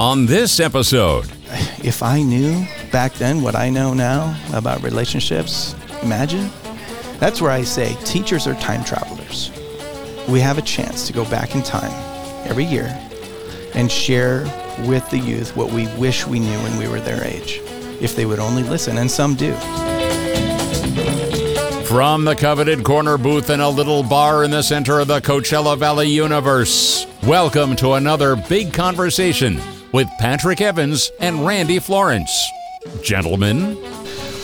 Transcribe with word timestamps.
on 0.00 0.26
this 0.26 0.58
episode. 0.58 1.26
If 1.82 2.02
I 2.02 2.22
knew 2.22 2.66
back 2.90 3.12
then 3.14 3.42
what 3.42 3.54
I 3.54 3.70
know 3.70 3.94
now 3.94 4.36
about 4.52 4.82
relationships, 4.82 5.74
imagine. 6.02 6.50
That's 7.18 7.40
where 7.40 7.50
I 7.50 7.62
say 7.62 7.96
teachers 8.04 8.46
are 8.46 8.54
time 8.54 8.84
travelers. 8.84 9.50
We 10.28 10.40
have 10.40 10.58
a 10.58 10.62
chance 10.62 11.06
to 11.06 11.12
go 11.12 11.24
back 11.26 11.54
in 11.54 11.62
time 11.62 11.92
every 12.48 12.64
year 12.64 12.86
and 13.74 13.90
share 13.90 14.44
with 14.86 15.08
the 15.10 15.18
youth 15.18 15.56
what 15.56 15.70
we 15.70 15.86
wish 15.96 16.26
we 16.26 16.40
knew 16.40 16.58
when 16.58 16.76
we 16.76 16.88
were 16.88 17.00
their 17.00 17.22
age, 17.24 17.60
if 18.00 18.16
they 18.16 18.26
would 18.26 18.40
only 18.40 18.62
listen, 18.62 18.98
and 18.98 19.10
some 19.10 19.34
do. 19.34 19.52
From 21.84 22.24
the 22.24 22.34
coveted 22.36 22.82
corner 22.82 23.16
booth 23.16 23.50
in 23.50 23.60
a 23.60 23.68
little 23.68 24.02
bar 24.02 24.42
in 24.42 24.50
the 24.50 24.62
center 24.62 24.98
of 24.98 25.06
the 25.06 25.20
Coachella 25.20 25.78
Valley 25.78 26.08
universe, 26.08 27.06
welcome 27.22 27.76
to 27.76 27.92
another 27.92 28.34
big 28.34 28.72
conversation 28.72 29.60
with 29.94 30.10
Patrick 30.18 30.60
Evans 30.60 31.12
and 31.20 31.46
Randy 31.46 31.78
Florence. 31.78 32.50
Gentlemen, 33.00 33.78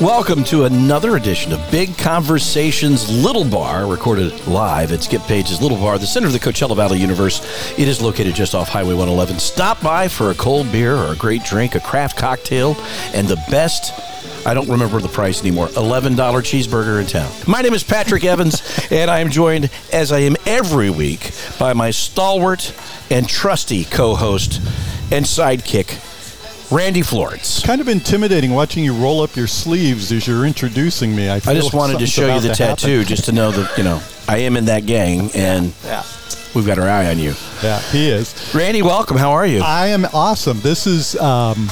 Welcome 0.01 0.45
to 0.45 0.65
another 0.65 1.17
edition 1.17 1.53
of 1.53 1.61
Big 1.71 1.95
Conversations 1.99 3.11
Little 3.23 3.45
Bar, 3.45 3.87
recorded 3.87 4.47
live 4.47 4.93
at 4.93 5.03
Skip 5.03 5.21
Paige's 5.25 5.61
Little 5.61 5.77
Bar, 5.77 5.99
the 5.99 6.07
center 6.07 6.27
of 6.27 6.33
the 6.33 6.39
Coachella 6.39 6.75
Valley 6.75 6.99
universe. 6.99 7.43
It 7.79 7.87
is 7.87 8.01
located 8.01 8.35
just 8.35 8.55
off 8.55 8.71
Highway 8.71 8.95
111. 8.95 9.39
Stop 9.39 9.83
by 9.83 10.09
for 10.09 10.31
a 10.31 10.35
cold 10.35 10.73
beer 10.73 10.97
or 10.97 11.13
a 11.13 11.17
great 11.17 11.45
drink, 11.45 11.75
a 11.75 11.80
craft 11.80 12.17
cocktail, 12.17 12.77
and 13.13 13.29
the 13.29 13.37
best. 13.51 13.93
I 14.47 14.55
don't 14.55 14.71
remember 14.71 15.01
the 15.01 15.09
price 15.09 15.43
anymore. 15.43 15.67
$11 15.67 16.17
cheeseburger 16.17 16.99
in 16.99 17.07
town. 17.07 17.30
My 17.47 17.61
name 17.61 17.75
is 17.75 17.85
Patrick 17.85 18.25
Evans, 18.25 18.63
and 18.91 19.11
I 19.11 19.19
am 19.19 19.29
joined, 19.29 19.69
as 19.93 20.13
I 20.13 20.21
am 20.21 20.37
every 20.47 20.89
week, 20.89 21.33
by 21.59 21.75
my 21.75 21.91
stalwart 21.91 22.73
and 23.11 23.29
trusty 23.29 23.85
co 23.85 24.15
host 24.15 24.63
and 25.11 25.25
sidekick, 25.25 26.71
Randy 26.71 27.03
Florence. 27.03 27.65
kind 27.65 27.80
of 27.80 27.89
intimidating 27.89 28.53
watching 28.53 28.85
you 28.85 28.95
roll 28.95 29.23
up 29.23 29.35
your 29.37 29.47
sleeves 29.49 30.13
as 30.13 30.27
you're 30.27 30.47
introducing 30.47 31.15
me. 31.15 31.29
I, 31.29 31.37
I 31.37 31.41
just 31.55 31.75
wanted 31.75 31.99
to 31.99 32.07
show 32.07 32.33
you 32.35 32.41
the 32.41 32.55
to 32.55 32.63
happen. 32.65 32.77
tattoo 32.77 33.05
just 33.05 33.25
to 33.25 33.33
know 33.33 33.51
that, 33.51 33.77
you 33.77 33.85
know, 33.85 34.01
I 34.29 34.39
am 34.39 34.57
in 34.57 34.67
that 34.67 34.87
gang 34.87 35.30
and 35.35 35.73
Yeah. 35.85 36.05
we've 36.55 36.67
got 36.67 36.79
our 36.79 36.89
eye 36.89 37.09
on 37.11 37.19
you. 37.19 37.35
Yeah, 37.63 37.80
he 37.91 38.09
is. 38.09 38.35
Randy, 38.55 38.83
welcome. 38.83 39.17
How 39.17 39.33
are 39.33 39.47
you? 39.47 39.61
I 39.61 39.89
am 39.89 40.05
awesome. 40.15 40.61
This 40.61 40.87
is 40.87 41.17
um, 41.17 41.69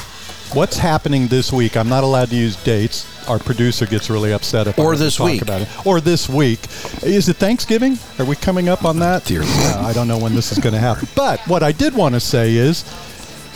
what's 0.53 0.77
happening 0.79 1.29
this 1.29 1.53
week. 1.53 1.77
I'm 1.77 1.89
not 1.89 2.03
allowed 2.03 2.31
to 2.31 2.37
use 2.37 2.57
dates. 2.65 3.07
Our 3.29 3.39
producer 3.39 3.85
gets 3.87 4.09
really 4.11 4.33
upset 4.33 4.67
if 4.67 4.79
I 4.79 4.83
Or 4.83 4.93
to 4.95 4.99
this 4.99 5.17
talk 5.17 5.27
week. 5.27 5.43
about 5.43 5.61
it. 5.61 5.87
Or 5.87 6.01
this 6.01 6.29
week. 6.29 6.61
Is 7.05 7.29
it 7.29 7.37
Thanksgiving? 7.37 7.99
Are 8.19 8.25
we 8.25 8.35
coming 8.35 8.69
up 8.69 8.85
on 8.85 8.99
that? 9.01 9.27
Dear 9.27 9.43
Uh, 9.45 9.85
I 9.87 9.93
don't 9.93 10.09
know 10.09 10.19
when 10.19 10.35
this 10.35 10.51
is 10.51 10.59
going 10.59 10.73
to 10.73 10.81
happen. 10.81 11.07
But 11.15 11.39
what 11.47 11.63
I 11.63 11.71
did 11.71 11.95
want 11.95 12.15
to 12.15 12.21
say 12.21 12.55
is, 12.57 12.85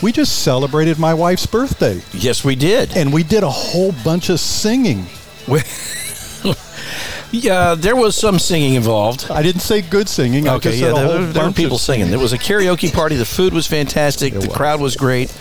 we 0.03 0.11
just 0.11 0.43
celebrated 0.43 0.99
my 0.99 1.13
wife's 1.13 1.45
birthday, 1.45 2.01
yes, 2.11 2.43
we 2.43 2.55
did. 2.55 2.95
and 2.97 3.13
we 3.13 3.23
did 3.23 3.41
a 3.41 3.49
whole 3.49 3.93
bunch 4.03 4.29
of 4.29 4.39
singing. 4.39 5.05
yeah, 7.31 7.73
there 7.73 7.95
was 7.95 8.15
some 8.17 8.37
singing 8.37 8.73
involved. 8.73 9.31
I 9.31 9.41
didn't 9.41 9.61
say 9.61 9.81
good 9.81 10.09
singing. 10.09 10.49
I 10.49 10.55
Okay, 10.55 10.75
yeah, 10.75 10.91
there, 10.91 11.25
there 11.27 11.45
were 11.45 11.53
people 11.53 11.77
singing. 11.77 12.09
There 12.09 12.19
was 12.19 12.33
a 12.33 12.37
karaoke 12.37 12.93
party. 12.93 13.15
The 13.15 13.25
food 13.25 13.53
was 13.53 13.65
fantastic. 13.65 14.33
the 14.33 14.39
was. 14.39 14.47
crowd 14.49 14.81
was 14.81 14.97
great. 14.97 15.33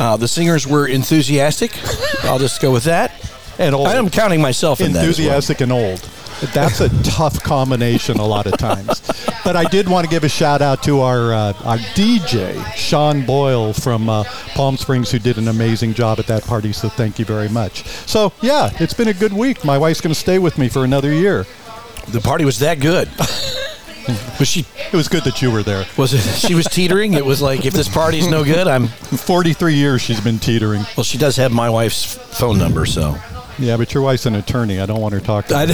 Uh, 0.00 0.16
the 0.16 0.28
singers 0.28 0.66
were 0.66 0.88
enthusiastic. 0.88 1.78
I'll 2.24 2.38
just 2.38 2.60
go 2.62 2.72
with 2.72 2.84
that. 2.84 3.12
And 3.58 3.74
old. 3.74 3.86
I 3.86 3.96
am 3.96 4.10
counting 4.10 4.40
myself 4.40 4.80
in 4.80 4.92
that. 4.92 5.00
as 5.00 5.02
well. 5.02 5.08
enthusiastic 5.08 5.60
and 5.60 5.70
old. 5.70 6.08
That's 6.52 6.80
a 6.80 6.88
tough 7.02 7.42
combination 7.42 8.18
a 8.18 8.26
lot 8.26 8.46
of 8.46 8.56
times. 8.58 9.00
But 9.44 9.56
I 9.56 9.64
did 9.64 9.88
want 9.88 10.04
to 10.04 10.10
give 10.10 10.24
a 10.24 10.28
shout 10.28 10.62
out 10.62 10.82
to 10.84 11.00
our 11.00 11.32
uh, 11.32 11.52
our 11.64 11.78
DJ 11.78 12.64
Sean 12.74 13.24
Boyle 13.24 13.72
from 13.72 14.08
uh, 14.08 14.24
Palm 14.54 14.76
Springs, 14.76 15.10
who 15.10 15.18
did 15.18 15.38
an 15.38 15.48
amazing 15.48 15.94
job 15.94 16.18
at 16.18 16.26
that 16.26 16.44
party. 16.44 16.72
So 16.72 16.88
thank 16.88 17.18
you 17.18 17.24
very 17.24 17.48
much. 17.48 17.84
So 18.06 18.32
yeah, 18.42 18.70
it's 18.80 18.94
been 18.94 19.08
a 19.08 19.14
good 19.14 19.32
week. 19.32 19.64
My 19.64 19.78
wife's 19.78 20.00
going 20.00 20.14
to 20.14 20.18
stay 20.18 20.38
with 20.38 20.58
me 20.58 20.68
for 20.68 20.84
another 20.84 21.12
year. 21.12 21.46
The 22.08 22.20
party 22.20 22.44
was 22.44 22.58
that 22.58 22.80
good. 22.80 23.08
was 24.38 24.48
she? 24.48 24.66
It 24.92 24.96
was 24.96 25.08
good 25.08 25.24
that 25.24 25.40
you 25.42 25.50
were 25.50 25.62
there. 25.62 25.86
Was 25.96 26.14
it? 26.14 26.20
She 26.20 26.54
was 26.54 26.66
teetering. 26.66 27.14
It 27.14 27.24
was 27.24 27.40
like, 27.40 27.64
if 27.64 27.72
this 27.72 27.88
party's 27.88 28.26
no 28.28 28.44
good, 28.44 28.66
I'm. 28.66 28.88
43 29.24 29.74
years 29.74 30.02
she's 30.02 30.20
been 30.20 30.38
teetering. 30.38 30.84
Well, 30.96 31.04
she 31.04 31.18
does 31.18 31.36
have 31.36 31.52
my 31.52 31.70
wife's 31.70 32.04
phone 32.04 32.58
number, 32.58 32.84
so 32.84 33.16
Yeah, 33.58 33.76
but 33.76 33.94
your 33.94 34.02
wife's 34.02 34.26
an 34.26 34.34
attorney. 34.34 34.80
I 34.80 34.86
don't 34.86 35.00
want 35.00 35.14
her 35.14 35.20
talking. 35.20 35.48
To 35.50 35.66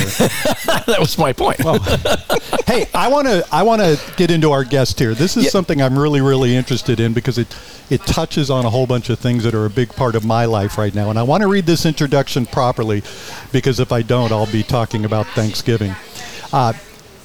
that 0.86 0.96
was 0.98 1.16
my 1.16 1.32
point. 1.32 1.60
hey, 2.66 2.86
I 2.94 3.08
want 3.08 3.26
to 3.26 3.46
I 3.50 3.62
want 3.62 3.80
to 3.80 3.98
get 4.16 4.30
into 4.30 4.50
our 4.52 4.64
guest 4.64 4.98
here. 4.98 5.14
This 5.14 5.36
is 5.36 5.44
Yeah. 5.44 5.50
something 5.50 5.80
I'm 5.80 5.98
really 5.98 6.20
really 6.20 6.54
interested 6.54 7.00
in 7.00 7.12
because 7.14 7.38
it 7.38 7.56
it 7.88 8.00
touches 8.06 8.50
on 8.50 8.64
a 8.66 8.70
whole 8.70 8.86
bunch 8.86 9.08
of 9.10 9.18
things 9.18 9.44
that 9.44 9.54
are 9.54 9.64
a 9.66 9.70
big 9.70 9.88
part 9.94 10.14
of 10.14 10.24
my 10.24 10.44
life 10.44 10.76
right 10.78 10.94
now. 10.94 11.10
And 11.10 11.18
I 11.18 11.22
want 11.22 11.40
to 11.42 11.48
read 11.48 11.66
this 11.66 11.86
introduction 11.86 12.46
properly 12.46 13.02
because 13.50 13.80
if 13.80 13.92
I 13.92 14.02
don't, 14.02 14.30
I'll 14.30 14.50
be 14.50 14.62
talking 14.62 15.04
about 15.04 15.26
Thanksgiving. 15.28 15.94
Uh, 16.52 16.72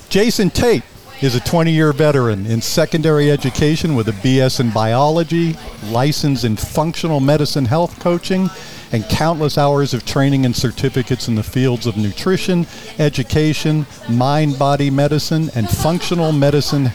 Jason 0.09 0.49
Tate 0.49 0.83
is 1.21 1.35
a 1.35 1.39
20-year 1.39 1.93
veteran 1.93 2.45
in 2.45 2.61
secondary 2.61 3.31
education 3.31 3.95
with 3.95 4.07
a 4.09 4.11
BS 4.11 4.59
in 4.59 4.69
biology, 4.71 5.55
license 5.85 6.43
in 6.43 6.55
functional 6.57 7.19
medicine 7.19 7.65
health 7.65 7.99
coaching, 7.99 8.49
and 8.95 9.03
countless 9.09 9.57
hours 9.57 9.93
of 9.93 10.05
training 10.05 10.45
and 10.45 10.55
certificates 10.55 11.27
in 11.27 11.35
the 11.35 11.43
fields 11.43 11.85
of 11.85 11.97
nutrition, 11.97 12.65
education, 12.97 13.85
mind-body 14.09 14.89
medicine, 14.89 15.49
and 15.53 15.69
functional 15.69 16.31
medicine 16.31 16.85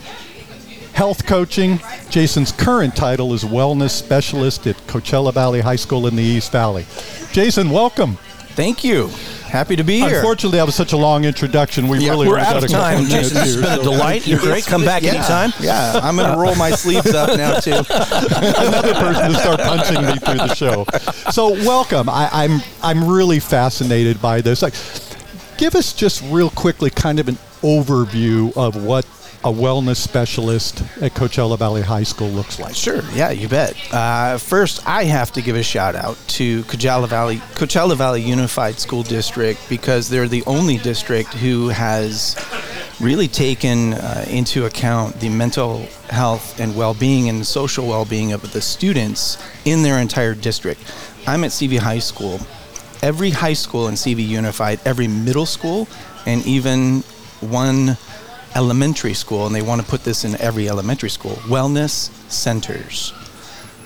health 0.94 1.27
coaching. 1.27 1.78
Jason's 2.09 2.53
current 2.53 2.97
title 2.97 3.34
is 3.34 3.44
wellness 3.44 3.91
specialist 3.91 4.66
at 4.66 4.77
Coachella 4.87 5.34
Valley 5.34 5.61
High 5.61 5.77
School 5.77 6.06
in 6.06 6.16
the 6.16 6.22
East 6.22 6.50
Valley. 6.53 6.87
Jason, 7.33 7.69
welcome. 7.69 8.15
Thank 8.55 8.82
you. 8.82 9.11
Happy 9.50 9.75
to 9.75 9.83
be 9.83 9.99
here. 9.99 10.19
Unfortunately, 10.19 10.59
that 10.59 10.66
was 10.66 10.77
such 10.77 10.93
a 10.93 10.97
long 10.97 11.25
introduction. 11.25 11.88
We 11.88 11.99
Yeah, 11.99 12.12
really 12.12 12.28
we're 12.28 12.38
out 12.38 12.62
of 12.62 12.71
time. 12.71 13.05
Jason, 13.06 13.38
it's 13.38 13.55
here, 13.55 13.62
been 13.62 13.81
a 13.81 13.83
delight. 13.83 14.25
You're 14.25 14.38
great. 14.38 14.65
Come 14.65 14.84
back 14.84 15.03
yeah, 15.03 15.15
anytime. 15.15 15.53
Yeah, 15.59 15.99
I'm 16.00 16.15
going 16.15 16.31
to 16.31 16.38
roll 16.38 16.55
my 16.55 16.71
sleeves 16.71 17.12
up 17.12 17.37
now, 17.37 17.59
too. 17.59 17.72
another 17.72 18.94
person 18.94 19.33
to 19.33 19.38
start 19.38 19.61
punching 19.61 20.06
me 20.06 20.16
through 20.19 20.47
the 20.47 20.55
show. 20.55 20.87
So 21.33 21.50
welcome. 21.50 22.09
I, 22.09 22.28
I'm 22.33 22.61
I'm 22.81 23.09
really 23.09 23.41
fascinated 23.41 24.22
by 24.22 24.41
this. 24.41 24.62
Like, 24.62 24.75
give 25.59 25.75
us 25.75 25.93
just 25.93 26.22
real 26.31 26.50
quickly, 26.50 26.88
kind 26.88 27.19
of 27.19 27.28
an 27.28 27.37
overview 27.62 28.56
of 28.56 28.82
what 28.84 29.05
a 29.43 29.49
wellness 29.51 29.97
specialist 29.97 30.83
at 31.01 31.15
Coachella 31.15 31.59
Valley 31.59 31.81
High 31.81 32.03
School 32.03 32.28
looks 32.28 32.61
like. 32.61 32.75
Sure. 32.75 33.01
Yeah, 33.15 33.31
you 33.31 33.49
bet. 33.49 33.75
Uh, 33.93 34.37
first, 34.37 34.87
I 34.87 35.05
have 35.05 35.33
to 35.33 35.43
give 35.43 35.56
a 35.56 35.62
shout 35.62 35.95
out 35.95 36.19
to 36.28 36.62
Coachella 36.65 37.09
Valley, 37.09 37.37
Coachella 37.55 37.97
Valley 37.97 38.21
Unified 38.21 38.79
School 38.79 39.03
District 39.03 39.59
because 39.71 40.11
they're 40.11 40.29
the 40.29 40.45
only 40.47 40.77
district 40.77 41.33
who 41.34 41.69
has 41.69 42.37
really 43.00 43.29
taken 43.29 43.95
uh, 43.95 44.27
into 44.29 44.67
account 44.67 45.19
the 45.21 45.31
mental 45.31 45.87
health 46.11 46.61
and 46.61 46.77
well-being 46.77 47.31
and 47.31 47.47
social 47.47 47.89
well-being 47.89 48.33
of 48.33 48.53
the 48.53 48.61
students 48.61 49.43
in 49.65 49.83
their 49.83 49.99
entire 49.99 50.34
district. 50.34 50.81
I'm 51.27 51.45
at 51.45 51.50
CV 51.50 51.79
High 51.79 51.99
School. 51.99 52.41
Every 53.03 53.31
high 53.31 53.55
school 53.55 53.89
in 53.89 53.95
CV 53.95 54.27
Unified, 54.27 54.81
every 54.84 55.09
middle 55.09 55.47
school, 55.47 55.89
and 56.27 56.45
even 56.45 57.00
one 57.41 57.97
elementary 58.55 59.15
school, 59.15 59.47
and 59.47 59.55
they 59.55 59.62
want 59.62 59.81
to 59.81 59.87
put 59.87 60.05
this 60.05 60.25
in 60.25 60.41
every 60.41 60.69
elementary 60.69 61.11
school 61.11 61.37
wellness 61.47 62.11
centers, 62.31 63.12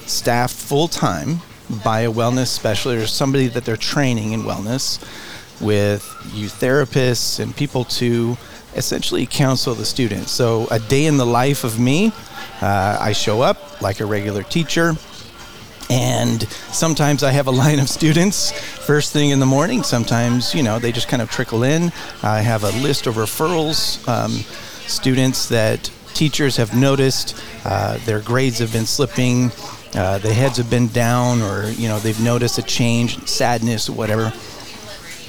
staffed 0.07 0.55
full 0.55 0.89
time 0.89 1.41
by 1.83 2.01
a 2.01 2.13
wellness 2.13 2.49
specialist 2.49 3.05
or 3.05 3.07
somebody 3.07 3.47
that 3.49 3.65
they're 3.65 3.77
training 3.77 4.33
in 4.33 4.43
wellness 4.43 5.01
with 5.61 6.03
youth 6.33 6.61
therapists 6.61 7.41
and 7.41 7.57
people 7.57 7.85
to 7.85 8.37
essentially 8.75 9.27
counsel 9.27 9.75
the 9.75 9.85
students. 9.85 10.31
So, 10.31 10.67
a 10.71 10.79
day 10.79 11.07
in 11.07 11.17
the 11.17 11.27
life 11.27 11.65
of 11.65 11.79
me, 11.79 12.13
uh, 12.61 12.99
I 13.01 13.13
show 13.13 13.41
up 13.41 13.81
like 13.81 14.01
a 14.01 14.07
regular 14.07 14.43
teacher. 14.43 14.95
And 15.91 16.43
sometimes 16.73 17.23
I 17.23 17.31
have 17.31 17.47
a 17.47 17.51
line 17.51 17.79
of 17.79 17.89
students 17.89 18.53
first 18.53 19.13
thing 19.13 19.31
in 19.31 19.41
the 19.41 19.47
morning. 19.47 19.83
Sometimes, 19.83 20.55
you 20.55 20.63
know, 20.63 20.79
they 20.79 20.93
just 20.93 21.09
kind 21.09 21.23
of 21.23 21.31
trickle 21.31 21.63
in. 21.63 21.93
I 22.23 22.41
have 22.41 22.65
a 22.65 22.71
list 22.83 23.07
of 23.07 23.17
referrals, 23.17 24.07
um, 24.09 24.31
students 24.89 25.49
that 25.49 25.91
teachers 26.15 26.57
have 26.57 26.75
noticed 26.77 27.41
uh, 27.65 27.99
their 28.05 28.21
grades 28.21 28.59
have 28.59 28.73
been 28.73 28.87
slipping, 28.87 29.51
uh, 29.95 30.19
the 30.19 30.33
heads 30.33 30.57
have 30.57 30.71
been 30.71 30.89
down, 30.89 31.43
or, 31.43 31.71
you 31.71 31.89
know, 31.89 31.99
they've 31.99 32.21
noticed 32.21 32.59
a 32.59 32.63
change, 32.63 33.27
sadness, 33.27 33.91
whatever. 33.91 34.33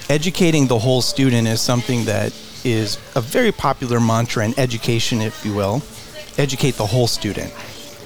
Educating 0.09 0.67
the 0.67 0.77
whole 0.77 1.01
student 1.01 1.47
is 1.47 1.61
something 1.61 2.05
that 2.05 2.33
is 2.63 2.97
a 3.15 3.21
very 3.21 3.51
popular 3.51 3.99
mantra 3.99 4.45
in 4.45 4.57
education, 4.59 5.21
if 5.21 5.45
you 5.45 5.53
will. 5.53 5.81
Educate 6.37 6.75
the 6.75 6.85
whole 6.85 7.07
student. 7.07 7.53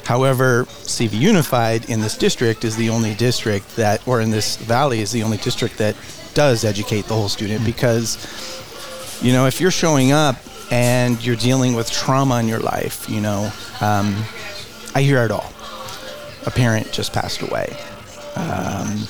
However, 0.10 0.66
CV 0.66 1.20
Unified 1.20 1.88
in 1.88 2.02
this 2.02 2.18
district 2.18 2.66
is 2.66 2.76
the 2.76 2.90
only 2.90 3.14
district 3.14 3.76
that, 3.76 4.02
or 4.08 4.22
in 4.22 4.32
this 4.32 4.58
valley, 4.58 5.02
is 5.02 5.12
the 5.12 5.22
only 5.22 5.38
district 5.38 5.78
that 5.78 5.96
does 6.34 6.64
educate 6.66 7.06
the 7.06 7.14
whole 7.14 7.30
student 7.30 7.64
because, 7.64 8.18
you 9.22 9.32
know, 9.32 9.46
if 9.46 9.62
you're 9.62 9.70
showing 9.70 10.12
up 10.12 10.36
and 10.72 11.24
you're 11.24 11.36
dealing 11.36 11.76
with 11.76 11.92
trauma 11.92 12.40
in 12.40 12.48
your 12.48 12.60
life, 12.60 13.08
you 13.08 13.22
know, 13.22 13.52
um, 13.82 14.16
I 14.96 15.04
hear 15.04 15.24
it 15.26 15.30
all. 15.30 15.54
a 16.48 16.50
parent 16.50 16.92
just 16.92 17.14
passed 17.14 17.44
away. 17.44 17.78
Um, 18.36 19.04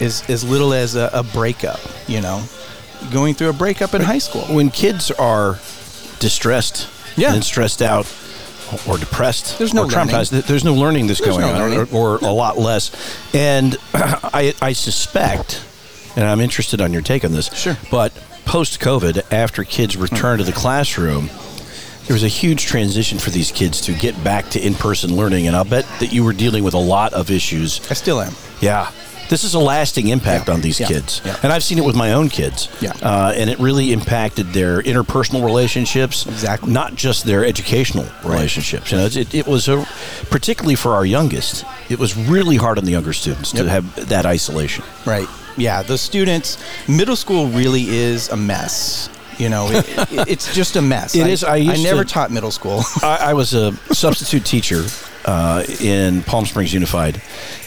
as, 0.00 0.24
as 0.30 0.42
little 0.42 0.72
as 0.72 0.94
a, 0.96 1.10
a 1.12 1.22
breakup, 1.22 1.80
you 2.08 2.22
know, 2.22 2.42
going 3.12 3.34
through 3.34 3.50
a 3.50 3.52
breakup 3.52 3.92
in 3.92 4.00
high 4.00 4.20
school. 4.20 4.44
When 4.44 4.70
kids 4.70 5.10
are 5.10 5.58
distressed 6.18 6.88
Yeah. 7.18 7.34
and 7.34 7.44
stressed 7.44 7.82
out 7.82 8.06
or 8.88 8.98
depressed 8.98 9.58
There's 9.58 9.74
no 9.74 9.84
or 9.84 9.86
traumatized, 9.86 10.32
learning. 10.32 10.46
there's 10.48 10.64
no 10.64 10.74
learning 10.74 11.06
that's 11.06 11.20
There's 11.20 11.36
going 11.36 11.54
no 11.54 11.64
on, 11.82 11.88
or, 11.94 12.16
or 12.16 12.16
a 12.18 12.32
lot 12.32 12.58
less. 12.58 12.90
And 13.34 13.76
I, 13.94 14.54
I 14.62 14.72
suspect, 14.72 15.62
and 16.16 16.24
I'm 16.24 16.40
interested 16.40 16.80
on 16.80 16.92
your 16.92 17.02
take 17.02 17.24
on 17.24 17.32
this, 17.32 17.52
Sure. 17.54 17.76
but 17.90 18.12
post 18.44 18.80
COVID, 18.80 19.32
after 19.32 19.64
kids 19.64 19.96
return 19.96 20.38
to 20.38 20.44
the 20.44 20.52
classroom, 20.52 21.28
there 22.06 22.14
was 22.14 22.22
a 22.22 22.28
huge 22.28 22.64
transition 22.66 23.18
for 23.18 23.30
these 23.30 23.50
kids 23.50 23.80
to 23.82 23.92
get 23.92 24.22
back 24.22 24.48
to 24.50 24.64
in 24.64 24.74
person 24.74 25.16
learning. 25.16 25.46
And 25.48 25.56
I'll 25.56 25.64
bet 25.64 25.84
that 25.98 26.12
you 26.12 26.22
were 26.22 26.32
dealing 26.32 26.62
with 26.62 26.74
a 26.74 26.78
lot 26.78 27.12
of 27.12 27.30
issues 27.30 27.80
I 27.90 27.94
still 27.94 28.20
am. 28.20 28.32
yeah. 28.60 28.90
This 29.28 29.44
is 29.44 29.54
a 29.54 29.58
lasting 29.58 30.08
impact 30.08 30.48
Yeah. 30.48 30.54
on 30.54 30.60
these 30.60 30.78
Yeah. 30.80 30.86
kids. 30.88 31.20
Yeah. 31.24 31.36
And 31.42 31.52
I've 31.52 31.64
seen 31.64 31.78
it 31.78 31.84
with 31.84 31.96
my 31.96 32.12
own 32.12 32.28
kids. 32.28 32.68
Yeah. 32.80 32.92
Uh, 33.02 33.32
and 33.36 33.50
it 33.50 33.58
really 33.58 33.92
impacted 33.92 34.52
their 34.52 34.82
interpersonal 34.82 35.44
relationships. 35.44 36.26
Exactly. 36.26 36.72
Not 36.72 36.94
just 36.94 37.24
their 37.24 37.44
educational 37.44 38.06
relationships. 38.24 38.92
You 38.92 38.98
know, 38.98 39.06
it, 39.06 39.34
it 39.34 39.46
was 39.46 39.68
a, 39.68 39.86
particularly 40.30 40.76
for 40.76 40.94
our 40.94 41.04
youngest, 41.04 41.64
it 41.88 41.98
was 41.98 42.16
really 42.16 42.56
hard 42.56 42.78
on 42.78 42.84
the 42.84 42.92
younger 42.92 43.12
students 43.12 43.52
to 43.52 43.68
have 43.68 44.08
that 44.08 44.26
isolation. 44.26 44.84
Right. 45.04 45.26
Yeah. 45.56 45.82
The 45.82 45.98
students, 45.98 46.58
middle 46.86 47.16
school 47.16 47.48
really 47.48 47.88
is 47.88 48.28
a 48.28 48.36
mess. 48.36 49.08
You 49.38 49.48
know, 49.50 49.68
it, 49.70 49.86
it- 50.12 50.28
it's 50.28 50.54
just 50.54 50.76
a 50.76 50.82
mess. 50.82 51.14
It 51.14 51.26
I, 51.26 51.28
is. 51.28 51.44
I 51.44 51.56
used 51.56 51.82
never 51.84 52.04
to- 52.04 52.10
taught 52.12 52.30
middle 52.30 52.50
school. 52.50 52.82
I, 53.02 53.18
I 53.30 53.34
was 53.34 53.54
a 53.54 53.72
substitute 53.94 54.44
teacher 54.44 54.84
uh, 55.26 55.64
in 55.80 56.22
Palm 56.22 56.46
Springs 56.46 56.72
Unified, 56.72 57.20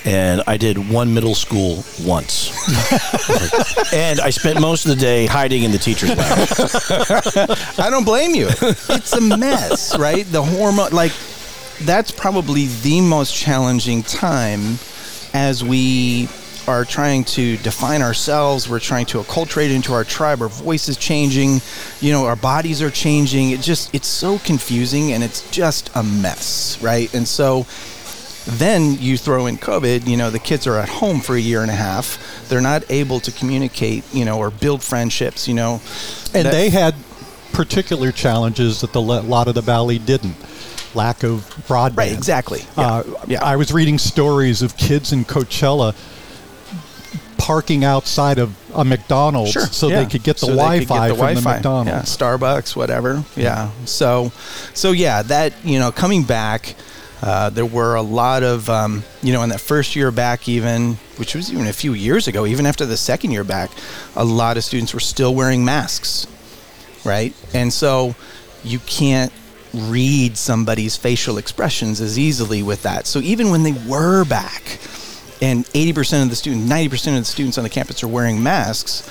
and 0.05 0.41
I 0.47 0.57
did 0.57 0.77
one 0.89 1.13
middle 1.13 1.35
school 1.35 1.83
once. 2.03 2.49
and 3.93 4.19
I 4.19 4.29
spent 4.29 4.59
most 4.61 4.85
of 4.85 4.89
the 4.89 4.95
day 5.01 5.25
hiding 5.25 5.63
in 5.63 5.71
the 5.71 5.77
teacher's 5.77 6.09
lounge. 6.15 6.49
I 7.79 7.89
don't 7.89 8.05
blame 8.05 8.33
you. 8.33 8.47
It's 8.49 9.13
a 9.13 9.21
mess, 9.21 9.97
right? 9.97 10.25
The 10.25 10.41
hormone, 10.43 10.91
like, 10.91 11.11
that's 11.81 12.11
probably 12.11 12.67
the 12.81 13.01
most 13.01 13.35
challenging 13.35 14.03
time 14.03 14.79
as 15.33 15.63
we 15.63 16.27
are 16.69 16.85
trying 16.85 17.23
to 17.25 17.57
define 17.57 18.01
ourselves. 18.01 18.69
We're 18.69 18.79
trying 18.79 19.07
to 19.07 19.17
acculturate 19.19 19.73
into 19.73 19.91
our 19.93 20.03
tribe. 20.03 20.41
Our 20.41 20.47
voice 20.47 20.87
is 20.87 20.95
changing. 20.97 21.61
You 21.99 22.11
know, 22.13 22.25
our 22.25 22.35
bodies 22.35 22.81
are 22.81 22.91
changing. 22.91 23.51
It 23.51 23.61
just, 23.61 23.93
it's 23.93 24.07
so 24.07 24.37
confusing 24.39 25.11
and 25.13 25.23
it's 25.23 25.49
just 25.51 25.89
a 25.95 26.03
mess, 26.03 26.81
right? 26.81 27.13
And 27.13 27.27
so, 27.27 27.65
then 28.57 28.95
you 28.99 29.17
throw 29.17 29.45
in 29.47 29.57
COVID, 29.57 30.07
you 30.07 30.17
know, 30.17 30.29
the 30.31 30.39
kids 30.39 30.65
are 30.65 30.77
at 30.77 30.89
home 30.89 31.19
for 31.19 31.35
a 31.35 31.39
year 31.39 31.61
and 31.61 31.69
a 31.69 31.75
half. 31.75 32.17
They're 32.49 32.61
not 32.61 32.83
able 32.89 33.19
to 33.19 33.31
communicate, 33.31 34.03
you 34.13 34.25
know, 34.25 34.39
or 34.39 34.49
build 34.49 34.81
friendships, 34.81 35.47
you 35.47 35.53
know. 35.53 35.81
And 36.33 36.45
That- 36.45 36.51
they 36.51 36.69
had 36.69 36.95
particular 37.51 38.11
challenges 38.11 38.81
that 38.81 38.93
the 38.93 39.01
lot 39.01 39.47
of 39.47 39.55
the 39.55 39.61
valley 39.61 39.99
didn't. 39.99 40.35
Lack 40.95 41.23
of 41.23 41.41
broadband. 41.67 41.97
Right, 41.97 42.11
exactly. 42.11 42.65
Uh, 42.75 43.03
Yeah. 43.27 43.43
I 43.43 43.55
was 43.57 43.71
reading 43.71 43.99
stories 43.99 44.63
of 44.63 44.75
kids 44.77 45.11
in 45.11 45.25
Coachella 45.25 45.93
parking 47.49 47.83
outside 47.83 48.37
of 48.37 48.55
a 48.75 48.85
McDonald's 48.85 49.75
so 49.75 49.87
yeah. 49.87 50.03
they 50.03 50.05
could 50.07 50.21
get 50.21 50.37
the 50.37 50.45
So 50.45 50.55
Wi-Fi 50.55 50.81
get 50.83 50.85
from 50.85 51.07
the 51.07 51.15
Wi-Fi. 51.15 51.53
McDonald's. 51.55 51.89
Yeah, 51.89 52.01
Starbucks, 52.01 52.75
whatever. 52.75 53.23
Yeah. 53.35 53.71
So, 53.85 54.31
so 54.75 54.91
yeah, 54.91 55.23
that 55.23 55.55
you 55.65 55.79
know, 55.79 55.91
coming 55.91 56.23
back, 56.23 56.75
uh, 57.23 57.49
there 57.49 57.65
were 57.65 57.95
a 57.95 58.03
lot 58.03 58.43
of 58.43 58.69
um, 58.69 59.03
you 59.23 59.33
know, 59.33 59.41
in 59.41 59.49
that 59.49 59.61
first 59.61 59.95
year 59.95 60.11
back, 60.11 60.47
even 60.47 60.93
which 61.17 61.33
was 61.33 61.51
even 61.51 61.65
a 61.65 61.73
few 61.73 61.93
years 61.93 62.27
ago, 62.27 62.45
even 62.45 62.67
after 62.67 62.85
the 62.85 62.97
second 62.97 63.31
year 63.31 63.43
back, 63.43 63.71
a 64.15 64.23
lot 64.23 64.55
of 64.55 64.63
students 64.63 64.93
were 64.93 64.99
still 64.99 65.33
wearing 65.33 65.65
masks, 65.65 66.27
right? 67.03 67.33
And 67.55 67.73
so, 67.73 68.13
you 68.63 68.77
can't 68.77 69.33
read 69.73 70.37
somebody's 70.37 70.95
facial 70.95 71.39
expressions 71.39 71.99
as 71.99 72.19
easily 72.19 72.61
with 72.61 72.83
that. 72.83 73.07
So 73.07 73.19
even 73.21 73.49
when 73.49 73.63
they 73.63 73.73
were 73.87 74.23
back, 74.23 74.77
and 75.41 75.65
80% 75.67 76.23
of 76.23 76.29
the 76.29 76.35
students, 76.35 76.71
90% 76.71 77.13
of 77.13 77.19
the 77.19 77.25
students 77.25 77.57
on 77.57 77.63
the 77.63 77.69
campus 77.69 78.03
are 78.03 78.07
wearing 78.07 78.41
masks, 78.43 79.09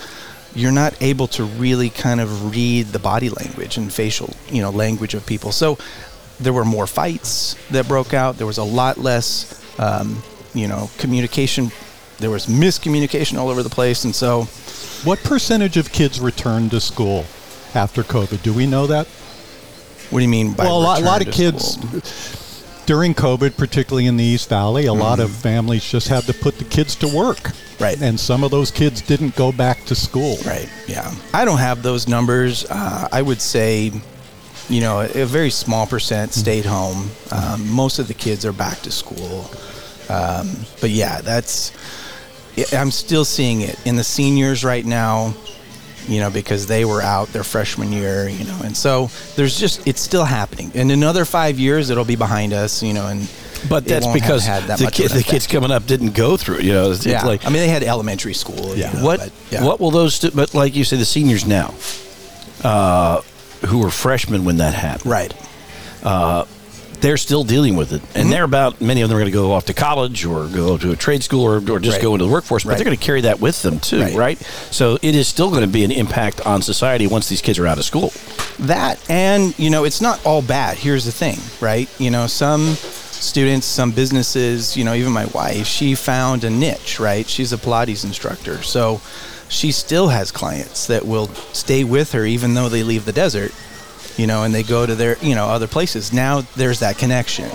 you're 0.54 0.72
not 0.72 1.00
able 1.02 1.26
to 1.28 1.44
really 1.44 1.90
kind 1.90 2.20
of 2.20 2.50
read 2.50 2.86
the 2.86 2.98
body 2.98 3.28
language 3.28 3.76
and 3.76 3.92
facial, 3.92 4.34
you 4.48 4.60
know, 4.60 4.70
language 4.70 5.14
of 5.14 5.24
people. 5.26 5.52
So 5.52 5.78
there 6.40 6.52
were 6.52 6.64
more 6.64 6.86
fights 6.86 7.54
that 7.70 7.88
broke 7.88 8.14
out. 8.14 8.36
There 8.36 8.46
was 8.46 8.58
a 8.58 8.64
lot 8.64 8.98
less, 8.98 9.62
um, 9.78 10.22
you 10.54 10.68
know, 10.68 10.90
communication. 10.98 11.70
There 12.18 12.30
was 12.30 12.46
miscommunication 12.46 13.38
all 13.38 13.48
over 13.48 13.62
the 13.62 13.70
place, 13.70 14.04
and 14.04 14.14
so 14.14 14.44
What 15.04 15.20
percentage 15.20 15.76
of 15.76 15.92
kids 15.92 16.18
returned 16.18 16.72
to 16.72 16.80
school 16.80 17.24
after 17.74 18.02
COVID? 18.02 18.42
Do 18.42 18.52
we 18.52 18.66
know 18.66 18.86
that? 18.88 19.06
what 20.10 20.20
do 20.20 20.22
you 20.22 20.30
mean 20.30 20.52
by 20.54 20.64
well, 20.64 20.78
a 20.78 20.80
lot, 20.80 21.00
a 21.00 21.04
lot 21.04 21.26
of 21.26 21.32
kids 21.32 21.74
school? 21.74 22.47
During 22.88 23.12
COVID, 23.12 23.58
particularly 23.58 24.06
in 24.06 24.16
the 24.16 24.24
East 24.24 24.48
Valley, 24.48 24.86
a 24.86 24.94
lot 24.94 25.20
of 25.20 25.30
families 25.30 25.84
just 25.84 26.08
had 26.08 26.24
to 26.24 26.32
put 26.32 26.56
the 26.56 26.64
kids 26.64 26.96
to 26.96 27.06
work. 27.06 27.36
Mm-hmm. 27.36 27.84
Right. 27.84 28.00
And 28.00 28.18
some 28.18 28.42
of 28.42 28.50
those 28.50 28.70
kids 28.70 29.02
didn't 29.02 29.36
go 29.36 29.52
back 29.52 29.84
to 29.84 29.94
school. 29.94 30.38
Right. 30.46 30.70
Yeah. 30.86 31.14
I 31.34 31.44
don't 31.44 31.58
have 31.58 31.82
those 31.82 32.08
numbers. 32.08 32.64
Uh, 32.64 33.06
I 33.12 33.20
would 33.20 33.42
say, 33.42 33.92
you 34.70 34.80
know, 34.80 35.00
a, 35.00 35.22
a 35.22 35.26
very 35.26 35.50
small 35.50 35.86
percent 35.86 36.32
stayed 36.32 36.64
home. 36.64 37.10
Um, 37.30 37.68
most 37.70 37.98
of 37.98 38.08
the 38.08 38.14
kids 38.14 38.46
are 38.46 38.54
back 38.54 38.78
to 38.80 38.90
school. 38.90 39.50
Um, 40.08 40.56
but 40.80 40.88
yeah, 40.88 41.20
that's. 41.20 41.72
I'm 42.72 42.90
still 42.90 43.26
seeing 43.26 43.60
it 43.60 43.78
in 43.86 43.96
the 43.96 44.02
seniors 44.02 44.64
right 44.64 44.84
now. 44.86 45.34
You 46.08 46.20
know, 46.20 46.30
because 46.30 46.66
they 46.66 46.84
were 46.84 47.02
out 47.02 47.28
their 47.28 47.44
freshman 47.44 47.92
year. 47.92 48.28
You 48.28 48.44
know, 48.44 48.58
and 48.64 48.76
so 48.76 49.10
there's 49.36 49.58
just 49.60 49.86
it's 49.86 50.00
still 50.00 50.24
happening. 50.24 50.70
In 50.74 50.90
another 50.90 51.24
five 51.24 51.58
years, 51.58 51.90
it'll 51.90 52.04
be 52.04 52.16
behind 52.16 52.52
us. 52.52 52.82
You 52.82 52.94
know, 52.94 53.06
and 53.08 53.28
But 53.68 53.84
that's 53.84 54.06
because 54.06 54.44
had 54.46 54.62
that 54.64 54.78
the, 54.78 54.90
kid, 54.90 55.10
the 55.10 55.22
kids 55.22 55.46
coming 55.46 55.70
up 55.70 55.86
didn't 55.86 56.14
go 56.14 56.36
through. 56.36 56.60
You 56.60 56.72
know, 56.72 56.90
it's, 56.90 57.00
it's 57.00 57.06
Yeah. 57.06 57.26
like 57.26 57.44
I 57.44 57.50
mean, 57.50 57.60
they 57.60 57.68
had 57.68 57.82
elementary 57.82 58.34
school. 58.34 58.74
you 58.76 58.84
know, 58.84 59.04
what 59.04 59.18
but, 59.20 59.32
yeah. 59.50 59.64
what 59.64 59.80
will 59.80 59.90
those 59.90 60.14
stu- 60.14 60.30
but 60.32 60.54
like 60.54 60.74
you 60.74 60.84
say 60.84 60.96
the 60.96 61.04
seniors 61.04 61.44
now 61.46 61.74
uh, 62.64 63.20
who 63.66 63.78
were 63.80 63.90
freshmen 63.90 64.44
when 64.44 64.56
that 64.58 64.74
happened 64.74 65.10
Right. 65.10 65.34
They're 67.00 67.16
still 67.16 67.44
dealing 67.44 67.76
with 67.76 67.92
it 67.92 68.00
and 68.02 68.10
Mm-hmm. 68.24 68.30
they're 68.30 68.44
about 68.44 68.80
many 68.80 69.02
of 69.02 69.08
them 69.08 69.16
are 69.16 69.20
going 69.20 69.30
to 69.30 69.36
go 69.36 69.52
off 69.52 69.66
to 69.66 69.74
college 69.74 70.24
or 70.24 70.46
go 70.48 70.76
to 70.78 70.90
a 70.90 70.96
trade 70.96 71.22
school 71.22 71.42
or, 71.44 71.56
or 71.70 71.78
just 71.78 71.96
Right. 71.96 72.02
go 72.02 72.14
into 72.14 72.24
the 72.24 72.30
workforce 72.30 72.64
but 72.64 72.70
Right. 72.70 72.76
they're 72.78 72.84
going 72.84 72.96
to 72.96 73.02
carry 73.04 73.20
that 73.22 73.40
with 73.40 73.62
them 73.62 73.78
too 73.80 74.00
right. 74.00 74.14
Right. 74.16 74.38
so 74.70 74.98
it 75.02 75.14
is 75.14 75.28
still 75.28 75.50
going 75.50 75.62
to 75.62 75.68
be 75.68 75.84
an 75.84 75.92
impact 75.92 76.44
on 76.46 76.62
society 76.62 77.06
once 77.06 77.28
these 77.28 77.40
kids 77.42 77.58
are 77.58 77.66
out 77.66 77.78
of 77.78 77.84
school 77.84 78.12
that 78.66 78.98
and 79.10 79.56
you 79.58 79.70
know 79.70 79.84
it's 79.84 80.00
not 80.00 80.24
all 80.26 80.42
bad 80.42 80.76
here's 80.76 81.04
the 81.04 81.12
thing 81.12 81.36
right 81.60 81.88
you 82.00 82.10
know 82.10 82.26
some 82.26 82.74
students 82.74 83.66
some 83.66 83.90
businesses 83.92 84.76
you 84.76 84.84
know 84.84 84.94
even 84.94 85.12
my 85.12 85.26
wife 85.26 85.66
she 85.66 85.94
found 85.94 86.44
a 86.44 86.50
niche 86.50 86.98
right 87.00 87.28
she's 87.28 87.52
a 87.52 87.56
pilates 87.56 88.04
instructor 88.04 88.62
so 88.62 89.00
she 89.48 89.72
still 89.72 90.08
has 90.08 90.30
clients 90.30 90.86
that 90.88 91.04
will 91.06 91.26
stay 91.52 91.82
with 91.84 92.12
her 92.12 92.24
even 92.24 92.54
though 92.54 92.68
they 92.68 92.82
leave 92.82 93.04
the 93.04 93.12
desert 93.12 93.52
you 94.18 94.26
know 94.26 94.42
and 94.42 94.54
they 94.54 94.62
go 94.62 94.84
to 94.84 94.94
their 94.94 95.16
you 95.18 95.34
know 95.34 95.46
other 95.46 95.66
places. 95.66 96.12
Now 96.12 96.42
there's 96.56 96.80
that 96.80 96.98
connection 96.98 97.48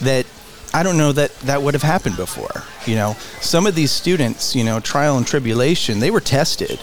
that 0.00 0.26
I 0.72 0.82
don't 0.82 0.96
know 0.96 1.12
that 1.12 1.34
that 1.40 1.62
would 1.62 1.74
have 1.74 1.82
happened 1.82 2.16
before. 2.16 2.62
You 2.86 2.94
know, 2.94 3.16
some 3.40 3.66
of 3.66 3.74
these 3.74 3.90
students, 3.90 4.54
you 4.54 4.64
know, 4.64 4.80
trial 4.80 5.16
and 5.16 5.26
tribulation, 5.26 5.98
they 6.00 6.10
were 6.10 6.20
tested. 6.20 6.80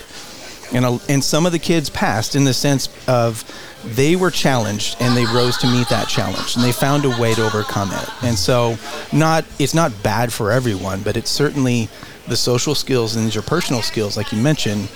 And, 0.74 0.84
a, 0.84 1.00
and 1.08 1.24
some 1.24 1.46
of 1.46 1.54
the 1.54 1.60
kids 1.60 1.90
passed 1.90 2.36
in 2.36 2.44
the 2.44 2.54
sense 2.54 2.90
of 3.08 3.46
they 3.86 4.18
were 4.18 4.30
challenged 4.30 4.98
and 5.00 5.16
they 5.16 5.24
rose 5.24 5.56
to 5.60 5.68
meet 5.68 5.88
that 5.88 6.10
challenge 6.10 6.56
and 6.56 6.64
they 6.66 6.74
found 6.74 7.06
a 7.06 7.10
way 7.22 7.34
to 7.36 7.46
overcome 7.46 7.90
it. 7.94 8.10
And 8.24 8.38
so 8.38 8.78
not 9.14 9.46
it's 9.60 9.74
not 9.74 9.92
bad 10.04 10.34
for 10.34 10.52
everyone 10.52 11.04
but 11.04 11.16
it's 11.16 11.30
certainly 11.30 11.88
the 12.28 12.36
social 12.36 12.76
skills 12.76 13.16
and 13.16 13.34
your 13.34 13.44
personal 13.44 13.82
skills 13.82 14.18
like 14.18 14.34
you 14.34 14.42
mentioned 14.42 14.90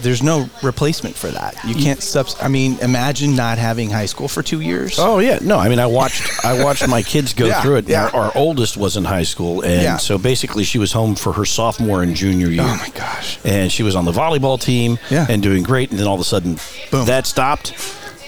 there's 0.00 0.22
no 0.22 0.48
replacement 0.62 1.14
for 1.14 1.28
that 1.28 1.54
you 1.64 1.74
can't 1.74 2.02
subs 2.02 2.36
i 2.40 2.48
mean 2.48 2.78
imagine 2.80 3.34
not 3.36 3.58
having 3.58 3.90
high 3.90 4.06
school 4.06 4.28
for 4.28 4.42
two 4.42 4.60
years 4.60 4.96
oh 4.98 5.18
yeah 5.18 5.38
no 5.42 5.58
i 5.58 5.68
mean 5.68 5.78
i 5.78 5.86
watched 5.86 6.44
i 6.44 6.62
watched 6.62 6.86
my 6.88 7.02
kids 7.02 7.32
go 7.32 7.46
Yeah, 7.54 7.62
through 7.62 7.76
it 7.76 7.88
yeah. 7.88 8.06
our, 8.08 8.24
our 8.26 8.32
oldest 8.34 8.76
was 8.76 8.96
in 8.96 9.04
high 9.04 9.22
school 9.22 9.62
and 9.62 9.82
Yeah. 9.82 9.96
so 9.96 10.18
basically 10.18 10.64
she 10.64 10.78
was 10.78 10.92
home 10.92 11.14
for 11.14 11.32
her 11.32 11.44
sophomore 11.44 12.02
and 12.02 12.14
junior 12.14 12.48
year 12.48 12.62
oh 12.62 12.76
my 12.76 12.88
gosh 12.94 13.38
and 13.44 13.70
she 13.70 13.82
was 13.82 13.94
on 13.94 14.04
the 14.04 14.12
volleyball 14.12 14.60
team 14.60 14.98
Yeah. 15.10 15.26
and 15.28 15.42
doing 15.42 15.62
great 15.62 15.90
and 15.90 15.98
then 15.98 16.06
all 16.06 16.14
of 16.14 16.20
a 16.20 16.24
sudden 16.24 16.58
Boom. 16.90 17.06
that 17.06 17.26
stopped 17.26 17.72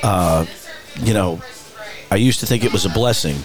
uh, 0.03 0.47
you 1.03 1.15
know 1.15 1.41
i 2.11 2.17
used 2.17 2.41
to 2.41 2.47
think 2.47 2.65
it 2.65 2.73
was 2.73 2.85
a 2.87 2.91
blessing 2.91 3.37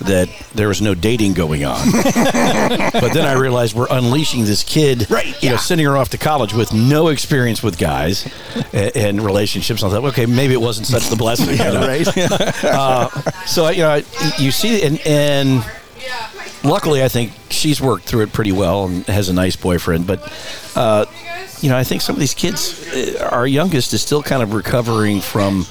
that 0.00 0.28
there 0.54 0.68
was 0.68 0.80
no 0.80 0.94
dating 0.94 1.34
going 1.34 1.64
on 1.64 1.90
but 1.92 3.12
then 3.12 3.26
i 3.26 3.32
realized 3.32 3.74
we're 3.74 3.86
unleashing 3.90 4.44
this 4.44 4.62
kid 4.62 5.10
Right, 5.10 5.40
you 5.42 5.50
know 5.50 5.56
sending 5.56 5.86
her 5.86 5.96
off 5.96 6.10
to 6.10 6.18
college 6.18 6.52
with 6.52 6.72
no 6.72 7.08
experience 7.08 7.62
with 7.62 7.78
guys 7.78 8.30
and, 8.72 8.96
and 8.96 9.20
relationships 9.20 9.82
and 9.82 9.92
i 9.92 9.94
thought 9.94 10.04
okay 10.08 10.26
maybe 10.26 10.54
it 10.54 10.60
wasn't 10.60 10.86
such 10.86 11.08
the 11.08 11.16
blessing 11.16 11.50
you 11.50 11.56
know? 11.58 11.86
right 11.86 12.08
uh, 12.64 13.08
so 13.46 13.68
you 13.68 13.82
know 13.82 14.02
you 14.38 14.50
see 14.50 14.82
and 14.82 15.00
and 15.06 15.64
luckily, 16.64 17.02
I 17.02 17.08
think 17.08 17.32
she's 17.50 17.80
worked 17.80 18.04
through 18.04 18.22
it 18.22 18.32
pretty 18.32 18.52
well 18.52 18.86
and 18.86 19.04
has 19.06 19.28
a 19.28 19.32
nice 19.32 19.56
boyfriend. 19.56 20.06
But, 20.06 20.32
uh, 20.76 21.06
you 21.60 21.68
know, 21.68 21.76
I 21.76 21.84
think 21.84 22.02
some 22.02 22.14
of 22.16 22.20
these 22.20 22.34
kids, 22.34 22.88
uh, 22.92 23.28
our 23.30 23.46
youngest 23.46 23.92
is 23.92 24.02
still 24.02 24.22
kind 24.22 24.42
of 24.42 24.54
recovering 24.54 25.20
from 25.20 25.66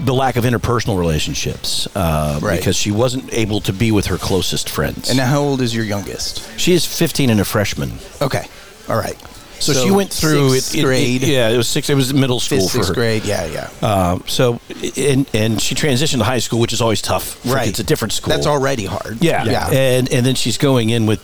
the 0.00 0.14
lack 0.14 0.36
of 0.36 0.44
interpersonal 0.44 0.98
relationships 0.98 1.88
uh, 1.96 2.38
Right. 2.42 2.58
because 2.58 2.76
she 2.76 2.90
wasn't 2.90 3.32
able 3.32 3.60
to 3.62 3.72
be 3.72 3.90
with 3.92 4.06
her 4.06 4.18
closest 4.18 4.68
friends. 4.70 5.08
And 5.08 5.18
now, 5.18 5.26
how 5.26 5.40
old 5.40 5.60
is 5.60 5.74
your 5.74 5.84
youngest? 5.84 6.48
she 6.58 6.72
is 6.72 6.84
15 6.86 7.30
and 7.30 7.40
a 7.40 7.44
freshman. 7.44 7.92
Okay, 8.22 8.44
all 8.88 8.96
right. 8.96 9.16
So, 9.60 9.72
she 9.72 9.90
went 9.90 10.12
through 10.12 10.50
sixth 10.50 10.74
it, 10.74 10.78
it- 10.78 10.80
it- 10.80 10.84
grade, 10.84 11.22
yeah, 11.22 11.48
it 11.48 11.56
was 11.56 11.66
six. 11.66 11.90
It 11.90 11.96
was 11.96 12.14
middle 12.14 12.38
school 12.38 12.60
fifth, 12.60 12.70
for 12.70 12.76
sixth 12.76 12.88
her. 12.90 12.94
grade. 12.94 13.24
Yeah, 13.24 13.44
yeah. 13.46 13.70
Um, 13.82 14.22
so, 14.28 14.60
and 14.96 15.28
and 15.34 15.60
she 15.60 15.74
transitioned 15.74 16.18
to 16.18 16.24
high 16.24 16.38
school, 16.38 16.60
which 16.60 16.72
is 16.72 16.80
always 16.80 17.02
tough. 17.02 17.44
right. 17.44 17.66
It's 17.68 17.80
a 17.80 17.84
different 17.84 18.12
school. 18.12 18.32
That's 18.32 18.46
already 18.46 18.84
hard. 18.84 19.18
Yeah, 19.20 19.42
yeah. 19.44 19.68
And 19.68 20.12
and 20.12 20.24
then 20.24 20.36
she's 20.36 20.58
going 20.58 20.90
in 20.90 21.06
with, 21.06 21.20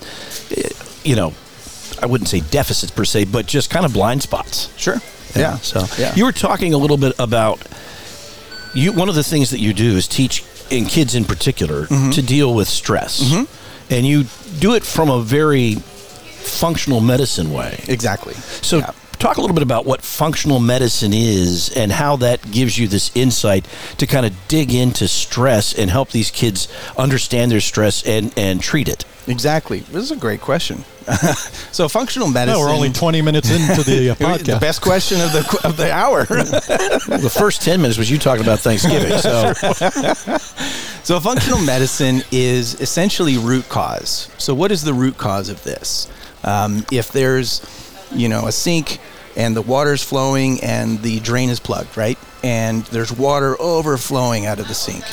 eh, 0.51 0.69
you 1.09 1.15
know, 1.15 1.33
I 2.03 2.07
wouldn't 2.07 2.29
say 2.29 2.41
deficits 2.41 2.91
per 2.91 3.05
se, 3.05 3.27
but 3.27 3.47
just 3.47 3.71
kind 3.71 3.87
of 3.87 3.93
blind 3.93 4.23
spots. 4.25 4.69
Sure. 4.77 4.97
Yeah. 5.37 5.59
So 5.59 5.85
yeah. 5.97 6.13
you 6.17 6.25
were 6.25 6.33
talking 6.33 6.75
a 6.75 6.79
little 6.79 6.97
bit 6.97 7.15
about 7.21 7.61
you. 8.75 8.93
One 8.93 9.09
of 9.09 9.15
the 9.15 9.25
things 9.25 9.51
that 9.51 9.61
you 9.61 9.73
do 9.75 9.97
is 9.97 10.07
teach 10.09 10.45
in 10.71 10.87
kids 10.87 11.15
in 11.15 11.25
particular 11.25 11.87
Mm-hmm. 11.87 12.11
to 12.11 12.23
deal 12.23 12.55
with 12.55 12.69
stress, 12.69 13.33
and 13.91 14.07
you 14.07 14.25
do 14.61 14.75
it 14.75 14.85
from 14.85 15.11
a 15.11 15.21
very 15.23 15.75
functional 15.77 17.01
medicine 17.01 17.53
way. 17.53 17.83
exactly. 17.89 18.35
So, 18.63 18.79
Yeah. 18.79 18.91
Talk 19.25 19.39
a 19.39 19.41
little 19.41 19.55
bit 19.55 19.63
about 19.63 19.87
what 19.87 20.03
functional 20.03 20.61
medicine 20.61 21.15
is 21.15 21.75
and 21.75 21.91
how 21.91 22.15
that 22.17 22.51
gives 22.51 22.79
you 22.79 22.87
this 22.87 23.11
insight 23.15 23.67
to 23.97 24.07
kind 24.07 24.27
of 24.27 24.49
dig 24.49 24.75
into 24.75 25.09
stress 25.09 25.73
and 25.73 25.91
help 25.91 26.11
these 26.11 26.31
kids 26.31 26.69
understand 26.99 27.51
their 27.51 27.61
stress 27.63 28.07
and, 28.07 28.35
and 28.37 28.61
treat 28.61 28.87
it. 28.87 29.07
Exactly. 29.27 29.79
This 29.81 30.03
is 30.03 30.11
a 30.11 30.17
great 30.17 30.43
question. 30.43 30.85
so 31.73 31.89
functional 31.89 32.29
medicine. 32.29 32.61
No, 32.61 32.67
we're 32.67 32.75
only 32.75 32.93
20 32.93 33.23
minutes 33.23 33.51
into 33.51 33.83
the 33.83 34.11
uh, 34.11 34.15
podcast. 34.17 34.45
the 34.45 34.59
best 34.59 34.83
question 34.83 35.19
of 35.23 35.33
the 35.33 35.61
of 35.65 35.79
the 35.79 35.91
hour. 35.91 36.27
The 37.25 37.31
first 37.31 37.63
10 37.63 37.81
minutes 37.81 37.97
was 37.97 38.11
you 38.11 38.19
talking 38.19 38.43
about 38.43 38.61
Thanksgiving. 38.61 39.17
So, 39.19 39.53
so 41.03 41.21
functional 41.21 41.61
medicine 41.61 42.23
is 42.31 42.79
essentially 42.81 43.39
root 43.39 43.69
cause. 43.71 44.29
So 44.37 44.55
what 44.55 44.71
is 44.71 44.83
the 44.83 44.93
root 44.93 45.17
cause 45.17 45.49
of 45.49 45.63
this? 45.63 46.11
Um, 46.43 46.85
if 46.93 47.13
there's, 47.13 47.63
you 48.13 48.29
know, 48.29 48.47
a 48.47 48.53
sink 48.53 48.99
and 49.37 49.57
the 49.57 49.63
water's 49.63 50.03
flowing 50.03 50.63
and 50.63 51.01
the 51.03 51.21
drain 51.21 51.51
is 51.51 51.61
plugged, 51.61 51.97
right? 51.97 52.19
And 52.43 52.85
there's 52.87 53.13
water 53.13 53.57
overflowing 53.61 54.47
out 54.47 54.59
of 54.59 54.69
the 54.69 54.75
sink. 54.75 55.05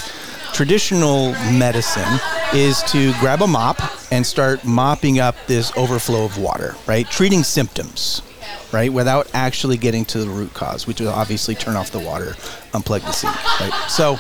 Traditional 0.54 1.32
medicine 1.54 2.20
is 2.54 2.84
to 2.84 3.14
grab 3.20 3.42
a 3.42 3.48
mop 3.48 3.82
and 4.12 4.26
start 4.26 4.66
mopping 4.66 5.20
up 5.20 5.36
this 5.48 5.72
overflow 5.78 6.26
of 6.26 6.38
water, 6.38 6.76
right? 6.86 7.10
Treating 7.10 7.44
symptoms, 7.44 8.22
right? 8.74 8.92
Without 8.92 9.30
actually 9.34 9.78
getting 9.78 10.04
to 10.06 10.20
the 10.20 10.30
root 10.30 10.54
cause, 10.54 10.86
which 10.86 11.00
would 11.00 11.08
obviously 11.10 11.56
turn 11.56 11.78
off 11.78 11.92
the 11.92 12.00
water, 12.00 12.34
unplug 12.74 13.02
the 13.02 13.12
sink, 13.12 13.62
right? 13.62 13.74
So, 13.90 14.18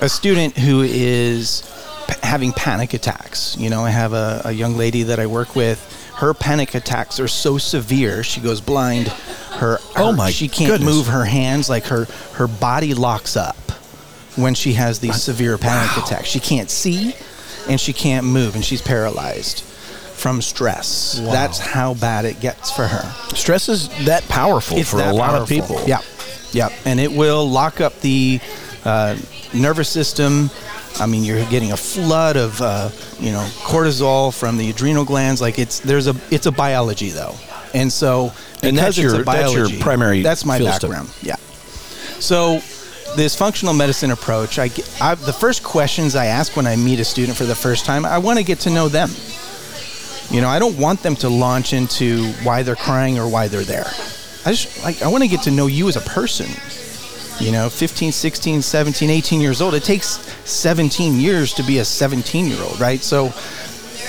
a 0.00 0.08
student 0.08 0.58
who 0.58 0.82
is 0.82 1.62
p- 2.08 2.14
having 2.22 2.52
panic 2.52 2.92
attacks. 2.92 3.56
You 3.56 3.70
know, 3.70 3.84
I 3.84 3.90
have 3.90 4.12
a, 4.12 4.42
a 4.46 4.52
young 4.52 4.76
lady 4.76 5.04
that 5.04 5.18
I 5.20 5.26
work 5.26 5.54
with. 5.54 5.92
Her 6.16 6.32
panic 6.34 6.74
attacks 6.74 7.20
are 7.20 7.28
so 7.28 7.58
severe, 7.58 8.22
she 8.22 8.40
goes 8.40 8.60
blind. 8.60 9.08
Her, 9.08 9.78
Oh 9.96 10.12
my 10.12 10.30
she 10.30 10.48
can't 10.48 10.70
goodness. 10.72 10.94
move 10.94 11.06
her 11.08 11.24
hands. 11.24 11.68
Like 11.70 11.84
her 11.86 12.06
her 12.34 12.46
body 12.46 12.94
locks 12.94 13.36
up 13.36 13.56
when 14.36 14.54
she 14.54 14.74
has 14.74 14.98
these 14.98 15.22
severe 15.22 15.56
panic 15.58 15.96
attacks. 15.96 16.28
She 16.28 16.40
can't 16.40 16.70
see, 16.70 17.14
and 17.68 17.80
she 17.80 17.92
can't 17.92 18.26
move, 18.26 18.54
and 18.54 18.64
she's 18.64 18.82
paralyzed 18.82 19.62
from 19.62 20.40
stress. 20.42 21.20
Wow. 21.20 21.32
That's 21.32 21.58
how 21.58 21.94
bad 21.94 22.24
it 22.24 22.40
gets 22.40 22.70
for 22.70 22.86
her 22.86 23.34
stress 23.36 23.68
is 23.68 23.88
that 24.06 24.26
powerful 24.28 24.82
for 24.84 24.96
a 24.96 25.00
that 25.04 25.14
lot 25.14 25.34
of 25.34 25.48
people. 25.48 25.82
Yeah, 25.86 26.00
yeah, 26.52 26.70
and 26.86 26.98
it 26.98 27.12
will 27.12 27.48
lock 27.48 27.80
up 27.82 27.98
the 28.00 28.40
uh, 28.84 29.16
nervous 29.54 29.88
system. 29.90 30.50
I 31.00 31.06
mean, 31.06 31.24
you're 31.24 31.44
getting 31.46 31.72
a 31.72 31.76
flood 31.76 32.36
of 32.36 32.60
uh, 32.62 32.90
you 33.20 33.32
know 33.32 33.46
cortisol 33.64 34.36
from 34.36 34.56
the 34.56 34.70
adrenal 34.70 35.04
glands. 35.04 35.40
Like 35.40 35.58
it's 35.58 35.80
there's 35.80 36.06
a 36.06 36.14
it's 36.30 36.46
a 36.46 36.52
biology 36.52 37.10
though, 37.10 37.34
and 37.74 37.92
so 37.92 38.32
And 38.62 38.76
that's 38.76 38.96
your- 38.98 39.20
a 39.20 39.24
that's 39.24 39.54
your 39.54 39.68
primary 39.80 40.22
That's 40.22 40.44
my 40.44 40.58
background. 40.58 41.10
Yeah. 41.22 41.36
So 42.18 42.60
this 43.14 43.36
functional 43.36 43.72
medicine 43.74 44.10
approach, 44.10 44.58
I, 44.58 44.70
I 45.00 45.14
the 45.14 45.32
first 45.32 45.62
questions 45.62 46.16
I 46.16 46.26
ask 46.26 46.56
when 46.56 46.66
I 46.66 46.76
meet 46.76 46.98
a 47.00 47.04
student 47.04 47.36
for 47.36 47.44
the 47.44 47.54
first 47.54 47.84
time, 47.84 48.04
I 48.04 48.18
want 48.18 48.38
to 48.38 48.44
get 48.44 48.60
to 48.60 48.70
know 48.70 48.88
them. 48.88 49.10
You 50.30 50.40
know, 50.40 50.48
I 50.48 50.58
don't 50.58 50.76
want 50.78 51.02
them 51.02 51.14
to 51.16 51.28
launch 51.28 51.72
into 51.72 52.26
why 52.42 52.62
they're 52.62 52.74
crying 52.74 53.18
or 53.18 53.28
why 53.28 53.48
they're 53.48 53.62
there. 53.62 53.86
I 54.44 54.52
just 54.52 54.82
like 54.82 55.02
I 55.02 55.08
want 55.08 55.22
to 55.24 55.28
get 55.28 55.42
to 55.42 55.50
know 55.50 55.66
you 55.66 55.88
as 55.88 55.96
a 55.96 56.00
person. 56.00 56.46
You 57.38 57.52
know, 57.52 57.68
15, 57.68 58.12
16, 58.12 58.62
17, 58.62 59.10
18 59.10 59.40
years 59.40 59.60
old. 59.60 59.74
It 59.74 59.84
takes 59.84 60.06
17 60.50 61.20
years 61.20 61.52
to 61.54 61.62
be 61.62 61.78
a 61.78 61.84
17 61.84 62.46
year 62.46 62.62
old, 62.62 62.80
right? 62.80 63.00
So, 63.00 63.32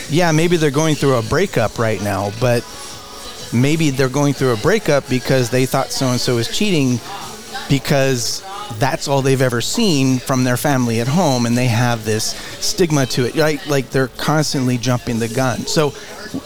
yeah, 0.09 0.31
maybe 0.31 0.55
they're 0.55 0.71
going 0.71 0.95
through 0.95 1.15
a 1.15 1.21
breakup 1.21 1.77
right 1.77 2.01
now, 2.01 2.31
but 2.39 2.63
maybe 3.53 3.89
they're 3.89 4.09
going 4.09 4.33
through 4.33 4.53
a 4.53 4.57
breakup 4.57 5.07
because 5.09 5.49
they 5.49 5.65
thought 5.65 5.91
so 5.91 6.07
and 6.07 6.19
so 6.19 6.37
is 6.37 6.47
cheating 6.47 6.99
because 7.69 8.41
that's 8.75 9.07
all 9.07 9.21
they've 9.21 9.41
ever 9.41 9.61
seen 9.61 10.19
from 10.19 10.43
their 10.43 10.57
family 10.57 10.99
at 10.99 11.07
home 11.07 11.45
and 11.45 11.57
they 11.57 11.67
have 11.67 12.03
this 12.05 12.35
stigma 12.63 13.05
to 13.05 13.25
it 13.25 13.35
right 13.35 13.65
like 13.67 13.89
they're 13.89 14.09
constantly 14.09 14.77
jumping 14.77 15.19
the 15.19 15.27
gun 15.27 15.59
so 15.59 15.93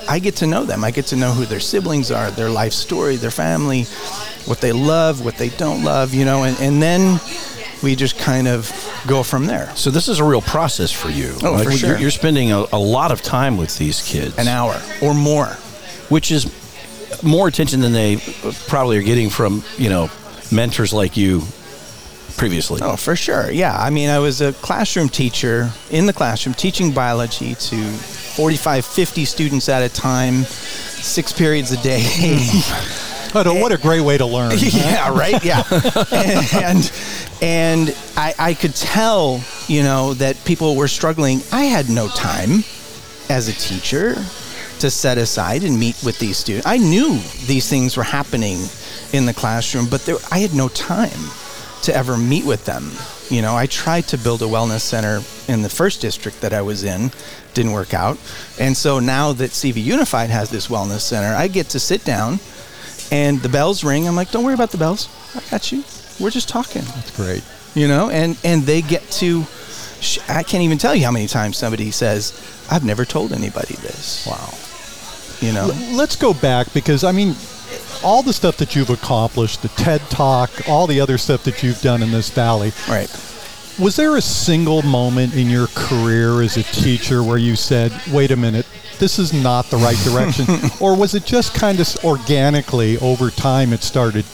i 0.07 0.19
get 0.19 0.35
to 0.35 0.45
know 0.47 0.63
them 0.63 0.83
i 0.83 0.91
get 0.91 1.05
to 1.07 1.15
know 1.15 1.31
who 1.31 1.45
their 1.45 1.59
siblings 1.59 2.11
are 2.11 2.29
their 2.31 2.49
life 2.49 2.73
story 2.73 3.15
their 3.15 3.31
family 3.31 3.83
what 4.45 4.61
they 4.61 4.71
love 4.71 5.23
what 5.25 5.35
they 5.37 5.49
don't 5.49 5.83
love 5.83 6.13
you 6.13 6.23
know 6.25 6.43
and, 6.43 6.57
and 6.59 6.81
then 6.81 7.19
we 7.83 7.95
just 7.95 8.19
kind 8.19 8.47
of 8.47 8.69
go 9.07 9.23
from 9.23 9.47
there 9.47 9.75
So 9.75 9.89
this 9.89 10.07
is 10.07 10.19
a 10.19 10.23
real 10.23 10.43
process 10.43 10.91
for 10.91 11.09
you. 11.09 11.33
Oh, 11.41 11.57
for 11.57 11.63
you're- 11.63 11.75
sure. 11.77 11.97
You're 11.97 12.11
spending 12.11 12.51
a, 12.51 12.63
a 12.71 12.77
lot 12.77 13.11
of 13.11 13.23
time 13.23 13.57
with 13.57 13.75
these 13.79 14.03
kids. 14.07 14.37
an 14.37 14.47
hour 14.47 14.79
or 15.01 15.15
more 15.15 15.47
which 16.09 16.29
is 16.31 16.45
more 17.23 17.47
attention 17.47 17.81
than 17.81 17.91
they 17.91 18.17
probably 18.67 18.97
are 18.99 19.01
getting 19.01 19.31
from 19.31 19.63
you 19.79 19.89
know 19.89 20.11
mentors 20.51 20.93
like 20.93 21.17
you 21.17 21.41
previously. 22.38 22.81
Oh, 22.83 22.95
for 22.95 23.15
sure. 23.15 23.51
Yeah. 23.51 23.75
I 23.77 23.89
mean, 23.89 24.09
I 24.09 24.19
was 24.19 24.41
a 24.41 24.53
classroom 24.53 25.09
teacher 25.09 25.71
in 25.89 26.05
the 26.05 26.13
classroom 26.13 26.53
teaching 26.53 26.91
biology 26.91 27.55
to 27.55 27.83
45, 28.35 28.85
50 28.85 29.25
students 29.25 29.69
at 29.69 29.83
a 29.83 29.89
time, 29.89 30.43
six 30.43 31.33
periods 31.33 31.71
a 31.71 31.81
day. 31.81 32.01
But 33.33 33.47
uh, 33.47 33.53
what 33.53 33.71
a 33.71 33.77
great 33.77 34.01
way 34.01 34.17
to 34.17 34.25
learn. 34.25 34.53
yeah, 34.57 35.09
right. 35.17 35.43
Yeah, 35.43 35.63
and 36.53 36.91
and 37.41 37.95
I, 38.17 38.33
I 38.38 38.53
could 38.53 38.75
tell, 38.75 39.41
you 39.67 39.83
know, 39.83 40.13
that 40.15 40.43
people 40.43 40.75
were 40.75 40.88
struggling. 40.88 41.41
I 41.51 41.63
had 41.63 41.89
no 41.89 42.07
time 42.09 42.63
as 43.29 43.47
a 43.47 43.53
teacher 43.53 44.15
to 44.79 44.89
set 44.89 45.17
aside 45.17 45.63
and 45.63 45.79
meet 45.79 45.95
with 46.03 46.19
these 46.19 46.38
students. 46.38 46.67
I 46.67 46.77
knew 46.77 47.19
these 47.45 47.69
things 47.69 47.95
were 47.95 48.03
happening 48.03 48.59
in 49.13 49.25
the 49.25 49.33
classroom, 49.33 49.88
but 49.89 50.05
there, 50.05 50.17
I 50.31 50.39
had 50.39 50.53
no 50.53 50.67
time 50.67 51.19
to 51.83 51.95
ever 51.95 52.17
meet 52.17 52.45
with 52.45 52.65
them. 52.65 52.91
You 53.29 53.41
know, 53.41 53.55
I 53.55 53.65
tried 53.65 54.07
to 54.09 54.17
build 54.17 54.41
a 54.41 54.45
wellness 54.45 54.81
center 54.81 55.21
in 55.51 55.61
the 55.61 55.69
first 55.69 56.01
district 56.01 56.41
that 56.41 56.53
I 56.53 56.61
was 56.61 56.83
in, 56.83 57.11
didn't 57.53 57.71
work 57.71 57.93
out. 57.93 58.17
And 58.59 58.75
so 58.75 59.00
now 59.00 59.31
that 59.33 59.51
CV 59.51 59.83
Unified 59.83 60.29
has 60.29 60.50
this 60.50 60.67
wellness 60.67 61.00
center, 61.01 61.33
I 61.35 61.47
get 61.47 61.69
to 61.69 61.79
sit 61.79 62.03
down 62.03 62.39
and 63.11 63.39
the 63.41 63.50
bells 63.50 63.83
ring. 63.83 64.07
I'm 64.07 64.15
like, 64.15 64.31
don't 64.31 64.43
worry 64.43 64.53
about 64.53 64.71
the 64.71 64.77
bells. 64.77 65.07
I 65.35 65.41
got 65.50 65.71
you. 65.71 65.83
We're 66.19 66.29
just 66.29 66.50
talking, 66.50 66.83
That's 66.83 67.15
great. 67.15 67.43
you 67.73 67.88
know. 67.88 68.09
And 68.09 68.38
and 68.43 68.63
they 68.63 68.81
get 68.81 69.01
to. 69.21 69.43
Sh- 70.01 70.19
I 70.29 70.43
can't 70.43 70.63
even 70.63 70.77
tell 70.77 70.93
you 70.95 71.03
how 71.05 71.11
many 71.11 71.27
times 71.27 71.57
somebody 71.57 71.89
says, 71.91 72.33
"I've 72.69 72.83
never 72.85 73.05
told 73.05 73.31
anybody 73.33 73.75
this." 73.75 74.27
Wow. 74.27 74.53
You 75.45 75.53
know. 75.53 75.71
L- 75.71 75.95
Let's 75.97 76.15
go 76.15 76.33
back 76.33 76.71
because 76.73 77.03
I 77.03 77.11
mean, 77.11 77.35
all 78.03 78.24
the 78.24 78.34
stuff 78.34 78.58
that 78.58 78.75
you've 78.75 78.89
accomplished, 78.89 79.62
the 79.62 79.70
TED 79.70 80.01
Talk, 80.10 80.50
all 80.67 80.88
the 80.88 81.00
other 81.00 81.17
stuff 81.17 81.43
that 81.43 81.63
you've 81.63 81.81
done 81.81 82.01
in 82.01 82.12
this 82.12 82.29
valley. 82.29 82.72
Right. 82.89 83.10
Was 83.79 83.96
there 83.96 84.15
a 84.15 84.22
single 84.22 84.81
moment 84.84 85.34
in 85.34 85.50
your 85.50 85.67
career 85.67 86.41
as 86.41 86.58
a 86.58 86.63
teacher 86.63 87.24
where 87.24 87.38
you 87.38 87.55
said, 87.55 87.91
"Wait 88.12 88.31
a 88.31 88.36
minute, 88.36 88.65
this 89.00 89.17
is 89.17 89.34
not 89.34 89.70
the 89.70 89.77
right 89.77 89.98
direction," 90.03 90.46
or 90.79 90.96
was 90.96 91.15
it 91.15 91.25
just 91.25 91.53
kind 91.53 91.79
of 91.79 91.88
organically 92.03 92.98
over 93.00 93.29
time 93.31 93.74
it 93.74 93.84
started 93.84 94.25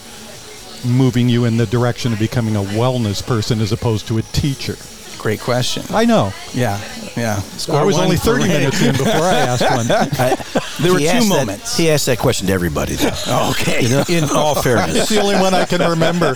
moving 0.84 1.30
you 1.30 1.46
in 1.46 1.58
the 1.58 1.66
direction 1.66 2.14
of 2.14 2.20
becoming 2.20 2.56
a 2.56 2.62
wellness 2.62 3.26
person 3.26 3.62
as 3.62 3.72
opposed 3.72 4.08
to 4.08 4.18
a 4.18 4.22
teacher? 4.22 4.76
Great 5.18 5.40
question. 5.42 5.84
I 5.90 6.06
know. 6.06 6.32
Yeah. 6.54 6.80
Yeah. 7.18 7.42
I 7.70 7.84
was 7.84 7.98
only 7.98 8.18
30 8.18 8.44
Ray. 8.44 8.50
minutes 8.50 8.82
in 8.82 8.92
before 8.94 9.10
I 9.24 9.36
asked 9.40 9.64
one. 9.64 9.88
There 10.80 10.94
were 10.94 11.00
He 11.00 11.06
two 11.06 11.12
asked 11.12 11.30
that- 11.30 11.36
moments. 11.40 11.76
he 11.78 11.90
asked 11.90 12.06
that 12.06 12.20
question 12.20 12.46
to 12.48 12.54
everybody, 12.54 12.94
though. 12.96 13.50
okay. 13.52 13.82
You 13.82 13.90
know, 13.90 14.04
in 14.08 14.24
all 14.26 14.54
It's 14.56 14.64
fairness. 14.64 15.10
the 15.10 15.20
only 15.22 15.36
one 15.36 15.56
I 15.56 15.66
can 15.66 15.82
remember. 15.82 16.36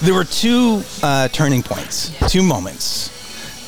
There 0.00 0.14
were 0.14 0.24
two 0.24 0.82
uh, 1.02 1.28
turning 1.28 1.62
points, 1.62 2.10
two 2.30 2.42
moments. 2.42 3.10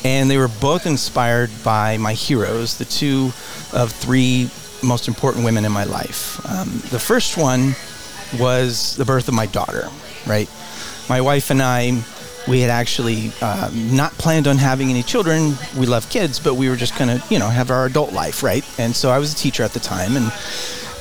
And 0.03 0.29
they 0.29 0.37
were 0.37 0.47
both 0.49 0.85
inspired 0.85 1.49
by 1.63 1.97
my 1.97 2.13
heroes, 2.13 2.77
the 2.77 2.85
two 2.85 3.31
of 3.73 3.91
three 3.91 4.49
most 4.83 5.07
important 5.07 5.45
women 5.45 5.63
in 5.65 5.71
my 5.71 5.83
life. 5.83 6.43
Um, 6.49 6.67
the 6.91 6.99
first 6.99 7.37
one 7.37 7.75
was 8.39 8.95
the 8.97 9.05
birth 9.05 9.27
of 9.27 9.33
my 9.33 9.45
daughter, 9.45 9.89
right? 10.27 10.49
My 11.09 11.21
wife 11.21 11.49
and 11.51 11.61
I, 11.61 12.03
we 12.47 12.61
had 12.61 12.69
actually 12.69 13.31
uh, 13.41 13.69
not 13.73 14.11
planned 14.13 14.47
on 14.47 14.57
having 14.57 14.89
any 14.89 15.03
children. 15.03 15.53
We 15.77 15.85
love 15.85 16.09
kids, 16.09 16.39
but 16.39 16.55
we 16.55 16.69
were 16.69 16.75
just 16.75 16.97
going 16.97 17.19
to, 17.19 17.25
you 17.29 17.39
know, 17.39 17.49
have 17.49 17.71
our 17.71 17.85
adult 17.85 18.13
life, 18.13 18.43
right? 18.43 18.63
And 18.79 18.95
so 18.95 19.09
I 19.09 19.17
was 19.17 19.33
a 19.33 19.35
teacher 19.35 19.63
at 19.63 19.71
the 19.71 19.79
time. 19.79 20.15
And 20.15 20.31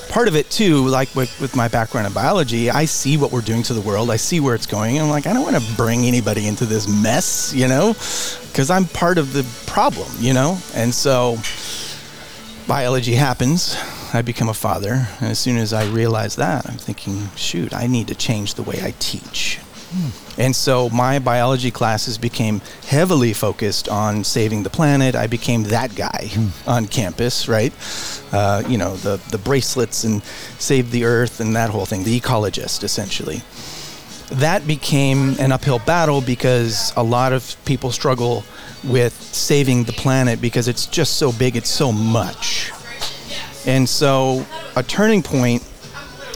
part 0.08 0.28
of 0.28 0.36
it 0.36 0.50
too, 0.50 0.86
like 0.86 1.14
with, 1.14 1.40
with, 1.40 1.54
my 1.56 1.68
background 1.68 2.06
in 2.06 2.12
biology, 2.12 2.70
I 2.70 2.84
see 2.84 3.16
what 3.16 3.32
we're 3.32 3.40
doing 3.40 3.62
to 3.64 3.74
the 3.74 3.80
world. 3.80 4.10
I 4.10 4.16
see 4.16 4.40
where 4.40 4.54
it's 4.54 4.66
going. 4.66 4.96
And 4.96 5.04
I'm 5.04 5.10
like, 5.10 5.26
I 5.26 5.32
don't 5.32 5.42
want 5.42 5.56
to 5.56 5.76
bring 5.76 6.04
anybody 6.04 6.46
into 6.46 6.64
this 6.66 6.88
mess, 6.88 7.52
you 7.54 7.68
know, 7.68 7.88
because 8.48 8.70
I'm 8.70 8.86
part 8.86 9.18
of 9.18 9.32
the 9.32 9.44
problem, 9.66 10.08
you 10.18 10.32
know? 10.32 10.58
And 10.74 10.94
so 10.94 11.38
biology 12.66 13.14
happens. 13.14 13.76
I 14.14 14.22
become 14.22 14.48
a 14.48 14.54
father. 14.54 15.08
And 15.20 15.30
as 15.30 15.38
soon 15.38 15.58
as 15.58 15.72
I 15.72 15.86
realize 15.90 16.36
that, 16.36 16.70
I'm 16.70 16.78
thinking, 16.78 17.28
shoot, 17.34 17.74
I 17.74 17.86
need 17.86 18.08
to 18.08 18.14
change 18.14 18.54
the 18.54 18.62
way 18.62 18.80
I 18.82 18.94
teach. 19.00 19.58
And 20.38 20.54
so 20.54 20.88
my 20.90 21.18
biology 21.18 21.70
classes 21.70 22.18
became 22.18 22.60
heavily 22.86 23.32
focused 23.32 23.88
on 23.88 24.24
saving 24.24 24.62
the 24.64 24.70
planet. 24.70 25.14
I 25.14 25.26
became 25.26 25.64
that 25.64 25.94
guy 25.94 26.30
hmm. 26.32 26.48
on 26.68 26.86
campus, 26.86 27.48
right? 27.48 27.72
Uh, 28.32 28.62
you 28.66 28.78
know, 28.78 28.96
the, 28.96 29.20
the 29.30 29.38
bracelets 29.38 30.04
and 30.04 30.22
save 30.58 30.90
the 30.90 31.04
earth 31.04 31.40
and 31.40 31.54
that 31.54 31.70
whole 31.70 31.86
thing, 31.86 32.04
the 32.04 32.18
ecologist, 32.18 32.82
essentially. 32.82 33.42
That 34.38 34.66
became 34.66 35.38
an 35.38 35.52
uphill 35.52 35.78
battle 35.80 36.20
because 36.20 36.92
a 36.96 37.02
lot 37.02 37.32
of 37.32 37.56
people 37.64 37.92
struggle 37.92 38.42
with 38.82 39.12
saving 39.12 39.84
the 39.84 39.92
planet 39.92 40.40
because 40.40 40.66
it's 40.66 40.86
just 40.86 41.16
so 41.16 41.30
big, 41.30 41.56
it's 41.56 41.70
so 41.70 41.92
much. 41.92 42.72
And 43.66 43.88
so 43.88 44.44
a 44.76 44.82
turning 44.82 45.22
point 45.22 45.62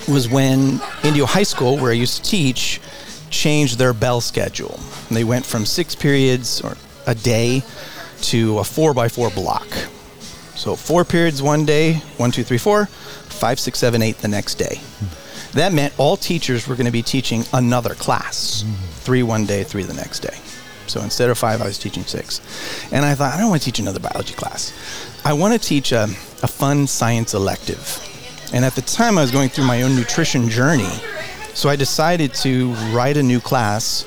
was 0.09 0.29
when 0.29 0.81
Indio 1.05 1.27
High 1.27 1.43
School, 1.43 1.77
where 1.77 1.91
I 1.91 1.95
used 1.95 2.25
to 2.25 2.31
teach, 2.31 2.81
changed 3.31 3.79
their 3.79 3.93
bell 3.93 4.21
schedule. 4.21 4.79
They 5.11 5.25
went 5.25 5.45
from 5.45 5.67
six 5.67 5.95
periods 5.95 6.61
or 6.61 6.77
a 7.07 7.15
day 7.15 7.63
to 8.23 8.59
a 8.59 8.65
four 8.65 8.95
by 8.95 9.09
four 9.09 9.31
block. 9.31 9.67
So 10.55 10.75
four 10.75 11.05
periods 11.05 11.41
one 11.41 11.65
day, 11.65 11.95
one, 12.17 12.33
two, 12.33 12.43
three, 12.43 12.59
four, 12.59 12.87
five, 12.87 13.61
six, 13.61 13.79
seven, 13.79 14.03
eight 14.03 14.19
the 14.19 14.29
next 14.29 14.57
day. 14.57 14.81
That 15.53 15.73
meant 15.73 15.95
all 15.99 16.17
teachers 16.17 16.67
were 16.67 16.75
going 16.75 16.87
to 16.87 16.93
be 16.93 17.03
teaching 17.03 17.45
another 17.53 17.95
class. 17.95 18.65
Three 18.91 19.23
one 19.23 19.47
day, 19.47 19.65
three 19.65 19.85
the 19.85 19.95
next 19.95 20.21
day. 20.21 20.37
So 20.89 21.01
instead 21.03 21.31
of 21.31 21.39
five, 21.39 21.63
I 21.63 21.67
was 21.67 21.79
teaching 21.79 22.03
six. 22.05 22.41
And 22.93 23.05
I 23.05 23.15
thought, 23.15 23.35
I 23.35 23.39
don't 23.39 23.51
want 23.51 23.63
to 23.63 23.65
teach 23.67 23.79
another 23.79 24.01
biology 24.01 24.35
class. 24.35 24.73
I 25.25 25.33
want 25.33 25.53
to 25.55 25.59
teach 25.59 25.93
a, 25.93 26.05
a 26.43 26.49
fun 26.49 26.87
science 26.87 27.35
elective. 27.35 28.05
And 28.53 28.65
at 28.65 28.75
the 28.75 28.83
time, 28.83 29.19
I 29.19 29.23
was 29.23 29.31
going 29.31 29.51
through 29.51 29.65
my 29.65 29.83
own 29.83 29.95
nutrition 29.95 30.49
journey. 30.49 30.91
So 31.59 31.69
I 31.69 31.75
decided 31.75 32.35
to 32.35 32.73
write 32.95 33.17
a 33.17 33.23
new 33.25 33.41
class 33.41 34.05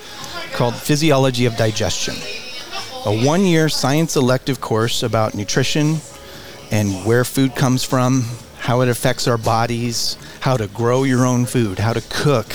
called 0.54 0.74
Physiology 0.74 1.46
of 1.46 1.58
Digestion, 1.58 2.16
a 3.06 3.26
one 3.26 3.42
year 3.42 3.68
science 3.68 4.16
elective 4.16 4.62
course 4.62 5.04
about 5.04 5.36
nutrition 5.36 5.98
and 6.72 7.06
where 7.06 7.26
food 7.26 7.54
comes 7.54 7.84
from, 7.84 8.24
how 8.58 8.80
it 8.80 8.88
affects 8.88 9.28
our 9.28 9.38
bodies, 9.38 10.16
how 10.40 10.56
to 10.56 10.68
grow 10.68 11.04
your 11.04 11.26
own 11.26 11.46
food, 11.46 11.78
how 11.78 11.92
to 11.92 12.02
cook, 12.10 12.48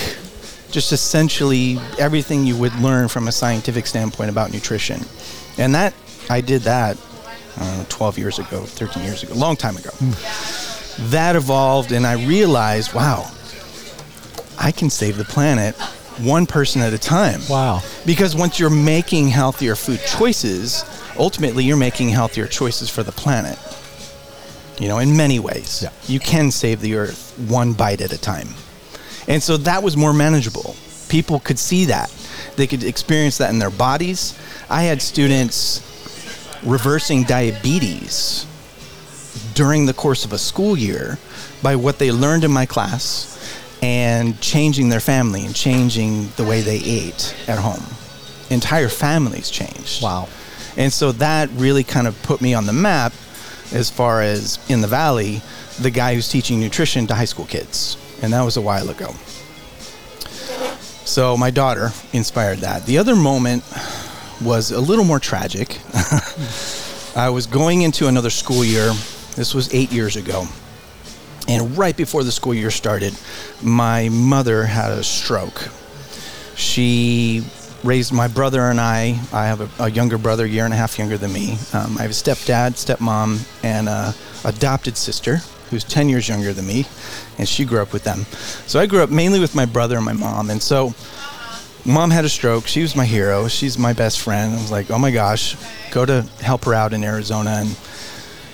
just 0.71 0.93
essentially 0.93 1.77
everything 1.99 2.47
you 2.47 2.57
would 2.57 2.75
learn 2.77 3.09
from 3.09 3.29
a 3.29 3.33
scientific 3.33 3.87
standpoint 3.87 4.31
about 4.31 4.51
nutrition. 4.51 5.03
And 5.59 5.75
that, 5.75 5.93
I 6.31 6.41
did 6.41 6.63
that 6.63 6.97
uh, 7.59 7.85
12 7.91 8.17
years 8.17 8.39
ago, 8.39 8.63
13 8.63 9.05
years 9.05 9.23
ago, 9.23 9.35
a 9.35 9.37
long 9.37 9.57
time 9.57 9.77
ago. 9.77 9.91
Mm. 9.91 11.11
That 11.11 11.37
evolved, 11.37 11.93
and 11.93 12.07
I 12.07 12.15
realized, 12.27 12.95
wow, 12.95 13.31
I 14.59 14.73
can 14.73 14.91
save 14.91 15.17
the 15.17 15.25
planet 15.25 15.75
one 16.19 16.47
person 16.47 16.81
at 16.83 16.93
a 16.93 16.99
time. 16.99 17.41
Wow. 17.49 17.83
Because 18.05 18.35
once 18.35 18.59
you're 18.59 18.71
making 18.71 19.29
healthier 19.29 19.77
food 19.77 20.01
choices, 20.07 20.85
ultimately 21.19 21.65
you're 21.65 21.77
making 21.77 22.09
healthier 22.09 22.47
choices 22.47 22.89
for 22.89 23.03
the 23.03 23.13
planet. 23.13 23.59
You 24.79 24.89
know, 24.89 24.99
in 24.99 25.17
many 25.17 25.39
ways. 25.39 25.83
Yeah. 25.83 25.91
You 26.07 26.21
can 26.21 26.51
save 26.51 26.81
the 26.81 26.97
earth 26.97 27.35
one 27.49 27.73
bite 27.73 28.01
at 28.01 28.13
a 28.13 28.19
time. 28.19 28.49
And 29.29 29.43
so 29.43 29.57
that 29.59 29.83
was 29.83 29.97
more 29.97 30.13
manageable. 30.13 30.77
People 31.09 31.41
could 31.41 31.59
see 31.59 31.87
that. 31.87 32.13
They 32.57 32.67
could 32.67 32.85
experience 32.85 33.39
that 33.39 33.51
in 33.51 33.59
their 33.59 33.71
bodies. 33.71 34.39
I 34.69 34.83
had 34.83 35.03
students 35.03 35.83
reversing 36.65 37.25
diabetes 37.25 38.47
during 39.55 39.87
the 39.87 39.95
course 39.95 40.25
of 40.25 40.33
a 40.33 40.39
school 40.39 40.77
year 40.77 41.19
by 41.63 41.77
what 41.77 41.99
they 41.99 42.13
learned 42.13 42.45
in 42.45 42.51
my 42.51 42.67
class 42.67 43.36
and 43.83 44.41
changing 44.41 44.89
their 44.89 45.01
family 45.01 45.45
and 45.45 45.55
changing 45.55 46.29
the 46.37 46.45
way 46.45 46.61
they 46.61 46.79
ate 46.79 47.37
at 47.49 47.59
home. 47.59 47.85
Entire 48.51 48.89
families 48.89 49.51
changed. 49.51 50.03
Wow. 50.03 50.29
And 50.77 50.93
so 50.93 51.13
that 51.13 51.49
really 51.55 51.85
kind 51.85 52.07
of 52.07 52.21
put 52.23 52.41
me 52.41 52.55
on 52.55 52.67
the 52.67 52.73
map 52.73 53.13
as 53.73 53.91
far 53.91 54.23
as 54.23 54.59
in 54.71 54.81
the 54.81 54.87
valley, 54.87 55.43
the 55.81 55.91
guy 55.91 56.15
who's 56.15 56.29
teaching 56.29 56.61
nutrition 56.61 57.07
to 57.09 57.15
high 57.15 57.25
school 57.25 57.47
kids 57.47 57.97
and 58.23 58.33
that 58.33 58.43
was 58.43 58.57
a 58.57 58.61
while 58.61 58.89
ago. 58.89 59.15
So 61.05 61.37
my 61.37 61.51
daughter 61.51 61.91
inspired 62.13 62.59
that. 62.59 62.85
The 62.87 62.99
other 62.99 63.15
moment 63.15 63.63
was 64.43 64.73
a 64.73 64.81
little 64.81 65.05
more 65.05 65.21
tragic. 65.21 65.79
I 67.17 67.31
was 67.31 67.47
going 67.47 67.83
into 67.83 68.09
another 68.09 68.31
school 68.31 68.65
year. 68.65 68.93
This 69.35 69.55
was 69.55 69.73
eight 69.73 69.93
years 69.93 70.17
ago. 70.17 70.47
And 71.49 71.77
right 71.79 71.97
before 71.97 72.25
the 72.25 72.33
school 72.33 72.55
year 72.55 72.71
started, 72.71 73.15
my 73.63 74.09
mother 74.09 74.65
had 74.65 74.93
a 74.93 75.05
stroke. 75.05 75.69
She 76.57 77.45
raised 77.85 78.13
my 78.13 78.29
brother 78.29 78.63
and 78.63 78.81
I. 78.81 79.21
I 79.33 79.47
have 79.47 79.61
a, 79.61 79.85
a 79.85 79.91
younger 79.91 80.19
brother, 80.19 80.45
a 80.45 80.49
year 80.49 80.65
and 80.65 80.75
a 80.75 80.77
half 80.77 80.99
younger 80.99 81.17
than 81.17 81.33
me. 81.33 81.59
Um, 81.73 81.97
I 81.99 82.03
have 82.03 82.11
a 82.11 82.15
stepdad, 82.15 82.73
stepmom, 82.73 83.47
and 83.63 83.89
a 83.89 84.15
adopted 84.45 84.97
sister 84.97 85.39
who's 85.71 85.85
10 85.85 86.09
years 86.09 86.29
younger 86.29 86.53
than 86.53 86.67
me, 86.67 86.87
and 87.39 87.49
she 87.49 87.65
grew 87.65 87.81
up 87.81 87.93
with 87.93 88.05
them. 88.05 88.21
So 88.67 88.79
I 88.79 88.87
grew 88.87 89.03
up 89.03 89.11
mainly 89.11 89.41
with 89.41 89.55
my 89.55 89.67
brother 89.67 89.97
and 89.97 90.05
my 90.05 90.13
mom. 90.13 90.51
And 90.51 90.63
so 90.63 90.95
mom 91.85 92.11
had 92.11 92.25
a 92.25 92.29
stroke. 92.29 92.67
She 92.67 92.83
was 92.83 92.95
my 92.95 93.05
hero. 93.05 93.49
She's 93.49 93.79
my 93.79 93.93
best 93.93 94.21
friend. 94.21 94.55
I 94.55 94.57
was 94.57 94.71
like, 94.71 94.91
oh 94.91 94.99
my 94.99 95.11
gosh, 95.11 95.57
go 95.91 96.05
to 96.05 96.23
help 96.41 96.65
her 96.65 96.75
out 96.75 96.93
in 96.93 97.03
Arizona. 97.05 97.51
And 97.51 97.77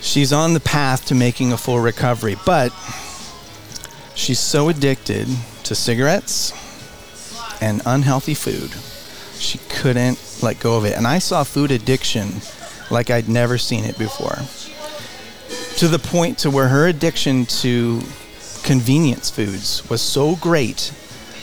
she's 0.02 0.32
on 0.32 0.52
the 0.52 0.60
path 0.60 1.06
to 1.06 1.14
making 1.14 1.52
a 1.52 1.56
full 1.56 1.80
recovery. 1.80 2.36
But 2.44 2.72
she's 4.14 4.38
so 4.38 4.68
addicted 4.68 5.28
to 5.64 5.74
cigarettes 5.74 6.52
and 7.62 7.80
unhealthy 7.86 8.34
food, 8.34 8.72
she 9.40 9.58
couldn't 9.68 10.40
let 10.42 10.60
go 10.60 10.76
of 10.76 10.84
it. 10.84 10.96
And 10.96 11.06
I 11.06 11.18
saw 11.18 11.44
food 11.44 11.70
addiction 11.70 12.42
like 12.90 13.10
I'd 13.10 13.28
never 13.28 13.56
seen 13.56 13.84
it 13.84 13.96
before 13.96 14.38
to 15.76 15.88
the 15.88 15.98
point 15.98 16.38
to 16.38 16.50
where 16.50 16.68
her 16.68 16.86
addiction 16.86 17.46
to 17.46 18.00
convenience 18.62 19.30
foods 19.30 19.88
was 19.88 20.00
so 20.00 20.36
great 20.36 20.92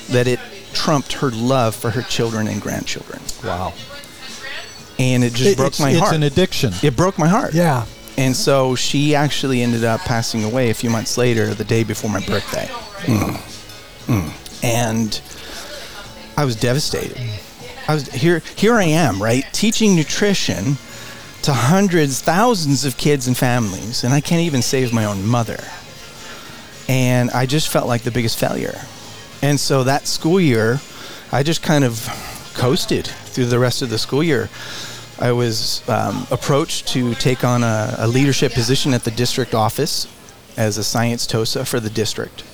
that 0.09 0.27
it 0.27 0.39
trumped 0.73 1.13
her 1.13 1.31
love 1.31 1.75
for 1.75 1.89
her 1.89 2.01
children 2.03 2.47
and 2.47 2.61
grandchildren. 2.61 3.21
Wow. 3.43 3.73
And 4.97 5.23
it 5.23 5.33
just 5.33 5.51
it, 5.51 5.57
broke 5.57 5.79
my 5.79 5.91
it's 5.91 5.99
heart. 5.99 6.13
It's 6.13 6.17
an 6.17 6.23
addiction. 6.23 6.73
It 6.83 6.95
broke 6.95 7.17
my 7.17 7.27
heart. 7.27 7.53
Yeah. 7.53 7.85
And 8.19 8.35
so 8.35 8.75
she 8.75 9.15
actually 9.15 9.61
ended 9.61 9.85
up 9.85 10.01
passing 10.01 10.43
away 10.43 10.71
a 10.71 10.73
few 10.73 10.89
months 10.89 11.17
later, 11.17 11.53
the 11.53 11.63
day 11.63 11.85
before 11.85 12.09
my 12.09 12.19
birthday. 12.19 12.65
Mm. 13.05 13.37
Mm. 14.07 14.61
And 14.61 15.21
I 16.35 16.43
was 16.43 16.57
devastated. 16.57 17.17
I 17.87 17.93
was 17.93 18.11
here. 18.11 18.41
Here 18.57 18.73
I 18.75 18.83
am, 18.83 19.23
right, 19.23 19.45
teaching 19.53 19.95
nutrition 19.95 20.75
to 21.43 21.53
hundreds, 21.53 22.21
thousands 22.21 22.83
of 22.83 22.97
kids 22.97 23.25
and 23.25 23.37
families, 23.37 24.03
and 24.03 24.13
I 24.13 24.19
can't 24.19 24.41
even 24.41 24.61
save 24.61 24.91
my 24.91 25.05
own 25.05 25.25
mother. 25.25 25.63
And 26.89 27.31
I 27.31 27.45
just 27.45 27.69
felt 27.69 27.87
like 27.87 28.01
the 28.01 28.11
biggest 28.11 28.37
failure. 28.37 28.81
And 29.41 29.57
so 29.57 29.85
that 29.85 30.07
school 30.07 30.41
year, 30.41 30.81
I 31.31 31.43
just 31.43 31.63
kind 31.63 31.85
of 31.85 32.05
coasted 32.53 33.07
through 33.07 33.45
the 33.45 33.59
rest 33.59 33.81
of 33.81 33.89
the 33.89 33.97
school 33.97 34.23
year. 34.23 34.49
I 35.19 35.33
was 35.33 35.87
um, 35.89 36.25
approached 36.31 36.87
to 36.89 37.13
take 37.15 37.43
on 37.43 37.61
a, 37.61 37.95
a, 37.99 38.07
leadership 38.07 38.53
position 38.53 38.93
at 38.93 39.03
the 39.03 39.11
district 39.11 39.53
office 39.53 40.07
as 40.55 40.77
a 40.77 40.83
science 40.83 41.27
TOSA 41.27 41.65
for 41.65 41.81
the 41.81 41.89
district. 41.89 42.45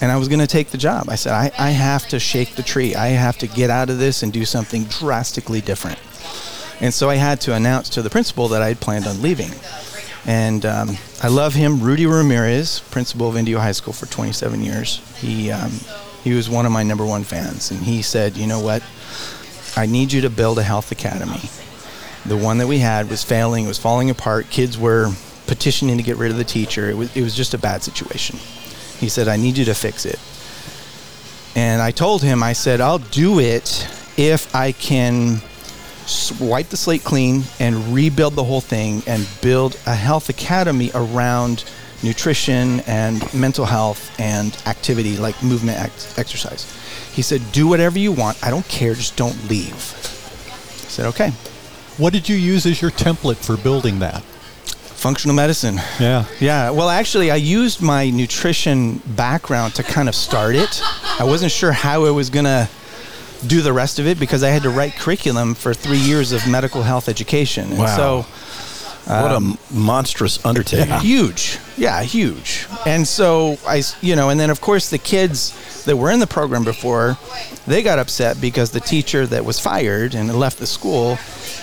And 0.00 0.12
I 0.12 0.16
was 0.16 0.28
going 0.28 0.38
to 0.38 0.46
take 0.46 0.68
the 0.68 0.78
job. 0.78 1.08
I 1.08 1.16
said, 1.16 1.32
I, 1.32 1.50
I 1.58 1.70
have 1.70 2.06
to 2.08 2.20
shake 2.20 2.54
the 2.54 2.62
tree. 2.62 2.94
I 2.94 3.08
have 3.08 3.36
to 3.38 3.48
get 3.48 3.68
out 3.68 3.90
of 3.90 3.98
this 3.98 4.22
and 4.22 4.32
do 4.32 4.44
something 4.44 4.84
drastically 4.84 5.60
different. 5.60 5.98
And 6.80 6.94
so 6.94 7.10
I 7.10 7.16
had 7.16 7.40
to 7.42 7.54
announce 7.54 7.88
to 7.90 8.02
the 8.02 8.10
principal 8.10 8.46
that 8.48 8.62
I 8.62 8.68
had 8.68 8.80
planned 8.80 9.06
on 9.06 9.20
leaving. 9.20 9.50
And 10.24 10.64
um, 10.64 10.96
I 11.22 11.28
love 11.28 11.54
him, 11.54 11.80
Rudy 11.80 12.06
Ramirez, 12.06 12.80
principal 12.90 13.28
of 13.28 13.36
Indio 13.36 13.58
High 13.58 13.72
School 13.72 13.92
for 13.92 14.06
27 14.06 14.62
years. 14.62 15.00
He, 15.18 15.50
um, 15.50 15.72
he 16.22 16.32
was 16.32 16.48
one 16.48 16.64
of 16.64 16.72
my 16.72 16.84
number 16.84 17.04
one 17.04 17.24
fans. 17.24 17.70
And 17.72 17.80
he 17.80 18.02
said, 18.02 18.36
You 18.36 18.46
know 18.46 18.60
what? 18.60 18.82
I 19.76 19.86
need 19.86 20.12
you 20.12 20.20
to 20.20 20.30
build 20.30 20.58
a 20.58 20.62
health 20.62 20.92
academy. 20.92 21.40
The 22.26 22.36
one 22.36 22.58
that 22.58 22.66
we 22.66 22.78
had 22.78 23.10
was 23.10 23.22
failing, 23.22 23.66
it 23.66 23.68
was 23.68 23.78
falling 23.78 24.10
apart. 24.10 24.48
Kids 24.50 24.78
were 24.78 25.12
petitioning 25.46 25.98
to 25.98 26.02
get 26.02 26.16
rid 26.16 26.30
of 26.30 26.38
the 26.38 26.44
teacher. 26.44 26.88
It 26.88 26.96
was, 26.96 27.14
it 27.16 27.22
was 27.22 27.34
just 27.34 27.52
a 27.54 27.58
bad 27.58 27.82
situation. 27.82 28.38
He 28.98 29.08
said, 29.08 29.28
I 29.28 29.36
need 29.36 29.58
you 29.58 29.64
to 29.66 29.74
fix 29.74 30.06
it. 30.06 30.18
And 31.56 31.82
I 31.82 31.90
told 31.90 32.22
him, 32.22 32.42
I 32.42 32.54
said, 32.54 32.80
I'll 32.80 32.98
do 32.98 33.38
it 33.40 33.86
if 34.16 34.54
I 34.54 34.72
can 34.72 35.40
wipe 36.40 36.68
the 36.68 36.76
slate 36.76 37.04
clean 37.04 37.42
and 37.58 37.94
rebuild 37.94 38.34
the 38.34 38.44
whole 38.44 38.60
thing 38.60 39.02
and 39.06 39.26
build 39.40 39.78
a 39.86 39.94
health 39.94 40.28
academy 40.28 40.90
around 40.94 41.64
nutrition 42.02 42.80
and 42.80 43.22
mental 43.32 43.64
health 43.64 44.14
and 44.20 44.54
activity 44.66 45.16
like 45.16 45.40
movement 45.42 45.78
ex- 45.78 46.18
exercise 46.18 46.70
he 47.14 47.22
said 47.22 47.40
do 47.52 47.66
whatever 47.66 47.98
you 47.98 48.12
want 48.12 48.36
i 48.44 48.50
don't 48.50 48.68
care 48.68 48.92
just 48.92 49.16
don't 49.16 49.48
leave 49.48 49.72
i 49.72 50.88
said 50.88 51.06
okay 51.06 51.32
What 51.96 52.12
did 52.12 52.28
you 52.28 52.36
use 52.36 52.66
as 52.66 52.80
your 52.82 52.90
template 52.90 53.36
for 53.36 53.56
building 53.56 54.00
that? 54.00 54.22
functional 55.04 55.36
medicine 55.36 55.74
Yeah. 56.00 56.24
yeah 56.40 56.70
well 56.70 56.88
actually 56.88 57.30
i 57.30 57.34
used 57.36 57.82
my 57.82 58.08
nutrition 58.08 59.02
background 59.04 59.74
to 59.74 59.82
kind 59.82 60.08
of 60.08 60.14
start 60.14 60.54
it 60.54 60.80
i 61.20 61.24
wasn't 61.24 61.52
sure 61.52 61.72
how 61.72 62.06
i 62.06 62.10
was 62.10 62.30
going 62.30 62.46
to 62.46 62.66
do 63.46 63.60
the 63.60 63.72
rest 63.72 63.98
of 63.98 64.06
it 64.06 64.18
because 64.18 64.42
i 64.42 64.48
had 64.48 64.62
to 64.62 64.70
write 64.70 64.94
curriculum 64.94 65.52
for 65.54 65.74
three 65.74 65.98
years 65.98 66.32
of 66.32 66.46
medical 66.48 66.82
health 66.82 67.10
education 67.10 67.68
and 67.70 67.78
Wow. 67.80 67.96
so 68.24 68.26
what 69.06 69.32
a 69.32 69.36
um, 69.36 69.58
monstrous 69.72 70.44
undertaking. 70.44 70.94
huge 71.00 71.58
yeah 71.76 72.02
huge 72.02 72.66
and 72.86 73.06
so 73.06 73.58
I, 73.66 73.82
you 74.00 74.16
know 74.16 74.30
and 74.30 74.38
then 74.40 74.50
of 74.50 74.60
course 74.60 74.90
the 74.90 74.98
kids 74.98 75.84
that 75.84 75.96
were 75.96 76.10
in 76.10 76.20
the 76.20 76.26
program 76.26 76.64
before 76.64 77.18
they 77.66 77.82
got 77.82 77.98
upset 77.98 78.40
because 78.40 78.70
the 78.70 78.80
teacher 78.80 79.26
that 79.26 79.44
was 79.44 79.58
fired 79.60 80.14
and 80.14 80.32
left 80.38 80.58
the 80.58 80.66
school 80.66 81.16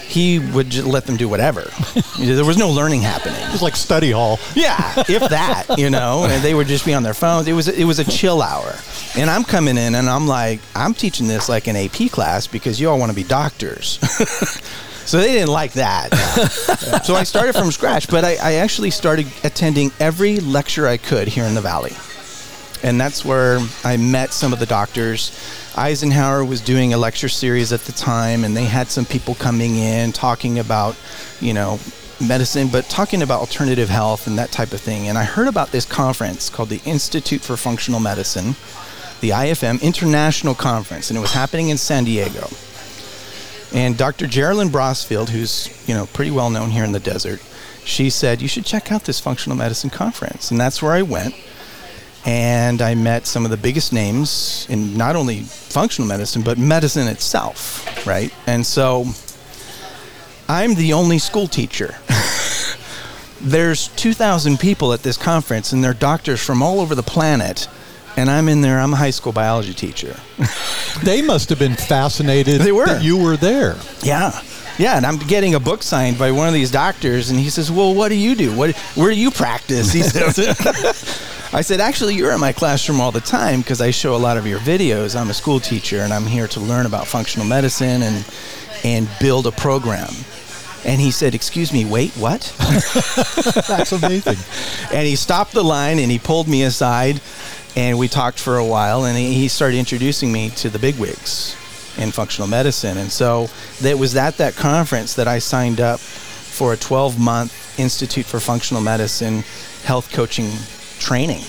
he 0.07 0.39
would 0.39 0.69
just 0.69 0.85
let 0.85 1.05
them 1.05 1.15
do 1.17 1.29
whatever 1.29 1.71
there 2.19 2.45
was 2.45 2.57
no 2.57 2.69
learning 2.69 3.01
happening 3.01 3.41
It 3.41 3.51
was 3.51 3.61
like 3.61 3.75
study 3.75 4.11
hall. 4.11 4.39
yeah, 4.55 5.03
if 5.07 5.29
that, 5.29 5.65
you 5.77 5.89
know, 5.89 6.25
and 6.25 6.43
they 6.43 6.53
would 6.53 6.67
just 6.67 6.85
be 6.85 6.93
on 6.93 7.01
their 7.03 7.13
phones. 7.13 7.47
It 7.47 7.53
was 7.53 7.67
it 7.67 7.85
was 7.85 7.99
a 7.99 8.03
chill 8.03 8.41
hour, 8.41 8.75
and 9.17 9.29
I'm 9.29 9.43
coming 9.43 9.77
in 9.77 9.95
and 9.95 10.09
I'm 10.09 10.27
like, 10.27 10.59
I'm 10.75 10.93
teaching 10.93 11.27
this 11.27 11.47
like 11.49 11.67
an 11.67 11.75
AP 11.75 12.11
class 12.11 12.47
because 12.47 12.79
you 12.79 12.89
all 12.89 12.99
want 12.99 13.09
to 13.11 13.15
be 13.15 13.23
doctors. 13.23 13.99
so 15.05 15.17
they 15.19 15.33
didn't 15.33 15.51
like 15.51 15.73
that. 15.73 16.13
so 17.03 17.15
I 17.15 17.23
started 17.23 17.53
from 17.53 17.71
scratch, 17.71 18.07
but 18.07 18.23
I, 18.23 18.35
I 18.41 18.53
actually 18.55 18.91
started 18.91 19.27
attending 19.43 19.91
every 19.99 20.39
lecture 20.39 20.87
I 20.87 20.97
could 20.97 21.27
here 21.27 21.45
in 21.45 21.53
the 21.53 21.61
valley, 21.61 21.93
and 22.83 22.99
that's 22.99 23.25
where 23.25 23.59
I 23.83 23.97
met 23.97 24.33
some 24.33 24.53
of 24.53 24.59
the 24.59 24.65
doctors. 24.65 25.31
Eisenhower 25.77 26.43
was 26.43 26.61
doing 26.61 26.93
a 26.93 26.97
lecture 26.97 27.29
series 27.29 27.71
at 27.71 27.81
the 27.81 27.93
time, 27.93 28.43
and 28.43 28.55
they 28.55 28.65
had 28.65 28.87
some 28.87 29.05
people 29.05 29.35
coming 29.35 29.77
in 29.77 30.11
talking 30.11 30.59
about, 30.59 30.95
you 31.39 31.53
know, 31.53 31.79
medicine, 32.21 32.67
but 32.67 32.85
talking 32.85 33.21
about 33.21 33.39
alternative 33.39 33.89
health 33.89 34.27
and 34.27 34.37
that 34.37 34.51
type 34.51 34.73
of 34.73 34.81
thing. 34.81 35.07
And 35.07 35.17
I 35.17 35.23
heard 35.23 35.47
about 35.47 35.71
this 35.71 35.85
conference 35.85 36.49
called 36.49 36.69
the 36.69 36.81
Institute 36.85 37.41
for 37.41 37.57
Functional 37.57 37.99
Medicine, 37.99 38.55
the 39.21 39.29
IFM 39.29 39.81
International 39.81 40.53
Conference, 40.53 41.09
and 41.09 41.17
it 41.17 41.21
was 41.21 41.33
happening 41.33 41.69
in 41.69 41.77
San 41.77 42.03
Diego. 42.03 42.47
And 43.73 43.97
Dr. 43.97 44.27
Geraldine 44.27 44.69
Brosfield, 44.69 45.29
who's 45.29 45.83
you 45.87 45.93
know 45.93 46.05
pretty 46.07 46.31
well 46.31 46.49
known 46.49 46.71
here 46.71 46.83
in 46.83 46.91
the 46.91 46.99
desert, 46.99 47.41
she 47.83 48.09
said 48.09 48.41
you 48.41 48.47
should 48.47 48.65
check 48.65 48.91
out 48.91 49.05
this 49.05 49.19
functional 49.19 49.57
medicine 49.57 49.89
conference, 49.89 50.51
and 50.51 50.59
that's 50.59 50.81
where 50.81 50.93
I 50.93 51.01
went. 51.01 51.35
And 52.23 52.83
I 52.83 52.93
met 52.93 53.25
some 53.25 53.45
of 53.45 53.51
the 53.51 53.57
biggest 53.57 53.91
names 53.91 54.67
in 54.69 54.95
not 54.95 55.15
only 55.15 55.39
functional 55.39 56.07
medicine 56.07 56.43
but 56.43 56.57
medicine 56.57 57.07
itself, 57.07 58.05
right? 58.05 58.31
And 58.45 58.63
so 58.65 59.05
I'm 60.47 60.75
the 60.75 60.93
only 60.93 61.17
school 61.17 61.47
teacher. 61.47 61.95
There's 63.41 63.87
2,000 63.87 64.59
people 64.59 64.93
at 64.93 65.01
this 65.01 65.17
conference, 65.17 65.71
and 65.73 65.83
they're 65.83 65.95
doctors 65.95 66.43
from 66.43 66.61
all 66.61 66.79
over 66.79 66.93
the 66.93 67.01
planet. 67.01 67.67
And 68.17 68.29
I'm 68.29 68.49
in 68.49 68.61
there, 68.61 68.79
I'm 68.79 68.93
a 68.93 68.97
high 68.97 69.11
school 69.11 69.31
biology 69.33 69.73
teacher. 69.73 70.15
They 71.03 71.21
must 71.21 71.49
have 71.49 71.57
been 71.57 71.75
fascinated 71.77 72.61
They 72.61 72.73
were. 72.73 72.85
that 72.85 73.01
you 73.01 73.17
were 73.17 73.37
there. 73.37 73.77
Yeah. 74.03 74.39
Yeah, 74.77 74.97
and 74.97 75.05
I'm 75.05 75.17
getting 75.17 75.55
a 75.55 75.59
book 75.59 75.83
signed 75.83 76.19
by 76.19 76.31
one 76.31 76.47
of 76.49 76.53
these 76.53 76.69
doctors, 76.69 77.29
and 77.29 77.39
he 77.39 77.49
says, 77.49 77.71
"Well, 77.71 77.93
what 77.95 78.09
do 78.09 78.15
you 78.15 78.35
do? 78.35 78.53
What 78.55 78.75
where 78.95 79.09
do 79.09 79.15
you 79.17 79.31
practice?" 79.31 79.91
He 79.93 80.01
says. 80.03 80.37
I 81.53 81.61
said, 81.61 81.79
"Actually, 81.79 82.15
you're 82.15 82.33
in 82.33 82.39
my 82.41 82.51
classroom 82.51 82.99
all 82.99 83.11
the 83.11 83.21
time 83.21 83.61
because 83.61 83.79
I 83.81 83.91
show 83.91 84.15
a 84.15 84.17
lot 84.27 84.37
of 84.37 84.45
your 84.45 84.59
videos. 84.59 85.15
I'm 85.19 85.29
a 85.29 85.33
school 85.33 85.59
teacher, 85.59 85.99
and 86.01 86.11
I'm 86.13 86.25
here 86.25 86.47
to 86.49 86.59
learn 86.59 86.85
about 86.85 87.07
functional 87.07 87.47
medicine 87.47 88.01
and 88.03 88.25
and 88.83 89.09
build 89.19 89.47
a 89.47 89.51
program." 89.51 90.09
And 90.83 90.99
he 90.99 91.11
said, 91.11 91.33
"Excuse 91.35 91.71
me, 91.71 91.85
wait, 91.85 92.11
what?" 92.17 92.41
That's 93.67 93.91
amazing. 93.93 94.37
and 94.93 95.07
he 95.07 95.15
stopped 95.15 95.53
the 95.53 95.63
line 95.63 95.99
and 95.99 96.11
he 96.11 96.19
pulled 96.19 96.47
me 96.47 96.63
aside 96.63 97.21
and 97.75 97.97
we 97.97 98.07
talked 98.07 98.39
for 98.39 98.57
a 98.57 98.65
while 98.65 99.05
and 99.05 99.17
he 99.17 99.47
started 99.47 99.77
introducing 99.77 100.31
me 100.31 100.49
to 100.49 100.69
the 100.69 100.79
bigwigs 100.79 101.55
in 101.97 102.11
functional 102.11 102.47
medicine 102.47 102.97
and 102.97 103.11
so 103.11 103.47
it 103.83 103.97
was 103.97 104.15
at 104.15 104.37
that 104.37 104.55
conference 104.55 105.13
that 105.15 105.27
i 105.27 105.39
signed 105.39 105.79
up 105.79 105.99
for 105.99 106.73
a 106.73 106.77
12 106.77 107.19
month 107.19 107.79
institute 107.79 108.25
for 108.25 108.39
functional 108.39 108.81
medicine 108.81 109.43
health 109.83 110.11
coaching 110.11 110.49
training 110.99 111.43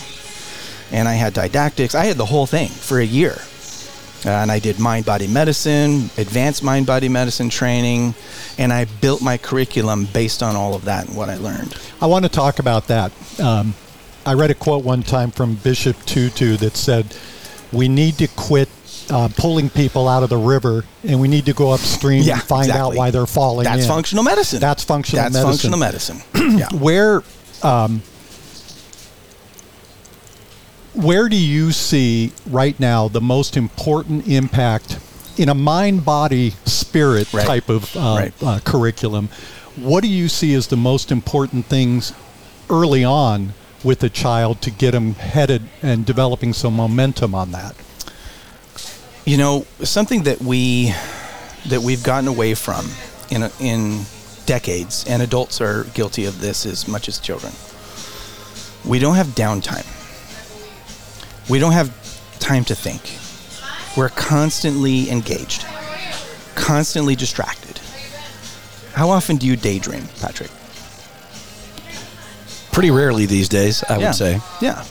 and 0.92 1.08
i 1.08 1.14
had 1.14 1.32
didactics 1.32 1.94
i 1.94 2.04
had 2.04 2.16
the 2.16 2.26
whole 2.26 2.46
thing 2.46 2.68
for 2.68 2.98
a 3.00 3.04
year 3.06 3.36
Uh, 4.24 4.30
and 4.30 4.52
I 4.52 4.60
did 4.60 4.78
mind 4.78 5.04
body 5.04 5.26
medicine, 5.26 6.08
advanced 6.16 6.62
mind 6.62 6.86
body 6.86 7.08
medicine 7.08 7.50
training, 7.50 8.14
and 8.56 8.72
I 8.72 8.84
built 9.00 9.20
my 9.20 9.36
curriculum 9.36 10.06
based 10.12 10.44
on 10.44 10.54
all 10.54 10.74
of 10.74 10.84
that 10.84 11.08
and 11.08 11.16
what 11.16 11.28
I 11.28 11.38
learned. 11.38 11.74
I 12.00 12.06
want 12.06 12.24
to 12.24 12.28
talk 12.30 12.60
about 12.60 12.86
that. 12.86 13.10
Um, 13.40 13.74
I 14.24 14.34
read 14.34 14.50
a 14.50 14.54
quote 14.54 14.84
one 14.84 15.02
time 15.02 15.30
from 15.30 15.56
Bishop 15.56 15.96
Tutu 16.06 16.56
that 16.58 16.76
said, 16.76 17.14
"We 17.72 17.88
need 17.88 18.18
to 18.18 18.28
quit 18.28 18.68
uh, 19.10 19.28
pulling 19.36 19.68
people 19.68 20.08
out 20.08 20.22
of 20.22 20.28
the 20.30 20.36
river, 20.36 20.84
and 21.06 21.20
we 21.20 21.28
need 21.28 21.46
to 21.46 21.52
go 21.52 21.72
upstream 21.72 22.22
Yeah, 22.22 22.34
and 22.34 22.42
find 22.42 22.70
out 22.70 22.94
why 22.94 23.10
they're 23.10 23.26
falling 23.26 23.64
That's 23.64 23.82
in." 23.82 23.88
functional 23.88 24.22
medicine. 24.24 24.60
That's 24.60 24.84
functional 24.84 25.24
medicine. 25.24 25.42
That's 25.42 25.78
medicine. 25.78 26.20
functional 26.20 26.38
medicine. 26.38 26.58
yeah. 26.72 26.78
Where, 26.80 27.22
um, 27.62 28.02
where 30.94 31.28
do 31.28 31.36
you 31.36 31.72
see 31.72 32.32
right 32.48 32.78
now 32.78 33.08
the 33.08 33.20
most 33.20 33.56
important 33.56 34.28
impact 34.28 34.98
in 35.38 35.48
a 35.48 35.54
mind, 35.54 36.04
body, 36.04 36.50
spirit 36.64 37.32
Right. 37.32 37.46
type 37.46 37.68
of 37.68 37.94
uh, 37.96 38.00
Right. 38.18 38.32
uh, 38.42 38.60
curriculum? 38.64 39.30
What 39.76 40.02
do 40.02 40.08
you 40.08 40.28
see 40.28 40.54
as 40.54 40.66
the 40.68 40.76
most 40.76 41.10
important 41.10 41.66
things 41.66 42.12
early 42.68 43.04
on 43.04 43.54
with 43.84 44.02
a 44.02 44.08
child 44.08 44.60
to 44.62 44.70
get 44.70 44.92
them 44.92 45.14
headed 45.14 45.62
and 45.82 46.06
developing 46.06 46.52
some 46.52 46.74
momentum 46.74 47.34
on 47.34 47.52
that? 47.52 47.74
You 49.24 49.36
know, 49.36 49.66
something 49.82 50.24
that 50.24 50.40
we 50.40 50.94
that 51.68 51.80
we've 51.80 52.02
gotten 52.02 52.28
away 52.28 52.54
from 52.54 52.86
in 53.30 53.48
in 53.60 54.04
decades, 54.46 55.04
and 55.08 55.22
adults 55.22 55.60
are 55.60 55.84
guilty 55.94 56.24
of 56.24 56.40
this 56.40 56.66
as 56.66 56.88
much 56.88 57.08
as 57.08 57.18
children. 57.18 57.52
We 58.84 58.98
don't 58.98 59.14
have 59.14 59.28
downtime. 59.28 59.86
We 61.48 61.58
don't 61.58 61.72
have 61.72 61.90
time 62.40 62.64
to 62.64 62.74
think. 62.74 63.18
We're 63.96 64.08
constantly 64.08 65.10
engaged, 65.10 65.64
constantly 66.54 67.14
distracted. 67.14 67.78
How 68.94 69.10
often 69.10 69.36
do 69.36 69.46
you 69.46 69.56
daydream, 69.56 70.08
Patrick? 70.20 70.50
Pretty 72.72 72.90
rarely 72.90 73.26
these 73.26 73.48
days, 73.48 73.84
I 73.84 73.98
yeah. 73.98 74.06
would 74.06 74.14
say. 74.14 74.40
Yeah. 74.60 74.84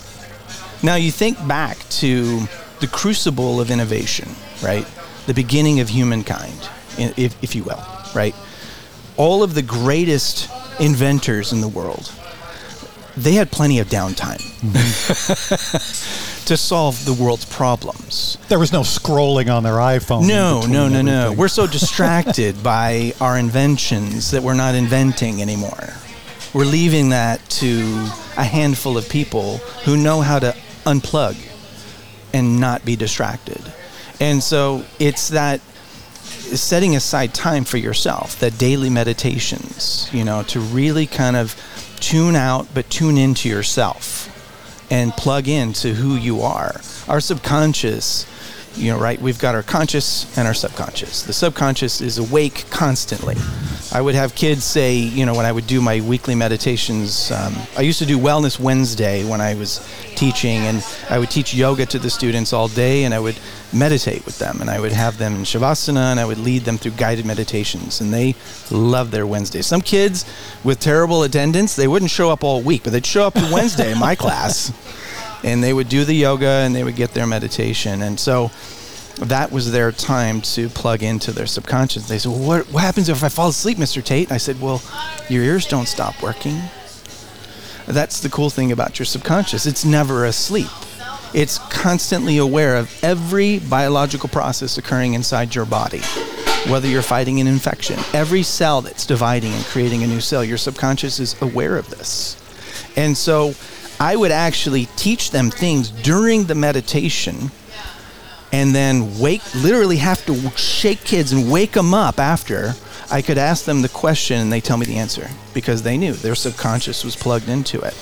Now 0.83 0.95
you 0.95 1.11
think 1.11 1.45
back 1.47 1.77
to 2.01 2.41
the 2.79 2.87
crucible 2.87 3.61
of 3.61 3.69
innovation, 3.69 4.29
right? 4.63 4.85
The 5.27 5.33
beginning 5.33 5.79
of 5.79 5.89
humankind, 5.89 6.69
if, 6.97 7.41
if 7.43 7.55
you 7.55 7.63
will, 7.63 7.83
right? 8.15 8.35
All 9.17 9.43
of 9.43 9.53
the 9.53 9.61
greatest 9.61 10.49
inventors 10.79 11.53
in 11.53 11.61
the 11.61 11.67
world, 11.67 12.11
they 13.15 13.33
had 13.33 13.51
plenty 13.51 13.79
of 13.79 13.87
downtime 13.87 14.41
to 16.45 16.57
solve 16.57 17.03
the 17.05 17.13
world's 17.13 17.45
problems. 17.45 18.37
There 18.47 18.59
was 18.59 18.71
no 18.71 18.81
scrolling 18.81 19.53
on 19.53 19.63
their 19.63 19.73
iPhone. 19.73 20.21
in 20.21 20.27
No, 20.27 20.61
no, 20.61 20.87
no, 20.87 21.01
no. 21.01 21.33
We're 21.33 21.47
so 21.49 21.67
distracted 21.67 22.63
by 22.63 23.13
our 23.21 23.37
inventions 23.37 24.31
that 24.31 24.41
we're 24.41 24.53
not 24.53 24.75
inventing 24.75 25.41
anymore. 25.41 25.93
We're 26.53 26.65
leaving 26.65 27.09
that 27.09 27.47
to 27.61 27.79
a 28.37 28.43
handful 28.43 28.97
of 28.97 29.07
people 29.07 29.57
who 29.85 29.95
know 29.95 30.21
how 30.21 30.39
to 30.39 30.55
unplug 30.85 31.37
and 32.33 32.59
not 32.59 32.83
be 32.83 32.95
distracted. 32.95 33.61
And 34.19 34.43
so 34.43 34.85
it's 34.99 35.29
that 35.29 35.61
setting 36.21 36.95
aside 36.95 37.33
time 37.33 37.63
for 37.63 37.77
yourself, 37.77 38.39
that 38.39 38.57
daily 38.57 38.89
meditations, 38.89 40.09
you 40.11 40.23
know, 40.25 40.43
to 40.43 40.59
really 40.59 41.05
kind 41.07 41.35
of 41.35 41.55
tune 41.99 42.35
out 42.35 42.67
but 42.73 42.89
tune 42.89 43.17
into 43.17 43.47
yourself 43.47 44.27
and 44.91 45.13
plug 45.13 45.47
into 45.47 45.93
who 45.93 46.15
you 46.15 46.41
are. 46.41 46.81
Our 47.07 47.21
subconscious 47.21 48.25
you 48.75 48.91
know, 48.91 48.99
right? 48.99 49.19
We've 49.21 49.39
got 49.39 49.55
our 49.55 49.63
conscious 49.63 50.37
and 50.37 50.47
our 50.47 50.53
subconscious. 50.53 51.23
The 51.23 51.33
subconscious 51.33 52.01
is 52.01 52.17
awake 52.17 52.65
constantly. 52.69 53.35
I 53.93 53.99
would 53.99 54.15
have 54.15 54.35
kids 54.35 54.63
say, 54.63 54.95
you 54.95 55.25
know, 55.25 55.35
when 55.35 55.45
I 55.45 55.51
would 55.51 55.67
do 55.67 55.81
my 55.81 55.99
weekly 55.99 56.35
meditations, 56.35 57.29
um, 57.31 57.53
I 57.77 57.81
used 57.81 57.99
to 57.99 58.05
do 58.05 58.17
Wellness 58.17 58.59
Wednesday 58.59 59.25
when 59.25 59.41
I 59.41 59.55
was 59.55 59.85
teaching, 60.15 60.59
and 60.59 60.85
I 61.09 61.19
would 61.19 61.29
teach 61.29 61.53
yoga 61.53 61.85
to 61.87 61.99
the 61.99 62.09
students 62.09 62.53
all 62.53 62.69
day, 62.69 63.03
and 63.03 63.13
I 63.13 63.19
would 63.19 63.37
meditate 63.73 64.25
with 64.25 64.39
them, 64.39 64.61
and 64.61 64.69
I 64.69 64.79
would 64.79 64.93
have 64.93 65.17
them 65.17 65.35
in 65.35 65.41
Shavasana, 65.41 66.11
and 66.11 66.19
I 66.19 66.25
would 66.25 66.37
lead 66.37 66.63
them 66.63 66.77
through 66.77 66.91
guided 66.91 67.25
meditations, 67.25 67.99
and 67.99 68.13
they 68.13 68.35
love 68.69 69.11
their 69.11 69.27
Wednesdays. 69.27 69.65
Some 69.65 69.81
kids 69.81 70.25
with 70.63 70.79
terrible 70.79 71.23
attendance, 71.23 71.75
they 71.75 71.87
wouldn't 71.87 72.11
show 72.11 72.29
up 72.29 72.43
all 72.43 72.61
week, 72.61 72.83
but 72.83 72.93
they'd 72.93 73.05
show 73.05 73.27
up 73.27 73.35
Wednesday 73.51 73.91
in 73.91 73.99
my 73.99 74.15
class 74.15 74.71
and 75.43 75.63
they 75.63 75.73
would 75.73 75.89
do 75.89 76.05
the 76.05 76.13
yoga 76.13 76.47
and 76.47 76.75
they 76.75 76.83
would 76.83 76.95
get 76.95 77.13
their 77.13 77.27
meditation. 77.27 78.01
And 78.01 78.19
so 78.19 78.51
that 79.19 79.51
was 79.51 79.71
their 79.71 79.91
time 79.91 80.41
to 80.41 80.69
plug 80.69 81.03
into 81.03 81.31
their 81.31 81.45
subconscious. 81.45 82.07
They 82.07 82.17
said, 82.17 82.31
well, 82.31 82.47
what, 82.47 82.65
what 82.71 82.83
happens 82.83 83.09
if 83.09 83.23
I 83.23 83.29
fall 83.29 83.49
asleep, 83.49 83.77
Mr. 83.77 84.03
Tate? 84.03 84.27
And 84.27 84.33
I 84.33 84.37
said, 84.37 84.59
Well, 84.59 84.81
your 85.29 85.43
ears 85.43 85.67
don't 85.67 85.87
stop 85.87 86.21
working. 86.21 86.59
That's 87.87 88.21
the 88.21 88.29
cool 88.29 88.49
thing 88.49 88.71
about 88.71 88.99
your 88.99 89.05
subconscious. 89.05 89.65
It's 89.65 89.83
never 89.83 90.25
asleep. 90.25 90.69
It's 91.33 91.59
constantly 91.69 92.37
aware 92.37 92.75
of 92.75 93.03
every 93.03 93.59
biological 93.59 94.29
process 94.29 94.77
occurring 94.77 95.13
inside 95.13 95.55
your 95.55 95.65
body, 95.65 96.01
whether 96.69 96.87
you're 96.87 97.01
fighting 97.01 97.39
an 97.39 97.47
infection. 97.47 97.97
Every 98.13 98.43
cell 98.43 98.81
that's 98.81 99.05
dividing 99.05 99.53
and 99.53 99.63
creating 99.65 100.03
a 100.03 100.07
new 100.07 100.19
cell, 100.19 100.43
your 100.43 100.57
subconscious 100.57 101.19
is 101.19 101.41
aware 101.41 101.77
of 101.77 101.89
this. 101.89 102.37
And 102.97 103.17
so 103.17 103.53
I 104.01 104.15
would 104.15 104.31
actually 104.31 104.87
teach 104.95 105.29
them 105.29 105.51
things 105.51 105.91
during 105.91 106.45
the 106.45 106.55
meditation 106.55 107.51
and 108.51 108.73
then 108.73 109.19
wake 109.19 109.43
literally 109.53 109.97
have 109.97 110.25
to 110.25 110.49
shake 110.57 111.01
kids 111.01 111.31
and 111.31 111.51
wake 111.51 111.73
them 111.73 111.93
up 111.93 112.19
after 112.19 112.73
I 113.11 113.21
could 113.21 113.37
ask 113.37 113.65
them 113.65 113.83
the 113.83 113.89
question 113.89 114.41
and 114.41 114.51
they 114.51 114.59
tell 114.59 114.77
me 114.77 114.87
the 114.87 114.97
answer 114.97 115.29
because 115.53 115.83
they 115.83 115.97
knew 115.99 116.13
their 116.13 116.33
subconscious 116.33 117.03
was 117.03 117.15
plugged 117.15 117.47
into 117.47 117.79
it. 117.81 117.95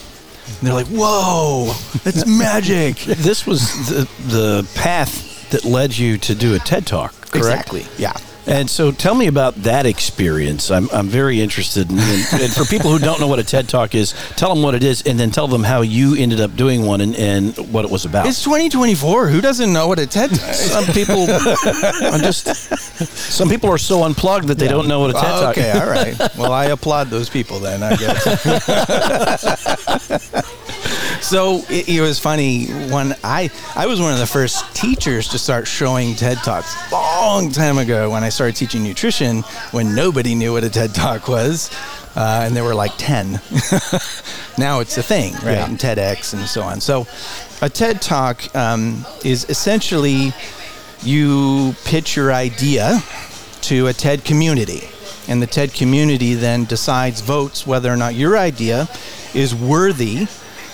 And 0.47 0.67
they're 0.67 0.73
like, 0.73 0.88
"Whoa, 0.88 1.73
that's 2.05 2.25
magic!" 2.39 2.95
This 2.99 3.45
was 3.45 3.89
the 3.89 4.07
the 4.29 4.69
path 4.75 5.49
that 5.51 5.65
led 5.65 5.97
you 5.97 6.17
to 6.19 6.33
do 6.33 6.55
a 6.55 6.59
TED 6.59 6.88
Talk, 6.88 7.12
correct? 7.12 7.35
Exactly. 7.35 7.85
Yeah. 7.97 8.13
And 8.49 8.67
so 8.67 8.91
tell 8.91 9.13
me 9.13 9.27
about 9.27 9.53
that 9.57 9.85
experience. 9.85 10.71
I'm, 10.71 10.89
I'm 10.91 11.07
very 11.07 11.39
interested. 11.39 11.91
In, 11.91 11.99
in, 11.99 12.23
and 12.33 12.51
for 12.51 12.65
people 12.65 12.89
who 12.89 12.97
don't 12.97 13.19
know 13.19 13.27
what 13.27 13.38
a 13.38 13.43
TED 13.43 13.69
Talk 13.69 13.93
is, 13.93 14.15
tell 14.35 14.53
them 14.53 14.63
what 14.63 14.73
it 14.73 14.83
is 14.83 15.03
and 15.03 15.19
then 15.19 15.29
tell 15.29 15.47
them 15.47 15.62
how 15.63 15.81
you 15.81 16.15
ended 16.15 16.41
up 16.41 16.55
doing 16.55 16.83
one 16.83 17.01
and, 17.01 17.15
and 17.15 17.55
what 17.71 17.85
it 17.85 17.91
was 17.91 18.05
about. 18.05 18.25
It's 18.25 18.43
2024. 18.43 19.27
Who 19.27 19.39
doesn't 19.39 19.71
know 19.71 19.88
what 19.88 19.99
a 19.99 20.07
TED 20.07 20.31
Talk 20.31 20.49
is? 20.49 20.71
some 20.71 20.85
people 20.85 21.27
I'm 21.29 22.21
just 22.21 22.47
some 23.07 23.49
people 23.49 23.69
are 23.69 23.77
so 23.77 24.03
unplugged 24.03 24.47
that 24.47 24.57
they 24.57 24.67
don't 24.67 24.88
know 24.88 25.01
what 25.01 25.12
a 25.12 25.13
TED 25.13 25.21
Talk 25.21 25.57
is. 25.57 25.65
okay, 25.65 25.79
all 25.79 25.88
right. 25.88 26.17
Well, 26.35 26.51
I 26.51 26.65
applaud 26.65 27.09
those 27.09 27.29
people 27.29 27.59
then, 27.59 27.83
I 27.83 27.95
guess. 27.95 28.25
so 31.21 31.63
it, 31.69 31.89
it, 31.89 32.01
was 32.01 32.19
funny 32.19 32.67
when 32.89 33.15
I 33.23 33.49
I 33.75 33.88
was 33.88 33.99
one 33.99 34.13
of 34.13 34.19
the 34.19 34.27
first 34.27 34.75
teachers 34.75 35.27
to 35.29 35.39
start 35.39 35.67
showing 35.67 36.15
TED 36.15 36.38
Talks 36.38 36.75
long 36.91 37.51
time 37.51 37.77
ago 37.77 38.10
when 38.10 38.23
I 38.23 38.29
started 38.29 38.55
teaching 38.55 38.84
nutrition 38.84 39.41
when 39.71 39.95
nobody 39.95 40.36
knew 40.36 40.53
what 40.53 40.63
a 40.63 40.69
TED 40.69 40.93
Talk 40.93 41.27
was. 41.27 41.69
Uh, 42.15 42.41
and 42.43 42.55
there 42.55 42.63
were 42.63 42.75
like 42.75 42.91
10. 42.97 43.34
now 44.58 44.79
it's 44.79 44.97
a 44.97 45.03
thing, 45.03 45.34
right? 45.36 45.53
Yeah. 45.53 45.69
And 45.69 45.77
TEDx 45.77 46.34
and 46.34 46.45
so 46.47 46.63
on. 46.63 46.82
So 46.82 47.05
a 47.62 47.69
TED 47.69 48.01
Talk 48.01 48.53
um, 48.55 49.05
is 49.23 49.47
essentially 49.47 50.34
you 51.03 51.75
pitch 51.86 52.15
your 52.15 52.34
idea 52.34 53.01
to 53.62 53.88
a 53.88 53.93
TED 53.93 54.25
community. 54.25 54.89
And 55.27 55.41
the 55.41 55.47
TED 55.47 55.73
community 55.73 56.34
then 56.34 56.65
decides, 56.65 57.21
votes 57.21 57.67
whether 57.67 57.93
or 57.93 57.95
not 57.95 58.15
your 58.15 58.38
idea 58.38 58.89
is 59.36 59.53
worthy 59.53 60.27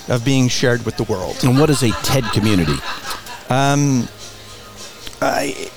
of 0.08 0.24
being 0.24 0.48
shared 0.48 0.86
with 0.86 0.98
the 0.98 1.04
world. 1.04 1.44
And 1.44 1.60
what 1.60 1.70
is 1.70 1.84
a 1.84 1.92
TED 2.04 2.24
community? 2.26 2.78
Um, 3.50 4.08
I, 5.22 5.70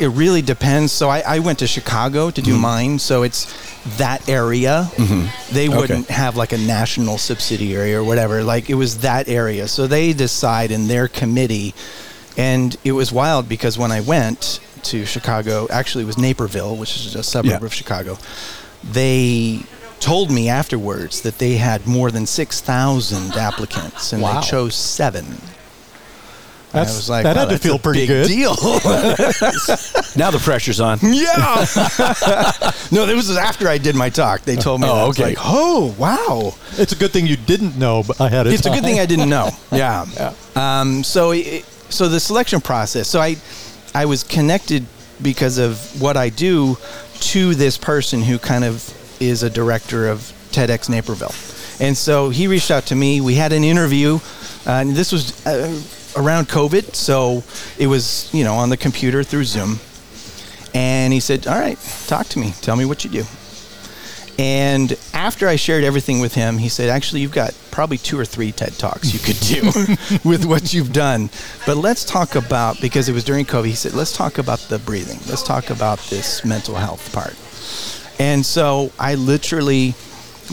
it 0.00 0.08
really 0.08 0.42
depends. 0.42 0.92
So 0.92 1.08
I, 1.08 1.20
I, 1.20 1.38
went 1.40 1.58
to 1.60 1.66
Chicago 1.66 2.30
to 2.30 2.42
do 2.42 2.52
mm-hmm. 2.52 2.60
mine, 2.60 2.98
so 2.98 3.22
it's 3.22 3.46
that 3.98 4.28
area. 4.28 4.88
Mm-hmm. 4.92 5.54
They 5.54 5.68
wouldn't 5.68 6.04
okay. 6.06 6.14
have 6.14 6.36
like 6.36 6.52
a 6.52 6.58
national 6.58 7.18
subsidiary 7.18 7.94
or 7.94 8.04
whatever. 8.04 8.42
Like 8.42 8.70
it 8.70 8.74
was 8.74 8.98
that 8.98 9.28
area. 9.28 9.68
So 9.68 9.86
they 9.86 10.12
decide 10.12 10.70
in 10.70 10.88
their 10.88 11.08
committee, 11.08 11.74
and 12.36 12.76
it 12.84 12.92
was 12.92 13.12
wild 13.12 13.48
because 13.48 13.78
when 13.78 13.92
I 13.92 14.00
went 14.00 14.60
to 14.84 15.04
Chicago, 15.04 15.66
actually 15.70 16.04
it 16.04 16.06
was 16.06 16.18
Naperville, 16.18 16.76
which 16.76 16.96
is 16.96 17.14
a 17.14 17.22
suburb 17.22 17.60
yeah. 17.60 17.66
of 17.66 17.74
Chicago. 17.74 18.18
They 18.84 19.62
told 20.00 20.30
me 20.30 20.48
afterwards 20.48 21.22
that 21.22 21.38
they 21.38 21.54
had 21.54 21.86
more 21.86 22.10
than 22.10 22.26
6,000 22.26 23.36
applicants 23.36 24.12
and 24.12 24.22
wow. 24.22 24.40
they 24.40 24.46
chose 24.46 24.74
seven. 24.74 25.26
That's, 26.72 26.92
I 26.92 26.96
was 26.96 27.10
like, 27.10 27.22
that 27.24 27.36
wow, 27.36 27.48
had 27.48 27.50
to 27.50 27.58
feel 27.58 27.78
pretty 27.78 28.06
good. 28.06 28.26
Deal. 28.26 28.50
now 30.16 30.30
the 30.30 30.40
pressure's 30.42 30.80
on. 30.80 30.98
Yeah. 31.02 31.64
no, 32.92 33.06
this 33.06 33.16
was 33.16 33.38
after 33.38 33.68
I 33.68 33.78
did 33.78 33.96
my 33.96 34.10
talk. 34.10 34.42
They 34.42 34.56
told 34.56 34.82
me. 34.82 34.86
Oh, 34.88 34.96
that. 34.96 35.08
okay. 35.08 35.24
Like, 35.30 35.38
oh, 35.40 35.94
wow. 35.98 36.54
It's 36.72 36.92
a 36.92 36.96
good 36.96 37.10
thing 37.10 37.26
you 37.26 37.36
didn't 37.36 37.78
know 37.78 38.02
but 38.06 38.20
I 38.20 38.28
had. 38.28 38.46
It's 38.46 38.62
time. 38.62 38.74
a 38.74 38.76
good 38.76 38.84
thing 38.84 39.00
I 39.00 39.06
didn't 39.06 39.30
know. 39.30 39.50
Yeah. 39.72 40.06
yeah. 40.14 40.34
Um, 40.56 41.04
so, 41.04 41.32
so 41.88 42.08
the 42.08 42.18
selection 42.20 42.60
process. 42.60 43.06
So 43.06 43.20
I, 43.20 43.36
I 43.94 44.06
was 44.06 44.24
connected 44.24 44.86
because 45.22 45.58
of 45.58 46.00
what 46.00 46.16
I 46.16 46.30
do 46.30 46.76
to 47.20 47.54
this 47.54 47.78
person 47.78 48.22
who 48.22 48.38
kind 48.38 48.64
of 48.64 48.82
is 49.20 49.42
a 49.42 49.50
director 49.50 50.08
of 50.08 50.20
TEDx 50.50 50.88
Naperville. 50.88 51.34
And 51.80 51.96
so 51.96 52.30
he 52.30 52.46
reached 52.46 52.70
out 52.70 52.86
to 52.86 52.96
me. 52.96 53.20
We 53.20 53.34
had 53.34 53.52
an 53.52 53.64
interview, 53.64 54.16
uh, 54.66 54.72
and 54.72 54.90
this 54.90 55.12
was 55.12 55.46
uh, 55.46 55.80
around 56.16 56.48
COVID, 56.48 56.94
so 56.94 57.44
it 57.78 57.86
was, 57.86 58.32
you 58.34 58.44
know, 58.44 58.54
on 58.54 58.70
the 58.70 58.76
computer 58.76 59.22
through 59.22 59.44
Zoom. 59.44 59.78
And 60.74 61.12
he 61.12 61.20
said, 61.20 61.46
All 61.46 61.58
right, 61.58 61.78
talk 62.06 62.26
to 62.28 62.38
me. 62.38 62.52
Tell 62.60 62.76
me 62.76 62.84
what 62.84 63.04
you 63.04 63.10
do. 63.10 63.24
And 64.38 64.96
after 65.14 65.48
I 65.48 65.56
shared 65.56 65.82
everything 65.82 66.20
with 66.20 66.34
him, 66.34 66.58
he 66.58 66.68
said, 66.68 66.88
Actually, 66.88 67.22
you've 67.22 67.32
got 67.32 67.56
probably 67.70 67.98
two 67.98 68.18
or 68.18 68.24
three 68.24 68.52
TED 68.52 68.72
Talks 68.74 69.12
you 69.12 69.18
could 69.18 69.40
do 69.40 69.62
with 70.28 70.44
what 70.44 70.72
you've 70.72 70.92
done. 70.92 71.30
But 71.66 71.76
let's 71.76 72.04
talk 72.04 72.34
about, 72.36 72.80
because 72.80 73.08
it 73.08 73.12
was 73.12 73.24
during 73.24 73.44
COVID, 73.44 73.66
he 73.66 73.74
said, 73.74 73.94
Let's 73.94 74.16
talk 74.16 74.38
about 74.38 74.60
the 74.60 74.78
breathing. 74.78 75.18
Let's 75.28 75.42
talk 75.42 75.70
about 75.70 75.98
this 76.10 76.44
mental 76.44 76.76
health 76.76 77.12
part. 77.12 77.34
And 78.18 78.44
so 78.44 78.92
I 78.98 79.14
literally 79.14 79.94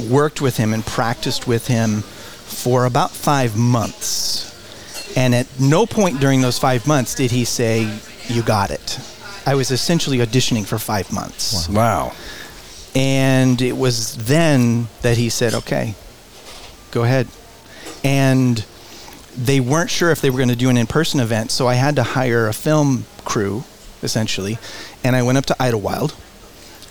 worked 0.10 0.41
with 0.41 0.58
him 0.58 0.73
and 0.73 0.86
practiced 0.86 1.47
with 1.47 1.67
him 1.67 2.01
for 2.01 2.86
about 2.86 3.12
five 3.12 3.58
months. 3.58 4.54
And 5.17 5.34
at 5.34 5.47
no 5.60 5.86
point 5.86 6.19
during 6.19 6.41
those 6.41 6.60
five 6.60 6.86
months 6.86 7.15
did 7.15 7.32
he 7.32 7.45
say, 7.45 7.99
You 8.28 8.43
got 8.43 8.71
it. 8.71 8.99
I 9.45 9.56
was 9.56 9.71
essentially 9.71 10.17
auditioning 10.17 10.65
for 10.65 10.78
five 10.78 11.12
months. 11.12 11.69
Wow. 11.69 12.13
And 12.93 13.62
it 13.62 13.75
was 13.75 14.15
then 14.25 14.88
that 15.01 15.17
he 15.17 15.30
said, 15.30 15.54
Okay, 15.54 15.95
go 16.91 17.04
ahead. 17.04 17.28
And 18.04 18.63
they 19.38 19.60
weren't 19.60 19.89
sure 19.89 20.12
if 20.12 20.21
they 20.21 20.30
were 20.30 20.38
going 20.38 20.49
to 20.49 20.56
do 20.56 20.69
an 20.69 20.78
in 20.78 20.88
person 20.88 21.19
event, 21.19 21.51
so 21.51 21.67
I 21.67 21.73
had 21.73 21.95
to 21.97 22.04
hire 22.04 22.47
a 22.47 22.54
film 22.54 23.06
crew, 23.25 23.63
essentially. 24.01 24.58
And 25.04 25.15
I 25.15 25.23
went 25.23 25.38
up 25.38 25.45
to 25.47 25.54
Idyllwild 25.56 26.13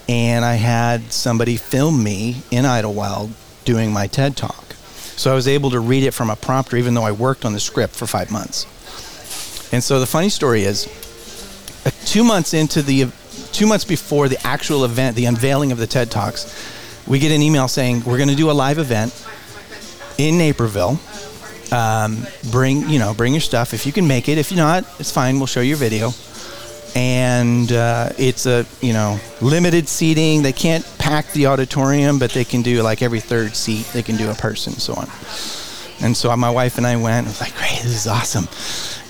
and 0.09 0.45
I 0.45 0.55
had 0.55 1.12
somebody 1.12 1.57
film 1.57 2.03
me 2.03 2.43
in 2.51 2.64
Idyllwild 2.64 3.31
doing 3.64 3.93
my 3.93 4.07
TED 4.07 4.37
talk. 4.37 4.75
So 5.17 5.31
I 5.31 5.35
was 5.35 5.49
able 5.49 5.71
to 5.71 5.81
read 5.81 6.03
it 6.03 6.11
from 6.11 6.29
a 6.29 6.37
prompter, 6.37 6.77
even 6.77 6.95
though 6.95 7.05
I 7.05 7.12
worked 7.12 7.45
on 7.45 7.53
the 7.53 7.61
script 7.61 7.95
for 7.95 8.07
five 8.07 8.31
months. 8.31 8.64
And 9.73 9.83
so 9.83 10.01
the 10.01 10.07
funny 10.07 10.29
story 10.29 10.64
is, 10.64 10.87
uh, 11.87 11.90
two 12.05 12.25
months 12.25 12.53
into 12.53 12.83
the, 12.83 13.11
two 13.53 13.67
months 13.67 13.85
before 13.85 14.29
the 14.29 14.45
actual 14.47 14.85
event, 14.85 15.17
the 15.17 15.25
unveiling 15.25 15.73
of 15.73 15.79
the 15.79 15.87
TED 15.87 16.11
Talks, 16.11 16.53
we 17.07 17.19
get 17.19 17.33
an 17.33 17.43
email 17.43 17.69
saying 17.69 18.03
we're 18.05 18.19
going 18.19 18.29
to 18.29 18.35
do 18.35 18.51
a 18.51 18.53
live 18.53 18.79
event 18.79 19.12
in 20.19 20.37
Naperville. 20.38 20.99
Um, 21.73 22.27
bring 22.51 22.88
you 22.88 22.99
know, 22.99 23.14
bring 23.14 23.33
your 23.33 23.40
stuff 23.40 23.75
if 23.75 23.87
you 23.87 23.93
can 23.93 24.07
make 24.07 24.29
it. 24.29 24.38
If 24.38 24.53
you're 24.53 24.59
not, 24.59 24.85
it's 25.01 25.11
fine. 25.11 25.38
We'll 25.38 25.47
show 25.47 25.61
your 25.61 25.77
video 25.77 26.12
and 26.94 27.72
uh, 27.72 28.11
it's 28.18 28.46
a 28.46 28.64
you 28.80 28.92
know 28.92 29.18
limited 29.40 29.88
seating. 29.88 30.42
They 30.42 30.52
can't 30.52 30.85
pack 30.98 31.30
the 31.33 31.46
auditorium, 31.46 32.18
but 32.18 32.30
they 32.30 32.44
can 32.44 32.62
do 32.62 32.83
like 32.83 33.02
every 33.02 33.20
third 33.20 33.57
seat 33.57 33.87
they 33.92 34.02
can 34.02 34.16
do 34.16 34.30
a 34.30 34.35
person, 34.35 34.72
so 34.74 34.94
on. 34.94 35.09
And 36.00 36.16
so 36.16 36.35
my 36.37 36.50
wife 36.50 36.78
and 36.78 36.87
I 36.87 36.96
went. 36.96 37.26
I 37.26 37.30
was 37.30 37.40
like, 37.40 37.57
"Great, 37.57 37.83
this 37.83 37.94
is 37.94 38.07
awesome." 38.07 38.48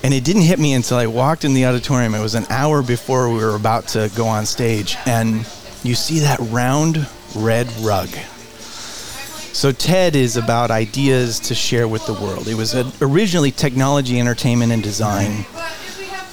And 0.02 0.12
it 0.12 0.24
didn't 0.24 0.42
hit 0.42 0.58
me 0.58 0.74
until 0.74 0.98
I 0.98 1.06
walked 1.06 1.44
in 1.44 1.54
the 1.54 1.64
auditorium. 1.66 2.14
It 2.14 2.20
was 2.20 2.34
an 2.34 2.46
hour 2.50 2.82
before 2.82 3.30
we 3.30 3.38
were 3.38 3.56
about 3.56 3.88
to 3.88 4.10
go 4.14 4.26
on 4.26 4.46
stage, 4.46 4.96
and 5.06 5.46
you 5.82 5.94
see 5.94 6.20
that 6.20 6.38
round 6.40 7.06
red 7.34 7.70
rug. 7.80 8.08
So 9.52 9.70
TED 9.70 10.16
is 10.16 10.36
about 10.36 10.72
ideas 10.72 11.38
to 11.40 11.54
share 11.54 11.86
with 11.86 12.04
the 12.06 12.12
world. 12.12 12.48
It 12.48 12.54
was 12.54 12.74
originally 13.00 13.52
technology, 13.52 14.18
entertainment, 14.18 14.72
and 14.72 14.82
design 14.82 15.46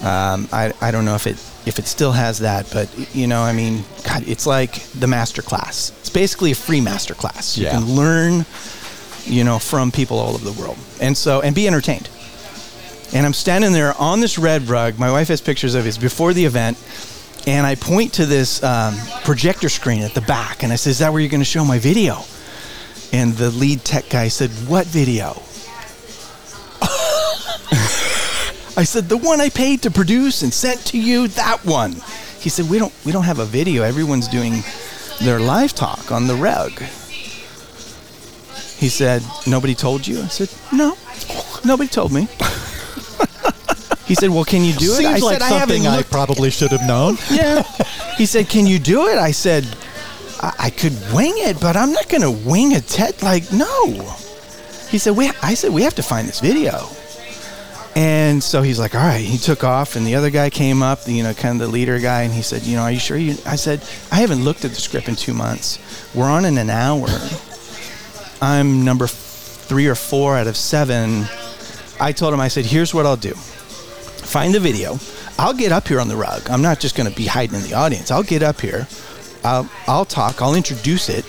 Um, 0.03 0.47
I, 0.51 0.73
I 0.81 0.91
don't 0.91 1.05
know 1.05 1.15
if 1.15 1.27
it 1.27 1.37
if 1.67 1.77
it 1.77 1.85
still 1.85 2.11
has 2.11 2.39
that, 2.39 2.67
but 2.73 2.89
you 3.15 3.27
know, 3.27 3.41
I 3.43 3.53
mean, 3.53 3.83
God, 4.03 4.23
it's 4.27 4.47
like 4.47 4.81
the 4.99 5.05
master 5.07 5.41
class. 5.43 5.91
It's 5.99 6.09
basically 6.09 6.51
a 6.51 6.55
free 6.55 6.81
master 6.81 7.13
class. 7.13 7.55
You 7.57 7.65
Yeah. 7.65 7.71
can 7.71 7.85
learn, 7.95 8.45
you 9.25 9.43
know, 9.43 9.59
from 9.59 9.91
people 9.91 10.17
all 10.17 10.33
over 10.33 10.43
the 10.43 10.59
world, 10.59 10.77
and 10.99 11.15
so 11.15 11.41
and 11.41 11.53
be 11.53 11.67
entertained. 11.67 12.09
And 13.13 13.25
I'm 13.27 13.33
standing 13.33 13.73
there 13.73 13.93
on 13.99 14.21
this 14.21 14.39
red 14.39 14.69
rug. 14.69 14.97
My 14.97 15.11
wife 15.11 15.27
has 15.27 15.39
pictures 15.41 15.75
of 15.75 15.85
it. 15.85 15.89
It's 15.89 15.97
before 15.99 16.33
the 16.33 16.45
event, 16.45 16.77
and 17.45 17.67
I 17.67 17.75
point 17.75 18.13
to 18.13 18.25
this 18.25 18.63
um, 18.63 18.95
projector 19.23 19.69
screen 19.69 20.01
at 20.01 20.13
the 20.15 20.21
back, 20.21 20.63
and 20.63 20.73
I 20.73 20.77
said, 20.77 20.89
"Is 20.91 20.99
that 20.99 21.11
where 21.13 21.21
you're 21.21 21.29
going 21.29 21.41
to 21.41 21.45
show 21.45 21.63
my 21.63 21.77
video?" 21.77 22.23
And 23.13 23.35
the 23.35 23.51
lead 23.51 23.83
tech 23.85 24.09
guy 24.09 24.29
said, 24.29 24.49
"What 24.67 24.87
video?" 24.87 25.43
I 28.81 28.83
said, 28.83 29.09
"The 29.09 29.17
one 29.17 29.39
I 29.39 29.49
paid 29.49 29.83
to 29.83 29.91
produce 29.91 30.41
and 30.41 30.51
sent 30.51 30.83
to 30.87 30.97
you, 30.97 31.27
that 31.27 31.63
one." 31.63 32.01
He 32.39 32.49
said, 32.49 32.67
"We 32.67 32.79
don't 32.79 32.91
we 33.05 33.11
don't 33.11 33.25
have 33.25 33.37
a 33.37 33.45
video. 33.45 33.83
Everyone's 33.83 34.27
doing 34.27 34.63
their 35.21 35.39
live 35.39 35.75
talk 35.75 36.11
on 36.11 36.25
the 36.25 36.33
rug." 36.33 36.71
He 38.79 38.89
said, 38.89 39.21
"Nobody 39.45 39.75
told 39.75 40.07
you?" 40.07 40.23
I 40.23 40.29
said, 40.29 40.49
"No. 40.73 40.97
Nobody 41.63 41.89
told 41.89 42.11
me." 42.11 42.21
he 44.07 44.15
said, 44.15 44.31
"Well, 44.31 44.45
can 44.45 44.63
you 44.63 44.73
do 44.73 44.93
it?" 44.93 45.05
Seems 45.05 45.21
I 45.21 45.25
like 45.27 45.41
said, 45.41 45.59
something 45.59 45.85
I, 45.85 45.97
looked 45.97 46.09
probably 46.09 46.49
should 46.49 46.71
have 46.71 46.87
known. 46.87 47.19
yeah. 47.31 47.61
He 48.17 48.25
said, 48.25 48.49
"Can 48.49 48.65
you 48.65 48.79
do 48.79 49.09
it?" 49.09 49.19
I 49.19 49.29
said, 49.29 49.63
"I, 50.41 50.53
I 50.57 50.69
could 50.71 50.97
wing 51.13 51.35
it, 51.37 51.61
but 51.61 51.77
I'm 51.77 51.93
not 51.93 52.09
going 52.09 52.23
to 52.23 52.31
wing 52.31 52.73
a 52.73 52.81
TED. 52.81 53.21
Like, 53.21 53.53
no." 53.53 54.17
He 54.89 54.97
said, 54.97 55.15
"We." 55.15 55.29
I 55.43 55.53
said, 55.53 55.71
"We 55.71 55.83
have 55.83 55.93
to 56.01 56.03
find 56.03 56.27
this 56.27 56.39
video." 56.39 56.89
And 57.95 58.41
so 58.41 58.61
he's 58.61 58.79
like, 58.79 58.95
"All 58.95 59.01
right." 59.01 59.23
He 59.23 59.37
took 59.37 59.63
off, 59.63 59.95
and 59.95 60.07
the 60.07 60.15
other 60.15 60.29
guy 60.29 60.49
came 60.49 60.81
up, 60.81 60.99
you 61.07 61.23
know, 61.23 61.33
kind 61.33 61.61
of 61.61 61.67
the 61.67 61.73
leader 61.73 61.99
guy, 61.99 62.21
and 62.23 62.33
he 62.33 62.41
said, 62.41 62.63
"You 62.63 62.77
know, 62.77 62.83
are 62.83 62.91
you 62.91 62.99
sure 62.99 63.17
you?" 63.17 63.35
I 63.45 63.57
said, 63.57 63.83
"I 64.11 64.15
haven't 64.15 64.43
looked 64.43 64.63
at 64.63 64.71
the 64.71 64.79
script 64.79 65.09
in 65.09 65.15
two 65.15 65.33
months. 65.33 65.79
We're 66.15 66.29
on 66.29 66.45
in 66.45 66.57
an 66.57 66.69
hour. 66.69 67.07
I'm 68.41 68.85
number 68.85 69.07
three 69.07 69.87
or 69.87 69.95
four 69.95 70.37
out 70.37 70.47
of 70.47 70.55
seven. 70.55 71.25
I 71.99 72.11
told 72.13 72.33
him, 72.33 72.39
I 72.39 72.47
said, 72.47 72.65
"Here's 72.65 72.93
what 72.93 73.05
I'll 73.05 73.17
do." 73.17 73.35
find 74.31 74.53
the 74.53 74.59
video. 74.59 74.97
I'll 75.37 75.53
get 75.53 75.71
up 75.71 75.87
here 75.87 75.99
on 75.99 76.07
the 76.07 76.15
rug. 76.15 76.49
I'm 76.49 76.61
not 76.61 76.79
just 76.79 76.95
going 76.95 77.09
to 77.09 77.15
be 77.15 77.25
hiding 77.25 77.55
in 77.55 77.63
the 77.63 77.73
audience. 77.73 78.11
I'll 78.11 78.23
get 78.23 78.41
up 78.41 78.61
here. 78.61 78.87
I'll, 79.43 79.69
I'll 79.87 80.05
talk. 80.05 80.41
I'll 80.41 80.55
introduce 80.55 81.09
it, 81.09 81.25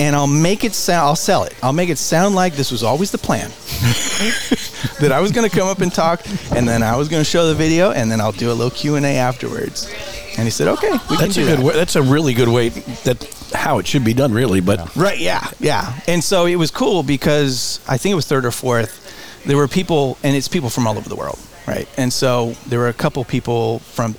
and 0.00 0.16
I'll 0.16 0.26
make 0.26 0.64
it 0.64 0.74
sound. 0.74 1.06
I'll 1.06 1.14
sell 1.14 1.44
it. 1.44 1.54
I'll 1.62 1.72
make 1.74 1.90
it 1.90 1.98
sound 1.98 2.34
like 2.34 2.54
this 2.54 2.72
was 2.72 2.82
always 2.82 3.12
the 3.12 3.18
plan. 3.18 3.50
that 5.00 5.12
I 5.12 5.20
was 5.20 5.30
going 5.30 5.48
to 5.48 5.54
come 5.54 5.68
up 5.68 5.80
and 5.80 5.92
talk, 5.92 6.22
and 6.52 6.66
then 6.66 6.82
I 6.82 6.96
was 6.96 7.08
going 7.08 7.20
to 7.20 7.28
show 7.30 7.46
the 7.46 7.54
video, 7.54 7.92
and 7.92 8.10
then 8.10 8.20
I'll 8.20 8.32
do 8.32 8.50
a 8.50 8.54
little 8.54 8.70
Q 8.70 8.96
and 8.96 9.06
A 9.06 9.16
afterwards. 9.16 9.88
And 10.36 10.46
he 10.46 10.50
said, 10.50 10.68
"Okay, 10.68 10.90
we 11.10 11.16
That's 11.16 11.20
can 11.20 11.30
a 11.30 11.32
do 11.32 11.44
good 11.46 11.58
that." 11.58 11.64
way. 11.64 11.74
That's 11.74 11.96
a 11.96 12.02
really 12.02 12.34
good 12.34 12.48
way. 12.48 12.70
That 13.04 13.22
how 13.54 13.78
it 13.78 13.86
should 13.86 14.04
be 14.04 14.14
done, 14.14 14.32
really. 14.32 14.60
But 14.60 14.94
Right, 14.96 15.18
yeah, 15.18 15.46
yeah. 15.58 15.98
And 16.06 16.22
so 16.24 16.46
it 16.46 16.56
was 16.56 16.70
cool 16.70 17.02
because 17.02 17.80
I 17.88 17.98
think 17.98 18.12
it 18.12 18.16
was 18.16 18.26
third 18.26 18.44
or 18.46 18.50
fourth. 18.52 19.42
There 19.44 19.56
were 19.56 19.68
people, 19.68 20.18
and 20.22 20.36
it's 20.36 20.48
people 20.48 20.70
from 20.70 20.86
all 20.86 20.96
over 20.96 21.08
the 21.08 21.16
world, 21.16 21.38
right? 21.66 21.88
And 21.96 22.12
so 22.12 22.54
there 22.66 22.78
were 22.78 22.88
a 22.88 22.92
couple 22.94 23.24
people 23.24 23.80
from 23.80 24.14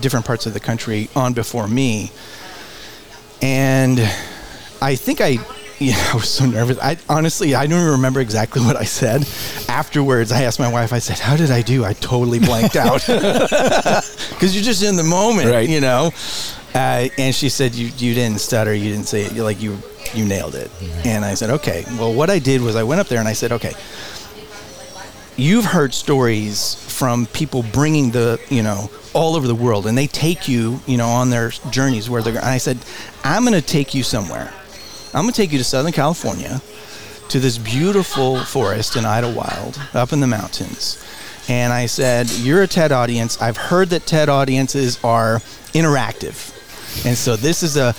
different 0.00 0.26
parts 0.26 0.46
of 0.46 0.52
the 0.54 0.60
country 0.60 1.08
on 1.16 1.32
before 1.32 1.66
me. 1.66 2.12
And 3.42 3.98
I 4.80 4.94
think 4.96 5.20
I, 5.20 5.38
yeah, 5.78 5.96
I 6.12 6.14
was 6.14 6.28
so 6.28 6.46
nervous. 6.46 6.78
I 6.80 6.96
honestly, 7.08 7.54
I 7.54 7.66
don't 7.66 7.78
even 7.80 7.92
remember 7.92 8.20
exactly 8.20 8.62
what 8.62 8.76
I 8.76 8.84
said. 8.84 9.22
Afterwards, 9.68 10.32
I 10.32 10.42
asked 10.42 10.58
my 10.58 10.70
wife, 10.70 10.92
I 10.92 10.98
said, 10.98 11.18
How 11.18 11.36
did 11.36 11.50
I 11.50 11.62
do? 11.62 11.84
I 11.84 11.92
totally 11.94 12.38
blanked 12.38 12.76
out. 12.86 13.04
Because 14.38 14.54
you're 14.54 14.62
just 14.64 14.84
in 14.84 14.94
the 14.94 15.02
moment, 15.02 15.48
Right. 15.50 15.68
you 15.68 15.80
know? 15.80 16.12
Uh, 16.74 17.08
and 17.18 17.34
she 17.34 17.48
said, 17.48 17.74
you, 17.74 17.86
you 17.96 18.14
didn't 18.14 18.38
stutter. 18.40 18.72
You 18.72 18.92
didn't 18.92 19.08
say 19.08 19.22
it. 19.24 19.32
You're 19.32 19.42
like, 19.44 19.60
you, 19.60 19.78
you 20.14 20.24
nailed 20.24 20.54
it. 20.54 20.70
And 21.04 21.24
I 21.24 21.34
said, 21.34 21.50
Okay. 21.50 21.84
Well, 21.98 22.14
what 22.14 22.30
I 22.30 22.38
did 22.38 22.60
was 22.60 22.76
I 22.76 22.84
went 22.84 23.00
up 23.00 23.08
there 23.08 23.18
and 23.18 23.26
I 23.26 23.32
said, 23.32 23.50
Okay, 23.52 23.72
you've 25.36 25.64
heard 25.64 25.92
stories 25.94 26.74
from 26.74 27.26
people 27.26 27.62
bringing 27.72 28.10
the 28.10 28.40
you 28.48 28.62
know 28.62 28.90
all 29.14 29.36
over 29.36 29.46
the 29.46 29.54
world 29.54 29.86
and 29.86 29.96
they 29.96 30.06
take 30.08 30.48
you 30.48 30.80
you 30.86 30.96
know 30.96 31.06
on 31.08 31.30
their 31.30 31.50
journeys 31.70 32.10
where 32.10 32.22
they're 32.22 32.34
and 32.36 32.44
i 32.46 32.58
said 32.58 32.76
i'm 33.22 33.42
going 33.44 33.54
to 33.54 33.62
take 33.66 33.94
you 33.94 34.02
somewhere 34.02 34.52
i'm 35.14 35.22
going 35.22 35.32
to 35.32 35.36
take 35.36 35.52
you 35.52 35.58
to 35.58 35.64
southern 35.64 35.92
california 35.92 36.60
to 37.28 37.38
this 37.38 37.58
beautiful 37.58 38.42
forest 38.44 38.96
in 38.96 39.04
Idyllwild 39.04 39.94
up 39.94 40.12
in 40.12 40.20
the 40.20 40.26
mountains 40.26 41.04
and 41.48 41.72
i 41.72 41.86
said 41.86 42.30
you're 42.30 42.62
a 42.62 42.66
ted 42.66 42.92
audience 42.92 43.40
i've 43.40 43.56
heard 43.56 43.90
that 43.90 44.06
ted 44.06 44.28
audiences 44.28 45.02
are 45.04 45.38
interactive 45.72 46.54
and 47.04 47.16
so 47.16 47.36
this 47.36 47.62
is 47.62 47.76
a 47.76 47.94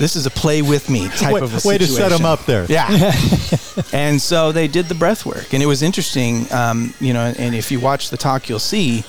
this 0.00 0.16
is 0.16 0.24
a 0.24 0.30
play 0.30 0.62
with 0.62 0.88
me 0.88 1.08
type 1.08 1.34
Way- 1.34 1.40
of 1.42 1.64
a 1.64 1.68
way 1.68 1.76
to 1.76 1.86
set 1.86 2.10
them 2.10 2.24
up 2.24 2.46
there. 2.46 2.64
Yeah. 2.70 2.88
and 3.92 4.20
so 4.20 4.50
they 4.50 4.66
did 4.66 4.86
the 4.86 4.94
breath 4.94 5.26
work, 5.26 5.52
and 5.52 5.62
it 5.62 5.66
was 5.66 5.82
interesting. 5.82 6.50
Um, 6.50 6.94
you 7.00 7.12
know, 7.12 7.32
and 7.36 7.54
if 7.54 7.70
you 7.70 7.80
watch 7.80 8.08
the 8.08 8.16
talk, 8.16 8.48
you'll 8.48 8.58
see. 8.58 9.04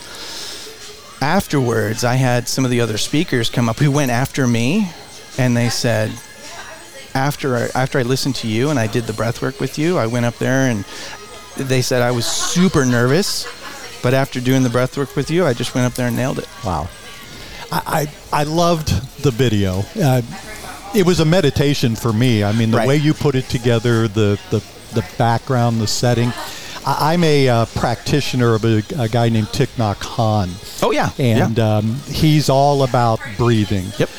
Afterwards, 1.21 2.03
I 2.03 2.15
had 2.15 2.47
some 2.49 2.65
of 2.65 2.71
the 2.71 2.81
other 2.81 2.97
speakers 2.97 3.49
come 3.49 3.69
up 3.69 3.79
who 3.79 3.89
went 3.89 4.11
after 4.11 4.45
me, 4.47 4.91
and 5.37 5.55
they 5.55 5.69
said, 5.69 6.11
after 7.13 7.55
I, 7.55 7.69
after 7.75 7.99
I 7.99 8.03
listened 8.03 8.35
to 8.37 8.47
you 8.47 8.69
and 8.69 8.79
I 8.79 8.87
did 8.87 9.05
the 9.05 9.13
breath 9.13 9.41
work 9.41 9.59
with 9.59 9.77
you, 9.77 9.97
I 9.97 10.07
went 10.07 10.25
up 10.25 10.37
there 10.37 10.69
and 10.69 10.85
they 11.57 11.81
said 11.81 12.01
I 12.01 12.11
was 12.11 12.25
super 12.25 12.85
nervous, 12.85 13.45
but 14.01 14.13
after 14.13 14.39
doing 14.39 14.63
the 14.63 14.69
breath 14.69 14.97
work 14.97 15.15
with 15.15 15.29
you, 15.29 15.45
I 15.45 15.53
just 15.53 15.75
went 15.75 15.85
up 15.85 15.93
there 15.93 16.07
and 16.07 16.15
nailed 16.15 16.39
it. 16.39 16.47
Wow. 16.65 16.89
I, 17.71 18.07
I, 18.33 18.41
I 18.41 18.43
loved 18.43 18.89
the 19.23 19.31
video. 19.31 19.83
Uh, 20.01 20.21
it 20.95 21.05
was 21.05 21.19
a 21.19 21.25
meditation 21.25 21.95
for 21.95 22.11
me. 22.11 22.43
I 22.43 22.51
mean, 22.51 22.71
the 22.71 22.77
Right. 22.77 22.87
way 22.87 22.97
you 22.97 23.13
put 23.13 23.35
it 23.35 23.45
together, 23.49 24.07
the, 24.07 24.39
the, 24.49 24.63
the 24.93 25.05
background, 25.17 25.79
the 25.79 25.87
setting. 25.87 26.33
I, 26.85 27.13
I'm 27.13 27.23
a 27.23 27.47
uh, 27.47 27.65
practitioner 27.75 28.55
of 28.55 28.65
a, 28.65 28.81
a 28.97 29.07
guy 29.07 29.29
named 29.29 29.47
Thich 29.47 29.75
Nhat 29.77 29.95
Hanh. 29.97 30.49
Oh 30.83 30.91
yeah, 30.91 31.11
And 31.19 31.57
yeah. 31.57 31.77
um, 31.77 31.95
he's 32.07 32.49
all 32.49 32.83
about 32.83 33.19
breathing. 33.37 33.85
yep, 33.97 34.09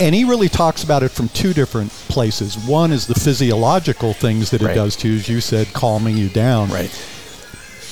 And 0.00 0.14
he 0.14 0.24
really 0.24 0.48
talks 0.48 0.82
about 0.82 1.02
it 1.02 1.10
from 1.10 1.28
two 1.28 1.52
different 1.52 1.90
places. 2.08 2.56
One 2.58 2.90
is 2.92 3.06
the 3.06 3.14
physiological 3.14 4.12
things 4.12 4.50
that 4.50 4.60
it 4.60 4.66
Right. 4.66 4.74
does 4.74 4.96
to 4.96 5.08
you, 5.08 5.16
as 5.18 5.28
you 5.28 5.40
said, 5.40 5.72
calming 5.72 6.16
you 6.16 6.28
down. 6.28 6.70
right. 6.70 6.90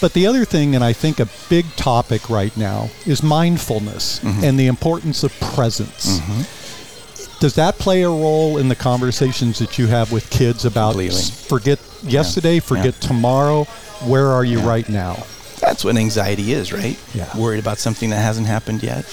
But 0.00 0.14
the 0.14 0.26
other 0.26 0.44
thing, 0.44 0.74
and 0.74 0.82
I 0.82 0.92
think 0.92 1.20
a 1.20 1.28
big 1.48 1.64
topic 1.76 2.28
right 2.28 2.54
now, 2.56 2.90
is 3.06 3.22
mindfulness 3.22 4.18
Mm-hmm. 4.24 4.42
and 4.44 4.58
the 4.58 4.66
importance 4.66 5.22
of 5.22 5.32
presence. 5.38 6.20
Does 7.38 7.54
that 7.54 7.78
play 7.78 8.02
a 8.02 8.08
role 8.08 8.58
in 8.58 8.68
the 8.68 8.74
conversations 8.74 9.60
that 9.60 9.78
you 9.78 9.86
have 9.88 10.10
with 10.10 10.28
kids 10.30 10.64
about 10.64 10.92
Completely. 10.94 11.20
forget 11.46 11.78
yesterday, 12.02 12.58
forget 12.58 13.00
tomorrow? 13.00 13.64
Where 14.04 14.26
are 14.32 14.44
you 14.44 14.58
right 14.58 14.88
now? 14.88 15.24
That's 15.60 15.84
what 15.84 15.96
anxiety 15.96 16.52
is, 16.52 16.72
right? 16.72 16.98
Yeah. 17.14 17.36
Worried 17.36 17.60
about 17.60 17.78
something 17.78 18.10
that 18.10 18.16
hasn't 18.20 18.48
happened 18.48 18.82
yet. 18.82 19.04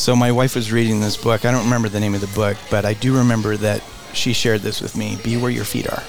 So 0.00 0.16
my 0.16 0.32
wife 0.32 0.54
was 0.54 0.72
reading 0.72 1.00
this 1.00 1.18
book. 1.18 1.44
I 1.44 1.50
don't 1.50 1.64
remember 1.64 1.90
the 1.90 2.00
name 2.00 2.14
of 2.14 2.22
the 2.22 2.26
book, 2.28 2.56
but 2.70 2.86
I 2.86 2.94
do 2.94 3.18
remember 3.18 3.58
that 3.58 3.84
she 4.14 4.32
shared 4.32 4.62
this 4.62 4.80
with 4.80 4.96
me. 4.96 5.18
Be 5.22 5.36
where 5.36 5.50
your 5.50 5.66
feet 5.66 5.86
are. 5.92 6.02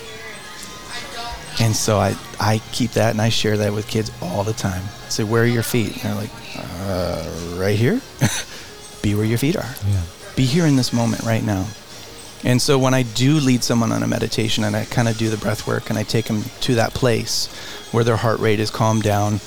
And 1.59 1.75
so 1.75 1.97
I, 1.97 2.15
I 2.39 2.61
keep 2.71 2.91
that 2.91 3.11
and 3.11 3.21
I 3.21 3.27
share 3.27 3.57
that 3.57 3.73
with 3.73 3.89
kids 3.89 4.09
all 4.21 4.45
the 4.45 4.53
time. 4.53 4.81
I 4.81 5.09
say, 5.09 5.25
where 5.25 5.43
are 5.43 5.45
your 5.45 5.61
feet? 5.61 5.91
And 5.91 6.03
they're 6.03 6.15
like, 6.15 6.29
uh, 6.55 7.57
right 7.59 7.77
here. 7.77 7.99
Be 9.01 9.13
where 9.13 9.25
your 9.25 9.37
feet 9.37 9.57
are. 9.57 9.75
Yeah. 9.85 10.03
Be 10.37 10.45
here 10.45 10.65
in 10.65 10.77
this 10.77 10.93
moment 10.93 11.23
right 11.23 11.43
now. 11.43 11.67
And 12.45 12.61
so 12.61 12.79
when 12.79 12.93
I 12.93 13.03
do 13.03 13.41
lead 13.41 13.61
someone 13.61 13.91
on 13.91 14.03
a 14.03 14.07
meditation 14.07 14.63
and 14.63 14.73
I 14.73 14.85
kind 14.85 15.09
of 15.09 15.17
do 15.17 15.29
the 15.29 15.35
breath 15.35 15.67
work 15.67 15.89
and 15.89 15.99
I 15.99 16.03
take 16.03 16.27
them 16.27 16.43
to 16.61 16.75
that 16.75 16.93
place 16.93 17.47
where 17.91 18.05
their 18.05 18.15
heart 18.15 18.39
rate 18.39 18.61
is 18.61 18.71
calmed 18.71 19.03
down, 19.03 19.41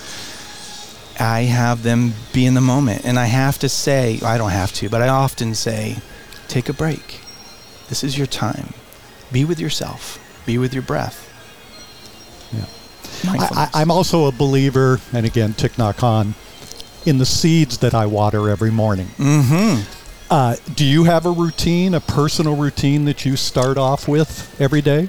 I 1.21 1.43
have 1.43 1.83
them 1.83 2.15
be 2.33 2.47
in 2.47 2.55
the 2.55 2.61
moment. 2.61 3.05
And 3.05 3.19
I 3.19 3.27
have 3.27 3.59
to 3.61 3.69
say, 3.69 4.19
I 4.25 4.39
don't 4.39 4.51
have 4.51 4.73
to, 4.75 4.89
but 4.89 5.03
I 5.03 5.09
often 5.09 5.55
say, 5.55 5.97
take 6.49 6.69
a 6.69 6.73
break. 6.73 7.21
This 7.89 8.03
is 8.03 8.17
your 8.17 8.27
time. 8.27 8.75
Be 9.33 9.45
with 9.45 9.61
yourself, 9.61 10.19
be 10.47 10.59
with 10.59 10.73
your 10.73 10.83
breath. 10.83 11.31
Yeah. 12.53 12.67
I, 13.27 13.71
I'm 13.75 13.91
also 13.91 14.27
a 14.27 14.33
believer, 14.33 15.01
and 15.13 15.25
again, 15.25 15.55
Thich 15.55 15.77
Nhat 15.77 15.95
Hanh, 15.95 16.35
in 17.07 17.19
the 17.19 17.27
seeds 17.27 17.79
that 17.79 17.95
I 17.95 18.07
water 18.07 18.49
every 18.49 18.71
morning. 18.71 19.09
mm-hmm. 19.17 19.83
Uh, 20.31 20.57
do 20.75 20.85
you 20.85 21.05
have 21.05 21.27
a 21.27 21.31
routine, 21.31 21.95
a 21.95 22.01
personal 22.01 22.57
routine 22.57 23.05
that 23.05 23.25
you 23.25 23.37
start 23.37 23.77
off 23.77 24.09
with 24.09 24.59
every 24.61 24.81
day? 24.81 25.09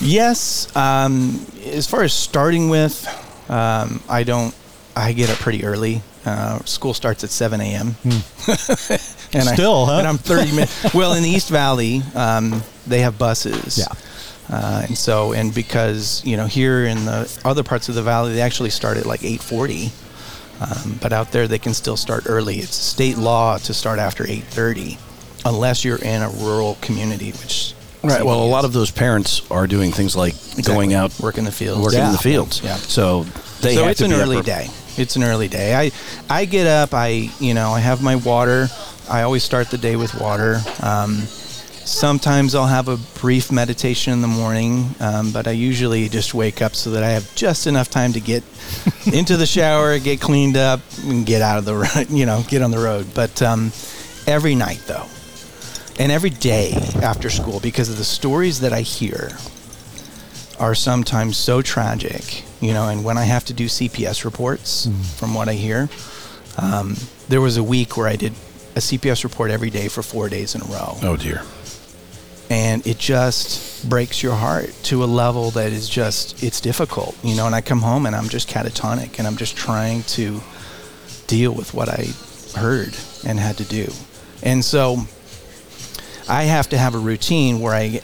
Yes. 0.00 0.74
Um, 0.76 1.44
as 1.64 1.86
far 1.86 2.02
as 2.02 2.12
starting 2.12 2.68
with, 2.68 3.06
um, 3.50 4.02
I 4.08 4.22
don't. 4.24 4.54
I 4.98 5.12
get 5.12 5.30
up 5.30 5.38
pretty 5.38 5.64
early. 5.64 6.02
Uh, 6.26 6.58
school 6.64 6.92
starts 6.92 7.24
at 7.24 7.30
7 7.30 7.60
a.m. 7.60 7.96
and 8.04 8.14
Hmm. 8.44 9.54
Still, 9.54 9.84
I, 9.84 9.86
huh? 9.86 9.98
And 9.98 10.08
I'm 10.08 10.18
30 10.18 10.50
minutes. 10.50 10.94
well, 10.94 11.14
in 11.14 11.22
the 11.22 11.28
East 11.28 11.48
Valley, 11.48 12.02
um, 12.14 12.62
they 12.86 13.00
have 13.00 13.18
buses. 13.18 13.78
Yeah. 13.78 13.86
Uh, 14.50 14.84
and 14.88 14.96
so, 14.98 15.32
and 15.32 15.54
because 15.54 16.22
you 16.24 16.36
know, 16.36 16.46
here 16.46 16.84
in 16.84 17.04
the 17.04 17.40
other 17.44 17.62
parts 17.62 17.88
of 17.88 17.94
the 17.94 18.02
valley, 18.02 18.32
they 18.34 18.40
actually 18.40 18.70
start 18.70 18.96
at 18.96 19.06
like 19.06 19.20
8:40. 19.20 19.92
Um, 20.60 20.98
but 21.00 21.12
out 21.12 21.30
there, 21.32 21.46
they 21.46 21.58
can 21.58 21.74
still 21.74 21.96
start 21.96 22.24
early. 22.26 22.56
It's 22.58 22.74
state 22.74 23.16
law 23.18 23.58
to 23.58 23.74
start 23.74 23.98
after 23.98 24.24
8:30, 24.24 24.98
unless 25.44 25.84
you're 25.84 25.98
in 25.98 26.22
a 26.22 26.30
rural 26.30 26.76
community, 26.80 27.30
which 27.32 27.74
Right. 28.02 28.24
Well, 28.24 28.42
a 28.42 28.46
lot 28.46 28.64
of 28.64 28.72
those 28.72 28.90
parents 28.90 29.42
are 29.50 29.66
doing 29.66 29.90
things 29.92 30.14
like 30.16 30.34
going 30.62 30.94
out, 30.94 31.18
working 31.20 31.44
the 31.44 31.52
fields, 31.52 31.82
working 31.82 32.00
in 32.00 32.12
the 32.12 32.18
fields. 32.18 32.62
Yeah. 32.62 32.76
So 32.76 33.24
they 33.60 33.74
so 33.74 33.82
have 33.82 33.90
it's 33.90 33.98
to 33.98 34.04
an 34.04 34.12
be 34.12 34.16
early 34.16 34.40
day. 34.42 34.68
It's 34.98 35.14
an 35.14 35.22
early 35.22 35.46
day. 35.46 35.76
I 35.76 35.92
I 36.28 36.44
get 36.44 36.66
up. 36.66 36.92
I 36.92 37.30
you 37.38 37.54
know 37.54 37.70
I 37.70 37.78
have 37.78 38.02
my 38.02 38.16
water. 38.16 38.68
I 39.08 39.22
always 39.22 39.44
start 39.44 39.70
the 39.70 39.78
day 39.78 39.94
with 39.94 40.20
water. 40.20 40.60
Um, 40.82 41.22
sometimes 41.88 42.56
I'll 42.56 42.66
have 42.66 42.88
a 42.88 42.96
brief 43.20 43.52
meditation 43.52 44.12
in 44.12 44.20
the 44.20 44.28
morning, 44.28 44.94
um, 44.98 45.30
but 45.30 45.46
I 45.46 45.52
usually 45.52 46.08
just 46.08 46.34
wake 46.34 46.60
up 46.60 46.74
so 46.74 46.90
that 46.90 47.04
I 47.04 47.10
have 47.10 47.32
just 47.36 47.68
enough 47.68 47.88
time 47.88 48.12
to 48.14 48.20
get 48.20 48.42
into 49.12 49.36
the 49.36 49.46
shower, 49.46 49.98
get 50.00 50.20
cleaned 50.20 50.56
up, 50.56 50.80
and 51.04 51.24
get 51.24 51.42
out 51.42 51.58
of 51.58 51.64
the 51.64 52.06
you 52.10 52.26
know 52.26 52.42
get 52.48 52.62
on 52.62 52.72
the 52.72 52.80
road. 52.80 53.06
But 53.14 53.40
um, 53.40 53.70
every 54.26 54.56
night 54.56 54.82
though, 54.88 55.06
and 55.98 56.10
every 56.10 56.30
day 56.30 56.72
after 57.02 57.30
school, 57.30 57.60
because 57.60 57.88
of 57.88 57.98
the 57.98 58.04
stories 58.04 58.60
that 58.60 58.72
I 58.72 58.80
hear 58.80 59.30
are 60.58 60.74
sometimes 60.74 61.36
so 61.36 61.62
tragic, 61.62 62.42
you 62.60 62.72
know, 62.72 62.88
and 62.88 63.04
when 63.04 63.18
I 63.18 63.24
have 63.24 63.44
to 63.46 63.52
do 63.52 63.66
CPS 63.66 64.24
reports 64.24 64.88
from 65.16 65.34
what 65.34 65.48
I 65.48 65.54
hear, 65.54 65.88
um, 66.56 66.96
there 67.28 67.40
was 67.40 67.56
a 67.56 67.62
week 67.62 67.96
where 67.96 68.08
I 68.08 68.16
did 68.16 68.32
a 68.74 68.80
CPS 68.80 69.24
report 69.24 69.50
every 69.50 69.70
day 69.70 69.88
for 69.88 70.02
four 70.02 70.28
days 70.28 70.54
in 70.54 70.62
a 70.62 70.64
row. 70.64 70.96
Oh 71.02 71.16
dear. 71.16 71.42
And 72.50 72.86
it 72.86 72.98
just 72.98 73.88
breaks 73.88 74.22
your 74.22 74.34
heart 74.34 74.72
to 74.84 75.04
a 75.04 75.06
level 75.06 75.50
that 75.50 75.72
is 75.72 75.88
just, 75.88 76.42
it's 76.42 76.60
difficult, 76.60 77.16
you 77.22 77.36
know, 77.36 77.44
and 77.46 77.54
I 77.54 77.60
come 77.60 77.80
home 77.80 78.06
and 78.06 78.16
I'm 78.16 78.28
just 78.28 78.48
catatonic 78.48 79.18
and 79.18 79.26
I'm 79.26 79.36
just 79.36 79.56
trying 79.56 80.02
to 80.04 80.40
deal 81.26 81.52
with 81.52 81.74
what 81.74 81.90
I 81.90 82.06
heard 82.58 82.96
and 83.26 83.38
had 83.38 83.58
to 83.58 83.64
do. 83.64 83.92
And 84.42 84.64
so 84.64 85.06
I 86.28 86.44
have 86.44 86.68
to 86.70 86.78
have 86.78 86.94
a 86.94 86.98
routine 86.98 87.60
where 87.60 87.74
I, 87.74 88.00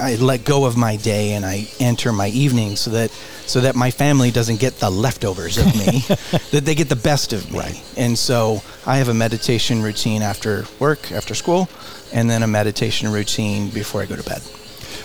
I, 0.00 0.16
let 0.16 0.44
go 0.44 0.64
of 0.66 0.76
my 0.76 0.96
day 0.96 1.32
and 1.32 1.44
I 1.44 1.66
enter 1.80 2.12
my 2.12 2.28
evening 2.28 2.76
so 2.76 2.90
that 2.90 3.10
so 3.46 3.60
that 3.62 3.74
my 3.74 3.90
family 3.90 4.30
doesn't 4.30 4.60
get 4.60 4.78
the 4.78 4.88
leftovers 4.88 5.58
of 5.58 5.66
me, 5.74 5.98
that 6.52 6.62
they 6.64 6.74
get 6.74 6.88
the 6.88 6.96
best 6.96 7.32
of 7.32 7.50
me. 7.52 7.82
And 7.96 8.16
so 8.16 8.62
I 8.86 8.98
have 8.98 9.08
a 9.08 9.14
meditation 9.14 9.82
routine 9.82 10.22
after 10.22 10.64
work, 10.78 11.10
after 11.12 11.34
school, 11.34 11.68
and 12.12 12.30
then 12.30 12.42
a 12.42 12.46
meditation 12.46 13.10
routine 13.10 13.68
before 13.70 14.00
I 14.00 14.06
go 14.06 14.16
to 14.16 14.22
bed. 14.22 14.42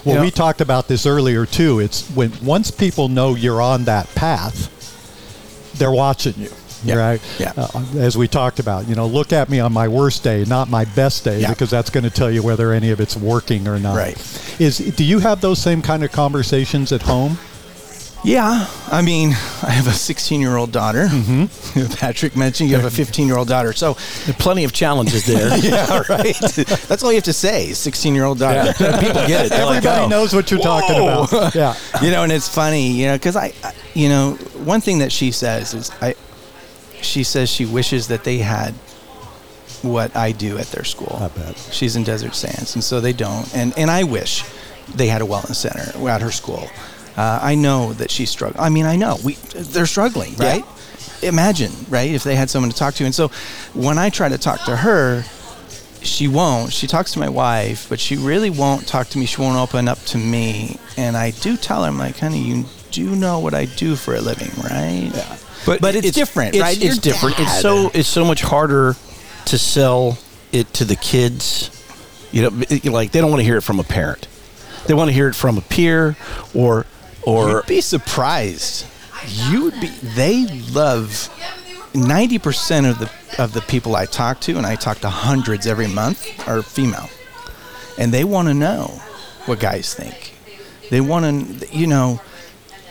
Well, 0.05 0.15
Yeah. 0.17 0.21
we 0.21 0.31
talked 0.31 0.61
about 0.61 0.87
this 0.87 1.05
earlier 1.05 1.45
too. 1.45 1.79
It's 1.79 2.07
when 2.09 2.31
once 2.43 2.69
people 2.69 3.09
know 3.09 3.33
you're 3.35 3.61
on 3.61 3.85
that 3.85 4.13
path, 4.13 4.69
they're 5.77 5.91
watching 5.91 6.35
you. 6.37 6.51
Yeah. 6.83 6.95
Right. 6.95 7.21
Yeah. 7.39 7.53
Uh, 7.57 7.83
as 7.97 8.17
we 8.17 8.27
talked 8.27 8.59
about, 8.59 8.87
you 8.87 8.95
know, 8.95 9.07
look 9.07 9.33
at 9.33 9.49
me 9.49 9.59
on 9.59 9.73
my 9.73 9.87
worst 9.87 10.23
day, 10.23 10.43
not 10.45 10.69
my 10.69 10.85
best 10.85 11.23
day, 11.23 11.41
Yeah. 11.41 11.49
because 11.49 11.69
that's 11.69 11.89
going 11.89 12.03
to 12.03 12.09
tell 12.09 12.29
you 12.31 12.43
whether 12.43 12.71
any 12.71 12.91
of 12.91 12.99
it's 12.99 13.15
working 13.15 13.67
or 13.67 13.79
not. 13.79 13.95
Right. 13.95 14.17
Is 14.59 14.77
do 14.77 15.03
you 15.03 15.19
have 15.19 15.41
those 15.41 15.59
same 15.59 15.81
kind 15.81 16.03
of 16.03 16.11
conversations 16.11 16.91
at 16.91 17.01
home? 17.01 17.37
Yeah, 18.23 18.67
I 18.91 19.03
mean, 19.03 19.29
I 19.61 19.69
have 19.69 19.87
a 19.87 19.91
16 19.91 20.41
year 20.41 20.57
old 20.57 20.71
daughter. 20.71 21.05
Mm-hmm. 21.05 21.93
Patrick 21.97 22.35
mentioned 22.35 22.69
you 22.69 22.75
have 22.75 22.85
a 22.85 22.91
15 22.91 23.27
year 23.27 23.37
old 23.37 23.47
daughter. 23.47 23.73
So, 23.73 23.93
There 24.25 24.33
plenty 24.39 24.63
of 24.63 24.73
challenges 24.73 25.25
there. 25.25 25.55
yeah, 25.61 26.01
right. 26.09 26.35
That's 26.39 27.03
all 27.03 27.11
you 27.11 27.17
have 27.17 27.23
to 27.25 27.33
say 27.33 27.71
16 27.73 28.15
year 28.15 28.25
old 28.25 28.39
daughter. 28.39 28.73
People 28.73 29.27
get 29.27 29.45
it. 29.45 29.49
They're 29.49 29.65
like, 29.65 29.77
Everybody 29.77 30.05
oh. 30.05 30.07
knows 30.09 30.33
what 30.33 30.49
you're 30.51 30.59
talking 30.59 30.95
about. 30.97 31.27
Yeah. 31.55 31.75
you 32.01 32.11
know, 32.11 32.23
and 32.23 32.31
it's 32.31 32.47
funny, 32.53 32.91
you 32.91 33.07
know, 33.07 33.15
because 33.15 33.35
I, 33.35 33.53
I- 33.63 33.73
you 33.93 34.09
know, 34.09 34.33
one 34.63 34.81
thing 34.81 34.99
that 34.99 35.11
she 35.11 35.31
says 35.31 35.73
is, 35.73 35.91
I, 36.01 36.13
she 37.01 37.23
says 37.23 37.49
she 37.49 37.65
wishes 37.65 38.07
that 38.07 38.23
they 38.23 38.37
had 38.39 38.73
what 39.81 40.15
I 40.15 40.31
do 40.31 40.57
at 40.57 40.67
their 40.67 40.83
school. 40.83 41.17
I 41.19 41.27
bet. 41.27 41.57
She's 41.71 41.95
in 41.95 42.03
Desert 42.03 42.35
Sands, 42.35 42.75
and 42.75 42.83
so 42.83 42.99
they 42.99 43.13
don't. 43.13 43.53
And 43.55 43.77
and 43.77 43.89
I 43.91 44.03
wish 44.03 44.43
they 44.95 45.07
had 45.07 45.21
a 45.21 45.25
wellness 45.25 45.55
center 45.55 46.07
at 46.09 46.21
her 46.21 46.31
school. 46.31 46.69
Uh, 47.15 47.39
I 47.41 47.55
know 47.55 47.93
that 47.93 48.11
she's 48.11 48.29
struggling. 48.29 48.63
I 48.63 48.69
mean, 48.69 48.85
I 48.85 48.95
know 48.95 49.17
we 49.23 49.33
they're 49.33 49.85
struggling, 49.85 50.35
right? 50.35 50.63
Imagine, 51.23 51.71
right, 51.89 52.11
if 52.11 52.23
they 52.23 52.35
had 52.35 52.47
someone 52.47 52.69
to 52.69 52.77
talk 52.77 52.93
to. 52.95 53.05
And 53.05 53.13
so, 53.15 53.29
when 53.73 53.97
I 53.97 54.11
try 54.11 54.29
to 54.29 54.37
talk 54.37 54.63
to 54.65 54.75
her, 54.75 55.23
she 56.03 56.27
won't. 56.27 56.71
She 56.71 56.85
talks 56.85 57.13
to 57.13 57.19
my 57.19 57.29
wife, 57.29 57.89
but 57.89 57.99
she 57.99 58.15
really 58.17 58.51
won't 58.51 58.87
talk 58.87 59.07
to 59.09 59.17
me. 59.17 59.25
She 59.25 59.41
won't 59.41 59.57
open 59.57 59.87
up 59.87 59.99
to 60.05 60.17
me. 60.19 60.79
And 60.95 61.17
I 61.17 61.31
do 61.31 61.57
tell 61.57 61.83
her, 61.83 61.89
I'm 61.89 61.97
like, 61.97 62.19
honey, 62.19 62.39
you 62.39 62.65
do 62.91 63.15
know 63.15 63.39
what 63.39 63.55
I 63.55 63.65
do 63.65 63.95
for 63.95 64.15
a 64.15 64.21
living, 64.21 64.51
right? 64.63 65.11
Yeah. 65.13 65.37
But 65.67 65.95
it's, 65.95 66.11
different, 66.15 66.55
it's, 66.55 66.61
right? 66.61 66.81
It's 66.81 66.97
different. 66.97 67.39
It's 67.39 67.61
so 67.61 67.91
it's 67.93 68.07
so 68.07 68.23
much 68.25 68.41
harder 68.41 68.95
to 69.45 69.57
sell 69.57 70.17
it 70.51 70.73
to 70.75 70.85
the 70.85 70.95
kids. 70.95 71.69
You 72.31 72.43
know, 72.43 72.63
it- 72.69 72.85
like 72.85 73.11
they 73.11 73.19
don't 73.21 73.29
want 73.29 73.41
to 73.41 73.45
hear 73.45 73.57
it 73.57 73.61
from 73.63 73.79
a 73.79 73.83
parent. 73.83 74.27
They 74.87 74.93
want 74.93 75.09
to 75.09 75.13
hear 75.13 75.27
it 75.27 75.35
from 75.35 75.57
a 75.57 75.61
peer 75.61 76.15
or 76.53 76.85
or 77.23 77.49
You'd 77.49 77.65
be 77.67 77.81
surprised. 77.81 78.85
You 79.49 79.63
would 79.63 79.79
be. 79.81 79.87
They 79.87 80.45
love 80.71 81.29
ninety 81.93 82.39
percent 82.39 82.85
of 82.87 82.99
the 82.99 83.09
of 83.37 83.53
the 83.53 83.61
people 83.61 83.95
I 83.95 84.05
talk 84.05 84.39
to, 84.41 84.57
and 84.57 84.65
I 84.65 84.75
talk 84.75 84.99
to 84.99 85.09
hundreds 85.09 85.67
every 85.67 85.87
month, 85.87 86.25
are 86.47 86.61
female, 86.61 87.09
and 87.97 88.13
they 88.13 88.23
want 88.23 88.47
to 88.47 88.53
know 88.53 89.01
what 89.45 89.59
guys 89.59 89.93
think. 89.93 90.33
They 90.89 91.01
want 91.01 91.59
to, 91.61 91.77
you 91.77 91.87
know, 91.87 92.21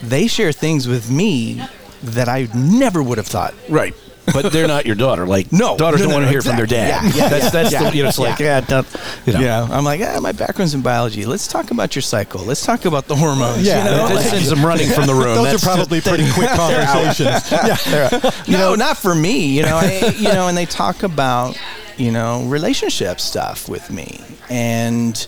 they 0.02 0.26
share 0.26 0.52
things 0.52 0.86
with 0.86 1.10
me 1.10 1.62
that 2.14 2.28
I 2.28 2.48
never 2.54 3.02
would 3.02 3.18
have 3.18 3.26
thought. 3.26 3.54
right. 3.68 3.94
But 4.32 4.52
they're 4.52 4.66
not 4.66 4.86
your 4.86 4.96
daughter. 4.96 5.24
Like 5.24 5.52
No, 5.52 5.76
daughters 5.76 6.00
no, 6.00 6.06
don't 6.06 6.10
no, 6.10 6.14
want 6.16 6.22
to 6.22 6.26
no, 6.26 6.32
hear 6.32 6.42
from 6.42 6.56
their 6.56 6.66
dad. 6.66 7.14
Yeah, 7.14 7.22
yeah, 7.22 7.28
that's 7.28 7.52
that's 7.52 7.72
yeah, 7.72 7.90
the, 7.90 7.96
you 7.96 8.02
know 8.02 8.08
it's 8.08 8.18
like 8.18 8.40
yeah. 8.40 8.58
yeah, 8.58 8.60
don't, 8.66 8.96
you 9.24 9.32
know. 9.34 9.38
Know, 9.38 9.68
I'm 9.70 9.84
like, 9.84 10.00
ah, 10.02 10.18
my 10.20 10.32
background's 10.32 10.74
in 10.74 10.82
biology. 10.82 11.24
Let's 11.24 11.46
talk 11.46 11.70
about 11.70 11.94
your 11.94 12.02
cycle. 12.02 12.42
Let's 12.42 12.66
talk 12.66 12.86
about 12.86 13.06
the 13.06 13.14
hormones. 13.14 13.64
Yeah, 13.64 13.84
you 13.84 13.90
know? 13.96 14.08
This 14.08 14.30
sends 14.30 14.50
them 14.50 14.66
running 14.66 14.88
from 14.90 15.06
the 15.06 15.14
room. 15.14 15.36
Those 15.36 15.44
That's 15.52 15.64
are 15.64 15.76
probably 15.76 16.00
pretty 16.00 16.28
quick 16.32 16.50
conversations. 16.56 17.52
yeah. 17.52 18.30
you 18.46 18.58
know, 18.58 18.74
not 18.74 18.96
for 18.96 19.14
me. 19.14 19.56
You 19.56 19.62
know, 19.62 19.76
I, 19.76 20.12
you 20.18 20.32
know, 20.32 20.48
and 20.48 20.56
they 20.56 20.66
talk 20.66 21.04
about 21.04 21.56
you 21.96 22.10
know 22.10 22.42
relationship 22.46 23.20
stuff 23.20 23.68
with 23.68 23.92
me, 23.92 24.20
and 24.50 25.24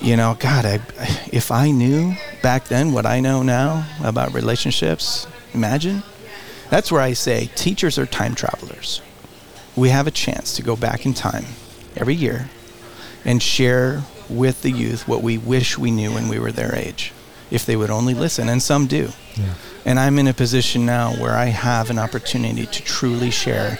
you 0.00 0.16
know, 0.16 0.36
God, 0.40 0.64
I 0.66 0.80
if 1.32 1.52
I 1.52 1.70
knew 1.70 2.14
back 2.42 2.64
then 2.64 2.92
what 2.92 3.06
I 3.06 3.20
know 3.20 3.44
now 3.44 3.86
about 4.02 4.34
relationships, 4.34 5.26
imagine. 5.54 6.02
That's 6.70 6.92
where 6.92 7.00
I 7.00 7.14
say 7.14 7.50
teachers 7.54 7.98
are 7.98 8.06
time 8.06 8.34
travelers. 8.34 9.00
We 9.76 9.90
have 9.90 10.06
a 10.06 10.10
chance 10.10 10.54
to 10.56 10.62
go 10.62 10.76
back 10.76 11.06
in 11.06 11.14
time 11.14 11.44
every 11.96 12.14
year 12.14 12.48
and 13.24 13.42
share 13.42 14.02
with 14.28 14.62
the 14.62 14.70
youth 14.70 15.08
what 15.08 15.22
we 15.22 15.38
wish 15.38 15.78
we 15.78 15.90
knew 15.90 16.12
when 16.12 16.28
we 16.28 16.38
were 16.38 16.52
their 16.52 16.74
age, 16.74 17.12
if 17.50 17.64
they 17.64 17.76
would 17.76 17.90
only 17.90 18.14
listen, 18.14 18.48
and 18.48 18.62
some 18.62 18.86
do. 18.86 19.10
And 19.84 19.98
I'm 19.98 20.18
in 20.18 20.26
a 20.26 20.34
position 20.34 20.84
now 20.84 21.12
where 21.12 21.34
I 21.34 21.46
have 21.46 21.88
an 21.90 21.98
opportunity 21.98 22.66
to 22.66 22.82
truly 22.82 23.30
share 23.30 23.78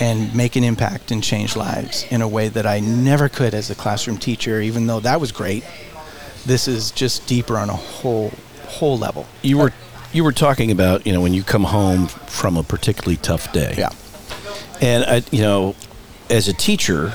and 0.00 0.34
make 0.34 0.56
an 0.56 0.64
impact 0.64 1.10
and 1.10 1.22
change 1.22 1.54
lives 1.54 2.06
in 2.10 2.22
a 2.22 2.28
way 2.28 2.48
that 2.48 2.66
I 2.66 2.80
never 2.80 3.28
could 3.28 3.52
as 3.52 3.68
a 3.70 3.74
classroom 3.74 4.16
teacher, 4.16 4.60
even 4.60 4.86
though 4.86 5.00
that 5.00 5.20
was 5.20 5.30
great. 5.32 5.64
This 6.46 6.66
is 6.66 6.90
just 6.90 7.26
deeper 7.26 7.58
on 7.58 7.68
a 7.68 7.76
whole 7.76 8.32
whole 8.66 8.96
level. 8.96 9.26
You 9.42 9.58
were 9.58 9.72
you 10.12 10.24
were 10.24 10.32
talking 10.32 10.70
about 10.70 11.06
you 11.06 11.12
know 11.12 11.20
when 11.20 11.32
you 11.34 11.42
come 11.42 11.64
home 11.64 12.06
from 12.06 12.56
a 12.56 12.62
particularly 12.62 13.16
tough 13.16 13.52
day. 13.52 13.74
Yeah. 13.76 13.90
And 14.80 15.04
I, 15.04 15.22
you 15.30 15.42
know, 15.42 15.76
as 16.28 16.48
a 16.48 16.52
teacher, 16.52 17.14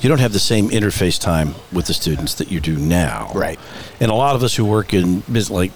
you 0.00 0.08
don't 0.08 0.20
have 0.20 0.32
the 0.32 0.38
same 0.40 0.68
interface 0.70 1.20
time 1.20 1.54
with 1.72 1.86
the 1.86 1.94
students 1.94 2.34
that 2.34 2.50
you 2.50 2.60
do 2.60 2.76
now. 2.76 3.30
Right. 3.34 3.58
And 4.00 4.10
a 4.10 4.14
lot 4.14 4.34
of 4.34 4.42
us 4.42 4.54
who 4.54 4.64
work 4.64 4.92
in 4.92 5.20
business, 5.20 5.50
like 5.50 5.72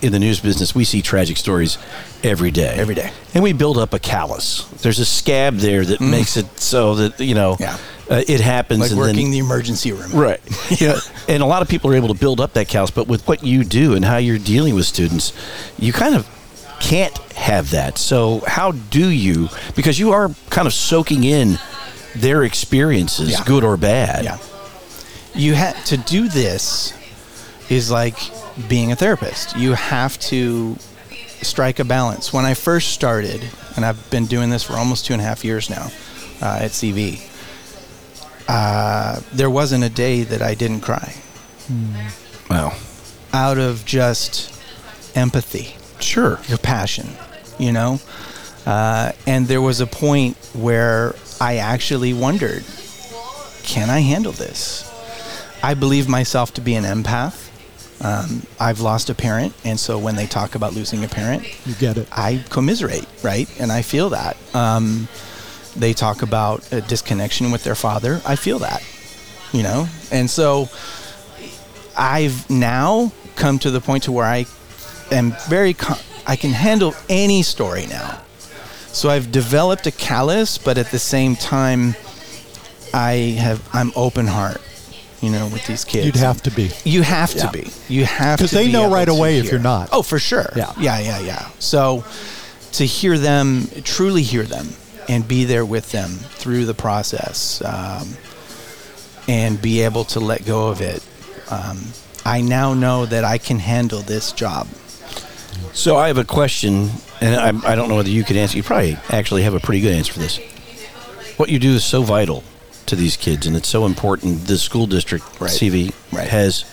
in 0.00 0.12
the 0.12 0.18
news 0.20 0.38
business, 0.40 0.74
we 0.74 0.84
see 0.84 1.02
tragic 1.02 1.36
stories 1.36 1.78
every 2.22 2.52
day. 2.52 2.76
Every 2.76 2.94
day. 2.94 3.10
And 3.34 3.42
we 3.42 3.52
build 3.52 3.76
up 3.76 3.92
a 3.92 3.98
callus. 3.98 4.62
There's 4.82 5.00
a 5.00 5.04
scab 5.04 5.56
there 5.56 5.84
that 5.84 6.00
makes 6.00 6.36
it 6.36 6.46
so 6.60 6.94
that 6.94 7.18
you 7.20 7.34
know 7.34 7.54
Mm. 7.54 7.60
Yeah. 7.60 7.78
Uh, 8.10 8.22
it 8.26 8.40
happens. 8.40 8.80
Like 8.80 8.98
working 8.98 9.24
then, 9.24 9.30
the 9.32 9.38
emergency 9.38 9.92
room. 9.92 10.12
Right. 10.12 10.40
yeah. 10.80 10.98
And 11.28 11.42
a 11.42 11.46
lot 11.46 11.62
of 11.62 11.68
people 11.68 11.90
are 11.90 11.94
able 11.94 12.08
to 12.08 12.18
build 12.18 12.40
up 12.40 12.54
that 12.54 12.68
callus, 12.68 12.90
but 12.90 13.06
with 13.06 13.26
what 13.28 13.44
you 13.44 13.64
do 13.64 13.94
and 13.94 14.04
how 14.04 14.16
you're 14.16 14.38
dealing 14.38 14.74
with 14.74 14.86
students, 14.86 15.32
you 15.78 15.92
kind 15.92 16.14
of 16.14 16.26
can't 16.80 17.16
have 17.32 17.70
that. 17.72 17.98
So 17.98 18.42
how 18.46 18.72
do 18.72 19.08
you 19.08 19.48
because 19.74 19.98
you 19.98 20.12
are 20.12 20.30
kind 20.50 20.66
of 20.66 20.72
soaking 20.72 21.24
in 21.24 21.58
their 22.14 22.44
experiences, 22.44 23.30
Yeah. 23.32 23.44
good 23.44 23.64
or 23.64 23.76
bad. 23.76 24.24
Yeah. 24.24 24.38
You 25.34 25.54
had 25.54 25.76
to 25.86 25.96
do 25.96 26.28
this 26.28 26.92
is 27.68 27.90
like 27.90 28.16
being 28.68 28.92
a 28.92 28.96
therapist. 28.96 29.56
You 29.56 29.74
have 29.74 30.18
to 30.20 30.76
strike 31.42 31.78
a 31.78 31.84
balance. 31.84 32.32
When 32.32 32.44
I 32.44 32.54
first 32.54 32.88
started, 32.92 33.44
and 33.76 33.84
I've 33.84 34.10
been 34.10 34.26
doing 34.26 34.50
this 34.50 34.64
for 34.64 34.72
almost 34.74 35.06
two 35.06 35.12
and 35.12 35.22
a 35.22 35.24
half 35.24 35.44
years 35.44 35.70
now 35.70 35.90
uh, 36.42 36.58
at 36.62 36.70
CV, 36.72 37.20
uh, 38.48 39.20
there 39.32 39.50
wasn't 39.50 39.84
a 39.84 39.88
day 39.90 40.22
that 40.24 40.42
I 40.42 40.54
didn't 40.54 40.80
cry 40.80 41.14
Wow. 42.50 42.72
out 43.32 43.58
of 43.58 43.84
just 43.84 44.52
empathy 45.14 45.76
Sure. 46.00 46.36
compassion, 46.46 47.08
you 47.58 47.72
know. 47.72 48.00
Uh, 48.66 49.12
and 49.26 49.48
there 49.48 49.60
was 49.60 49.80
a 49.80 49.86
point 49.86 50.36
where 50.54 51.14
I 51.40 51.56
actually 51.58 52.12
wondered, 52.14 52.64
can 53.64 53.90
I 53.90 54.00
handle 54.00 54.32
this? 54.32 54.84
I 55.62 55.74
believe 55.74 56.08
myself 56.08 56.54
to 56.54 56.60
be 56.60 56.74
an 56.74 56.84
empath. 56.84 57.44
Um, 58.00 58.42
I've 58.60 58.80
lost 58.80 59.10
a 59.10 59.14
parent, 59.14 59.52
and 59.64 59.78
so 59.78 59.98
when 59.98 60.14
they 60.16 60.26
talk 60.26 60.54
about 60.54 60.72
losing 60.72 61.02
a 61.04 61.08
parent, 61.08 61.42
You 61.66 61.74
get 61.74 61.96
it. 61.98 62.06
I 62.12 62.44
commiserate, 62.48 63.06
right? 63.24 63.48
And 63.60 63.72
I 63.72 63.82
feel 63.82 64.10
that. 64.10 64.36
Um, 64.54 65.08
they 65.78 65.92
talk 65.92 66.22
about 66.22 66.70
a 66.72 66.80
disconnection 66.80 67.50
with 67.50 67.64
their 67.64 67.74
father. 67.74 68.20
I 68.26 68.36
feel 68.36 68.58
that, 68.60 68.82
you 69.52 69.62
know? 69.62 69.86
And 70.10 70.28
so 70.28 70.68
I've 71.96 72.48
now 72.50 73.12
come 73.36 73.58
to 73.60 73.70
the 73.70 73.80
point 73.80 74.04
to 74.04 74.12
where 74.12 74.26
I 74.26 74.46
am 75.10 75.34
very, 75.48 75.74
co- 75.74 75.98
I 76.26 76.36
can 76.36 76.50
handle 76.52 76.94
any 77.08 77.42
story 77.42 77.86
now. 77.86 78.20
So 78.92 79.08
I've 79.10 79.30
developed 79.30 79.86
a 79.86 79.92
callus, 79.92 80.58
but 80.58 80.78
at 80.78 80.90
the 80.90 80.98
same 80.98 81.36
time, 81.36 81.94
I 82.92 83.36
have, 83.38 83.66
I'm 83.72 83.92
open 83.94 84.26
heart, 84.26 84.60
you 85.20 85.30
know, 85.30 85.46
with 85.48 85.66
these 85.66 85.84
kids. 85.84 86.06
You'd 86.06 86.16
have 86.16 86.42
to 86.42 86.50
be. 86.50 86.70
You 86.84 87.02
have 87.02 87.34
to 87.34 87.50
be. 87.52 87.70
You 87.88 88.04
have 88.06 88.38
to 88.38 88.44
Because 88.44 88.50
they 88.52 88.72
know 88.72 88.90
right 88.90 89.08
away 89.08 89.38
if 89.38 89.50
you're 89.50 89.60
not. 89.60 89.90
Oh, 89.92 90.02
for 90.02 90.18
sure. 90.18 90.50
Yeah. 90.56 90.72
Yeah, 90.78 90.98
yeah, 90.98 91.20
yeah. 91.20 91.48
So 91.58 92.04
to 92.72 92.84
hear 92.86 93.18
them, 93.18 93.68
truly 93.84 94.22
hear 94.22 94.42
them, 94.44 94.68
and 95.08 95.26
be 95.26 95.44
there 95.44 95.64
with 95.64 95.90
them 95.90 96.10
through 96.10 96.66
the 96.66 96.74
process, 96.74 97.62
um, 97.64 98.08
and 99.26 99.60
be 99.60 99.82
able 99.82 100.04
to 100.04 100.20
let 100.20 100.44
go 100.44 100.68
of 100.68 100.80
it. 100.80 101.02
Um, 101.50 101.78
I 102.24 102.40
now 102.42 102.74
know 102.74 103.06
that 103.06 103.24
I 103.24 103.38
can 103.38 103.58
handle 103.58 104.00
this 104.00 104.32
job. 104.32 104.68
So 105.72 105.96
I 105.96 106.08
have 106.08 106.18
a 106.18 106.24
question, 106.24 106.90
and 107.20 107.34
I, 107.36 107.72
I 107.72 107.74
don't 107.74 107.88
know 107.88 107.96
whether 107.96 108.10
you 108.10 108.24
could 108.24 108.36
answer. 108.36 108.56
You 108.56 108.62
probably 108.62 108.96
actually 109.10 109.42
have 109.42 109.54
a 109.54 109.60
pretty 109.60 109.80
good 109.80 109.94
answer 109.94 110.12
for 110.12 110.18
this. 110.18 110.38
What 111.38 111.48
you 111.48 111.58
do 111.58 111.72
is 111.74 111.84
so 111.84 112.02
vital 112.02 112.42
to 112.86 112.96
these 112.96 113.16
kids, 113.16 113.46
and 113.46 113.56
it's 113.56 113.68
so 113.68 113.86
important. 113.86 114.46
The 114.46 114.58
school 114.58 114.86
district, 114.86 115.24
Right. 115.40 115.50
CV, 115.50 115.92
Right. 116.12 116.28
has 116.28 116.64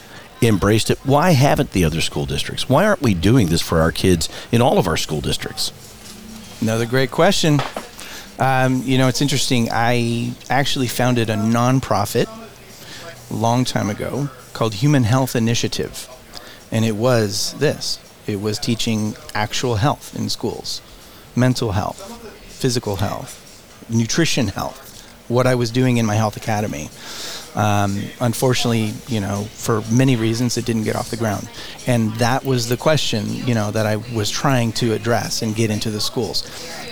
embraced 0.42 0.90
it. 0.90 1.00
Why 1.04 1.32
haven't 1.32 1.72
the 1.72 1.84
other 1.86 2.02
school 2.02 2.26
districts? 2.26 2.68
Why 2.70 2.86
aren't 2.86 3.02
we 3.02 3.14
doing 3.14 3.48
this 3.48 3.62
for 3.62 3.80
our 3.82 3.92
kids 3.92 4.28
in 4.52 4.62
all 4.62 4.78
of 4.78 4.88
our 4.88 4.98
school 4.98 5.22
districts? 5.22 5.72
Another 6.62 6.86
great 6.86 7.12
question. 7.12 7.62
Um, 8.38 8.82
you 8.84 8.98
know, 8.98 9.08
it's 9.08 9.22
interesting. 9.22 9.70
I 9.72 10.34
actually 10.50 10.88
founded 10.88 11.30
a 11.30 11.36
nonprofit 11.36 12.28
a 13.32 13.34
long 13.34 13.64
time 13.64 13.90
ago 13.90 14.30
called 14.54 14.76
Human 14.76 15.04
Health 15.04 15.36
Initiative. 15.36 16.10
And 16.72 16.84
it 16.84 16.96
was 16.96 17.54
this 17.60 18.00
it 18.28 18.42
was 18.42 18.58
teaching 18.58 19.16
actual 19.34 19.76
health 19.76 20.16
in 20.16 20.30
schools 20.30 20.82
mental 21.36 21.74
health, 21.74 22.00
physical 22.48 22.96
health, 22.96 23.86
nutrition 23.90 24.48
health, 24.48 25.06
what 25.28 25.46
I 25.46 25.56
was 25.56 25.70
doing 25.70 25.98
in 25.98 26.06
my 26.06 26.16
health 26.16 26.38
academy. 26.38 26.90
Um, 27.56 28.02
unfortunately, 28.20 28.94
you 29.08 29.22
know, 29.22 29.44
for 29.54 29.82
many 29.90 30.18
reasons, 30.18 30.58
it 30.58 30.66
didn't 30.66 30.84
get 30.84 30.96
off 30.96 31.10
the 31.10 31.18
ground. 31.18 31.50
And 31.88 32.14
that 32.16 32.44
was 32.44 32.68
the 32.68 32.78
question, 32.78 33.26
you 33.48 33.56
know, 33.56 33.72
that 33.72 33.86
I 33.86 33.96
was 33.96 34.30
trying 34.30 34.74
to 34.74 34.94
address 34.94 35.42
and 35.42 35.56
get 35.56 35.70
into 35.70 35.90
the 35.90 36.02
schools. 36.02 36.44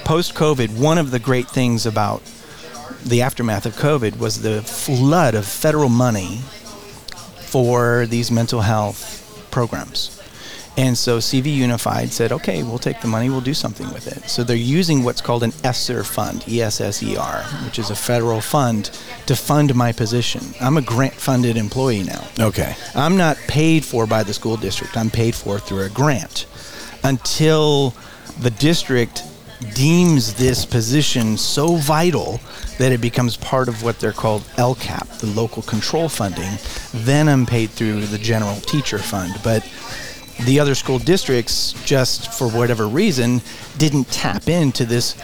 Post 0.05 0.36
COVID, 0.36 0.80
one 0.80 0.97
of 0.97 1.11
the 1.11 1.20
great 1.20 1.49
things 1.49 1.86
about 1.86 2.24
the 3.05 3.22
aftermath 3.22 3.66
of 3.66 3.76
COVID 3.76 4.18
was 4.18 4.41
the 4.41 4.61
flood 4.61 5.36
of 5.36 5.45
federal 5.45 5.89
money 5.89 6.38
for 7.41 8.05
these 8.05 8.32
mental 8.32 8.61
health 8.61 9.47
programs. 9.51 10.23
And 10.76 10.98
so 10.98 11.20
CV 11.20 11.56
Unified 11.56 12.12
said, 12.12 12.32
okay, 12.32 12.64
we'll 12.64 12.80
take 12.80 13.00
the 13.02 13.08
money, 13.08 13.30
we'll 13.30 13.42
do 13.42 13.54
something 13.54 13.92
with 13.94 14.08
it. 14.08 14.28
So 14.28 14.44
they're 14.44 14.56
using 14.56 15.04
what's 15.04 15.22
called 15.22 15.44
an 15.44 15.54
ESSER 15.64 16.04
fund, 16.04 16.44
E 16.48 16.62
S 16.62 16.82
S 16.82 17.04
E 17.04 17.16
R, 17.16 17.44
which 17.64 17.78
is 17.78 17.92
a 17.92 17.96
federal 17.96 18.42
fund 18.42 18.86
to 19.28 19.36
fund 19.36 19.76
my 19.76 19.92
position. 19.92 20.42
I'm 20.60 20.78
a 20.78 20.82
grant 20.82 21.14
funded 21.14 21.58
employee 21.58 22.04
now. 22.04 22.28
Okay. 22.40 22.76
I'm 22.96 23.18
not 23.18 23.38
paid 23.48 23.86
for 23.86 24.08
by 24.08 24.24
the 24.24 24.34
school 24.34 24.58
district. 24.58 24.98
I'm 24.98 25.12
paid 25.12 25.36
for 25.36 25.60
through 25.60 25.84
a 25.84 25.90
grant 25.90 26.48
until 27.04 27.94
the 28.40 28.50
district 28.50 29.24
deems 29.76 30.34
this 30.34 30.66
position 30.66 31.38
so 31.38 31.76
vital 31.76 32.40
that 32.78 32.92
it 32.92 33.00
becomes 33.00 33.38
part 33.38 33.70
of 33.70 33.84
what 33.84 34.00
they're 34.00 34.12
called 34.12 34.42
LCAP, 34.58 35.20
the 35.20 35.28
local 35.28 35.62
control 35.64 36.10
funding. 36.10 36.58
Then 36.94 37.30
I'm 37.30 37.46
paid 37.46 37.70
through 37.70 38.08
the 38.08 38.18
general 38.18 38.56
teacher 38.62 38.98
fund. 38.98 39.34
But 39.44 39.64
the 40.46 40.60
other 40.60 40.76
school 40.76 41.00
districts, 41.00 41.74
just 41.86 42.34
for 42.34 42.48
whatever 42.50 42.88
reason, 42.88 43.42
didn't 43.78 44.06
tap 44.12 44.48
into 44.48 44.86
this 44.86 45.16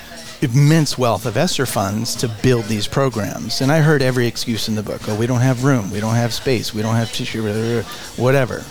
immense 0.41 0.97
wealth 0.97 1.25
of 1.25 1.35
ESSER 1.35 1.65
funds 1.65 2.15
to 2.15 2.27
build 2.41 2.65
these 2.65 2.87
programs. 2.87 3.59
And 3.61 3.71
I 3.71 3.79
heard 3.81 4.01
every 4.01 4.25
excuse 4.27 4.69
in 4.69 4.75
the 4.75 4.83
book. 4.83 5.01
Oh, 5.09 5.15
we 5.15 5.27
don't 5.27 5.41
have 5.41 5.63
room. 5.65 5.91
We 5.91 5.99
don't 5.99 6.15
have 6.15 6.33
space. 6.33 6.73
We 6.73 6.81
don't 6.81 6.95
have 6.95 7.11
tissue, 7.11 7.81
whatever. 8.15 8.63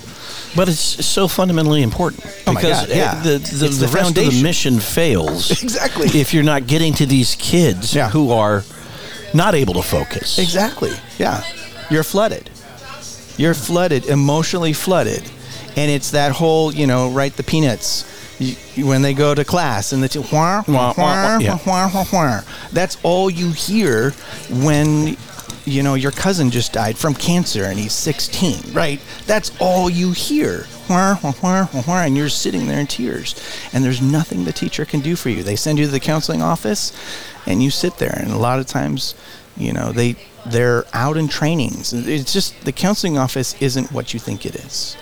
But 0.56 0.68
it's 0.70 1.04
so 1.04 1.28
fundamentally 1.28 1.82
important 1.82 2.24
Oh 2.46 2.54
because 2.54 2.86
God, 2.86 2.88
yeah. 2.88 3.22
the, 3.22 3.32
the, 3.38 3.68
the, 3.68 3.86
the 3.86 3.88
rest 3.88 4.16
of 4.16 4.24
the 4.32 4.42
mission 4.42 4.78
fails 4.80 5.50
Exactly. 5.62 6.06
if 6.18 6.32
you're 6.32 6.42
not 6.42 6.66
getting 6.66 6.94
to 6.94 7.04
these 7.06 7.34
kids 7.34 7.94
Yeah. 7.94 8.08
who 8.08 8.32
are 8.32 8.64
not 9.34 9.54
able 9.54 9.74
to 9.74 9.82
focus. 9.82 10.38
Exactly. 10.38 10.92
Yeah. 11.18 11.42
You're 11.90 12.02
flooded. 12.02 12.48
You're 13.36 13.52
flooded, 13.54 14.06
emotionally 14.06 14.72
flooded. 14.72 15.22
And 15.78 15.92
it's 15.92 16.10
that 16.10 16.32
whole, 16.32 16.74
you 16.74 16.88
know, 16.88 17.08
right, 17.10 17.32
the 17.32 17.44
peanuts. 17.44 18.04
When 18.76 19.02
they 19.02 19.14
go 19.14 19.32
to 19.32 19.44
class 19.44 19.92
and 19.92 20.02
the 20.02 20.08
t- 20.08 20.18
wah, 20.18 20.64
wah, 20.66 20.92
wah, 20.96 21.38
yeah. 21.38 21.58
wah, 21.64 21.88
wah, 21.92 22.04
wah. 22.12 22.40
that's 22.72 22.96
all 23.04 23.30
you 23.30 23.50
hear 23.50 24.10
when 24.50 25.16
you 25.64 25.82
know 25.82 25.94
your 25.94 26.12
cousin 26.12 26.50
just 26.50 26.72
died 26.72 26.96
from 26.96 27.14
cancer 27.14 27.64
and 27.64 27.78
he's 27.78 27.92
16 27.92 28.72
right? 28.72 29.00
That's 29.26 29.52
all 29.60 29.88
you 29.88 30.12
hear. 30.12 30.66
Wah, 30.88 31.16
wah, 31.22 31.32
wah, 31.42 31.68
wah, 31.72 31.82
wah, 31.86 32.02
and 32.02 32.16
you're 32.16 32.28
sitting 32.28 32.66
there 32.66 32.80
in 32.80 32.88
tears. 32.88 33.34
And 33.72 33.84
there's 33.84 34.02
nothing 34.02 34.44
the 34.44 34.52
teacher 34.52 34.84
can 34.84 35.00
do 35.00 35.14
for 35.14 35.30
you. 35.30 35.44
They 35.44 35.56
send 35.56 35.78
you 35.78 35.84
to 35.84 35.90
the 35.90 36.00
counseling 36.00 36.42
office 36.42 36.92
and 37.46 37.62
you 37.62 37.70
sit 37.70 37.98
there. 37.98 38.18
And 38.20 38.32
a 38.32 38.38
lot 38.38 38.58
of 38.58 38.66
times 38.66 39.14
you 39.56 39.72
know 39.72 39.92
they 39.92 40.16
they're 40.44 40.84
out 40.92 41.16
in 41.16 41.28
trainings. 41.28 41.92
It's 41.92 42.32
just 42.32 42.64
the 42.64 42.72
counseling 42.72 43.16
office 43.16 43.54
isn't 43.60 43.92
what 43.92 44.12
you 44.12 44.18
think 44.18 44.44
it 44.44 44.56
is 44.56 44.96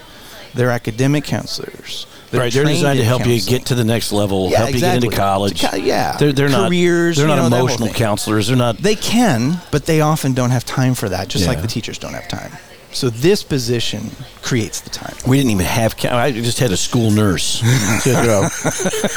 they're 0.56 0.70
academic 0.70 1.24
counselors 1.24 2.06
they're, 2.30 2.40
right, 2.40 2.52
they're 2.52 2.64
designed 2.64 2.98
to 2.98 3.04
help 3.04 3.26
you 3.26 3.40
get 3.40 3.66
to 3.66 3.74
the 3.74 3.84
next 3.84 4.12
level, 4.12 4.50
Yeah, 4.50 4.58
help 4.58 4.74
you 4.74 4.80
get 4.80 5.02
into 5.02 5.16
college. 5.16 5.60
To 5.60 5.80
yeah. 5.80 6.16
they're, 6.16 6.32
they're 6.32 6.48
Careers, 6.48 7.16
not 7.18 7.22
they're 7.22 7.36
you 7.36 7.42
not 7.42 7.50
know, 7.50 7.56
emotional 7.58 7.88
counselors. 7.90 8.48
They're 8.48 8.56
not. 8.56 8.78
They 8.78 8.96
can, 8.96 9.60
but 9.70 9.86
they 9.86 10.00
often 10.00 10.34
don't 10.34 10.50
have 10.50 10.64
time 10.64 10.94
for 10.94 11.08
that, 11.08 11.28
just 11.28 11.46
like 11.46 11.62
the 11.62 11.68
teachers 11.68 11.98
don't 11.98 12.14
have 12.14 12.28
time. 12.28 12.52
So 12.96 13.10
this 13.10 13.42
position 13.42 14.10
creates 14.40 14.80
the 14.80 14.88
time. 14.88 15.14
we 15.28 15.36
didn't 15.36 15.50
even 15.50 15.66
have. 15.66 15.98
ca- 15.98 16.16
I 16.16 16.32
just 16.32 16.58
had 16.58 16.72
a 16.72 16.76
school 16.78 17.10
nurse. 17.10 17.60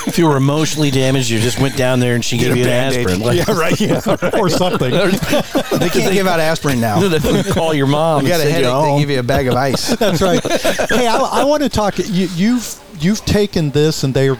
If 0.09 0.17
you 0.17 0.27
were 0.27 0.35
emotionally 0.35 0.91
damaged, 0.91 1.29
you 1.29 1.39
just 1.39 1.59
went 1.61 1.77
down 1.77 1.99
there 2.01 2.15
and 2.15 2.25
she 2.25 2.37
gave 2.37 2.51
a 2.51 2.57
you 2.57 2.63
an 2.63 2.67
Band-Aid. 2.69 2.99
aspirin. 3.07 3.19
Like, 3.21 3.37
Yeah, 3.47 3.57
right. 3.57 3.79
Yeah. 3.79 4.01
or 4.39 4.49
something. 4.63 4.91
they 4.91 5.89
can't 5.89 6.13
give 6.13 6.27
out 6.27 6.39
aspirin 6.41 6.81
now. 6.81 6.99
they 7.07 7.43
call 7.51 7.73
your 7.73 7.87
mom. 7.87 8.23
You 8.23 8.29
got 8.29 8.41
and 8.41 8.49
a 8.49 8.51
send 8.51 8.65
headache, 8.65 8.65
they 8.65 8.69
home. 8.89 8.99
give 8.99 9.09
you 9.09 9.19
a 9.19 9.23
bag 9.23 9.47
of 9.47 9.55
ice. 9.55 9.95
That's 9.95 10.21
right. 10.21 10.43
hey, 10.89 11.07
I, 11.07 11.17
I 11.17 11.43
want 11.45 11.63
to 11.63 11.69
talk. 11.69 11.97
You, 11.99 12.27
you've 12.35 12.79
you've 12.99 13.23
taken 13.25 13.69
this, 13.71 14.03
and 14.03 14.13
they 14.13 14.35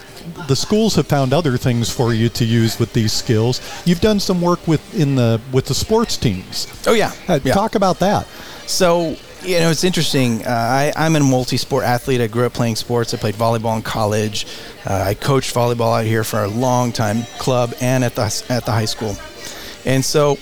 the 0.48 0.56
schools 0.56 0.96
have 0.96 1.08
found 1.08 1.34
other 1.34 1.56
things 1.58 1.90
for 1.90 2.14
you 2.14 2.28
to 2.30 2.44
use 2.44 2.78
with 2.80 2.92
these 2.94 3.14
skills. 3.14 3.62
You've 3.86 4.02
done 4.02 4.20
some 4.20 4.42
work 4.42 4.68
with 4.68 4.82
in 5.00 5.16
the 5.16 5.40
with 5.54 5.66
the 5.68 5.74
sports 5.76 6.18
teams. 6.18 6.68
Oh 6.86 6.94
yeah. 6.94 7.14
Uh, 7.28 7.40
yeah. 7.44 7.54
Talk 7.54 7.76
about 7.76 8.00
that. 8.00 8.28
So 8.68 9.16
you 9.42 9.60
know, 9.60 9.70
it's 9.70 9.84
interesting. 9.84 10.46
Uh, 10.46 10.50
I, 10.50 10.94
I'm 10.96 11.16
a 11.16 11.20
multi-sport 11.20 11.84
athlete. 11.84 12.22
I 12.22 12.28
grew 12.28 12.46
up 12.46 12.54
playing 12.54 12.76
sports. 12.76 13.14
I 13.14 13.18
played 13.18 13.36
volleyball 13.36 13.76
in 13.76 13.82
college. 13.82 14.46
Uh, 14.86 15.04
I 15.08 15.14
coached 15.14 15.54
volleyball 15.54 16.00
out 16.00 16.06
here 16.06 16.24
for 16.24 16.44
a 16.44 16.48
long 16.48 16.92
time, 16.92 17.24
club 17.38 17.74
and 17.82 18.04
at 18.04 18.16
the 18.16 18.24
at 18.50 18.66
the 18.66 18.72
high 18.72 18.86
school. 18.86 19.16
And 19.86 20.04
so, 20.04 20.38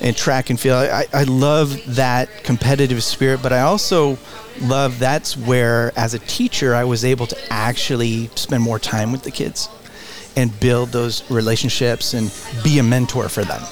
in 0.00 0.14
track 0.14 0.50
and 0.50 0.58
field, 0.58 0.88
I, 0.88 1.06
I 1.12 1.24
love 1.24 1.96
that 1.96 2.44
competitive 2.44 3.02
spirit. 3.02 3.42
But 3.42 3.52
I 3.52 3.60
also 3.62 4.18
love 4.62 4.98
that's 4.98 5.36
where, 5.36 5.92
as 5.96 6.14
a 6.14 6.18
teacher, 6.20 6.74
I 6.74 6.84
was 6.84 7.04
able 7.04 7.26
to 7.26 7.36
actually 7.50 8.28
spend 8.36 8.62
more 8.62 8.78
time 8.78 9.12
with 9.12 9.22
the 9.22 9.30
kids 9.30 9.68
and 10.36 10.58
build 10.60 10.90
those 10.90 11.28
relationships 11.30 12.14
and 12.14 12.32
be 12.62 12.78
a 12.78 12.82
mentor 12.82 13.28
for 13.28 13.42
them 13.42 13.62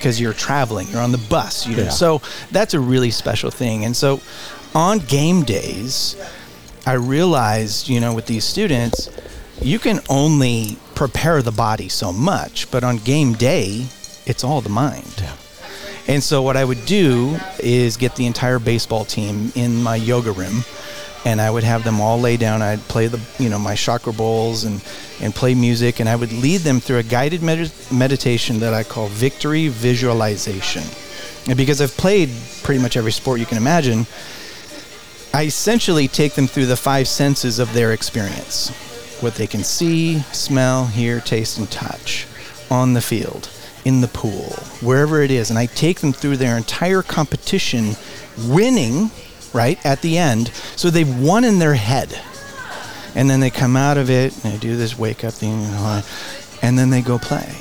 because 0.00 0.18
you're 0.18 0.32
traveling, 0.32 0.88
you're 0.88 1.02
on 1.02 1.12
the 1.12 1.18
bus, 1.28 1.66
you 1.66 1.76
know. 1.76 1.84
Yeah. 1.84 1.88
So 1.90 2.22
that's 2.50 2.72
a 2.72 2.80
really 2.80 3.10
special 3.10 3.50
thing. 3.50 3.84
And 3.84 3.94
so 3.94 4.22
on 4.74 5.00
game 5.00 5.42
days, 5.42 6.16
I 6.86 6.94
realized, 6.94 7.88
you 7.90 8.00
know, 8.00 8.14
with 8.14 8.24
these 8.24 8.44
students, 8.44 9.10
you 9.60 9.78
can 9.78 10.00
only 10.08 10.78
prepare 10.94 11.42
the 11.42 11.52
body 11.52 11.90
so 11.90 12.14
much, 12.14 12.70
but 12.70 12.82
on 12.82 12.96
game 12.96 13.34
day, 13.34 13.86
it's 14.24 14.42
all 14.42 14.62
the 14.62 14.70
mind. 14.70 15.22
And 16.08 16.22
so 16.22 16.40
what 16.40 16.56
I 16.56 16.64
would 16.64 16.86
do 16.86 17.38
is 17.58 17.98
get 17.98 18.16
the 18.16 18.24
entire 18.24 18.58
baseball 18.58 19.04
team 19.04 19.52
in 19.54 19.82
my 19.82 19.96
yoga 19.96 20.32
room 20.32 20.64
and 21.24 21.40
I 21.40 21.50
would 21.50 21.64
have 21.64 21.84
them 21.84 22.00
all 22.00 22.18
lay 22.18 22.36
down. 22.36 22.62
I'd 22.62 22.80
play 22.80 23.06
the, 23.06 23.20
you 23.38 23.48
know, 23.48 23.58
my 23.58 23.74
chakra 23.74 24.12
bowls 24.12 24.64
and, 24.64 24.82
and 25.20 25.34
play 25.34 25.54
music, 25.54 26.00
and 26.00 26.08
I 26.08 26.16
would 26.16 26.32
lead 26.32 26.62
them 26.62 26.80
through 26.80 26.98
a 26.98 27.02
guided 27.02 27.42
med- 27.42 27.72
meditation 27.92 28.60
that 28.60 28.74
I 28.74 28.82
call 28.82 29.08
victory 29.08 29.68
visualization. 29.68 30.82
And 31.46 31.56
because 31.56 31.80
I've 31.80 31.96
played 31.96 32.30
pretty 32.62 32.80
much 32.80 32.96
every 32.96 33.12
sport 33.12 33.40
you 33.40 33.46
can 33.46 33.58
imagine, 33.58 34.06
I 35.32 35.44
essentially 35.44 36.08
take 36.08 36.34
them 36.34 36.46
through 36.46 36.66
the 36.66 36.76
five 36.76 37.06
senses 37.06 37.58
of 37.58 37.72
their 37.72 37.92
experience 37.92 38.72
what 39.22 39.34
they 39.34 39.46
can 39.46 39.62
see, 39.62 40.20
smell, 40.32 40.86
hear, 40.86 41.20
taste, 41.20 41.58
and 41.58 41.70
touch 41.70 42.26
on 42.70 42.94
the 42.94 43.00
field, 43.00 43.50
in 43.84 44.00
the 44.00 44.08
pool, 44.08 44.54
wherever 44.80 45.22
it 45.22 45.30
is. 45.30 45.50
And 45.50 45.58
I 45.58 45.66
take 45.66 46.00
them 46.00 46.12
through 46.12 46.36
their 46.38 46.56
entire 46.56 47.02
competition, 47.02 47.96
winning, 48.46 49.10
right, 49.52 49.84
at 49.84 50.02
the 50.02 50.18
end. 50.18 50.48
So 50.76 50.90
they've 50.90 51.18
won 51.20 51.44
in 51.44 51.58
their 51.58 51.74
head. 51.74 52.18
And 53.14 53.28
then 53.28 53.40
they 53.40 53.50
come 53.50 53.76
out 53.76 53.96
of 53.98 54.08
it 54.08 54.32
and 54.44 54.52
they 54.54 54.58
do 54.58 54.76
this 54.76 54.96
wake 54.96 55.24
up 55.24 55.34
thing, 55.34 55.64
and 56.62 56.78
then 56.78 56.90
they 56.90 57.02
go 57.02 57.18
play. 57.18 57.52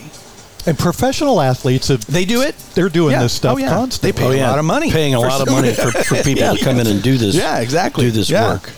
And 0.68 0.78
professional 0.78 1.42
athletes, 1.42 1.88
have, 1.88 2.06
They 2.06 2.26
do 2.26 2.42
it. 2.42 2.56
they're 2.76 2.90
doing 2.90 3.14
Yeah. 3.14 3.24
this 3.24 3.34
stuff 3.34 3.56
Oh, 3.56 3.58
yeah. 3.58 3.70
constantly. 3.70 4.12
They 4.12 4.18
pay 4.36 4.40
a 4.42 4.46
oh, 4.46 4.50
lot 4.52 4.60
of 4.60 4.66
money. 4.66 4.92
Paying 4.92 5.16
a 5.16 5.20
for 5.20 5.28
lot 5.28 5.42
of 5.42 5.48
money 5.50 5.74
for, 5.74 5.90
for 5.92 6.16
people 6.22 6.56
to 6.56 6.64
come 6.64 6.80
in 6.80 6.86
and 6.86 7.02
do 7.02 7.18
this. 7.18 7.34
Yeah, 7.34 7.60
exactly. 7.60 8.06
Do 8.06 8.12
this 8.12 8.30
Yeah. 8.30 8.50
work. 8.54 8.70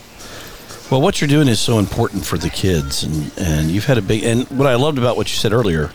Well, 0.90 1.02
what 1.02 1.20
you're 1.20 1.28
doing 1.28 1.48
is 1.48 1.58
so 1.60 1.78
important 1.78 2.24
for 2.24 2.38
the 2.38 2.48
kids, 2.50 3.02
and, 3.02 3.30
and 3.38 3.70
you've 3.70 3.86
had 3.86 3.98
a 3.98 4.02
big. 4.02 4.24
And 4.24 4.46
what 4.50 4.66
I 4.66 4.74
loved 4.76 4.96
about 4.98 5.16
what 5.16 5.30
you 5.30 5.36
said 5.36 5.52
earlier, 5.52 5.90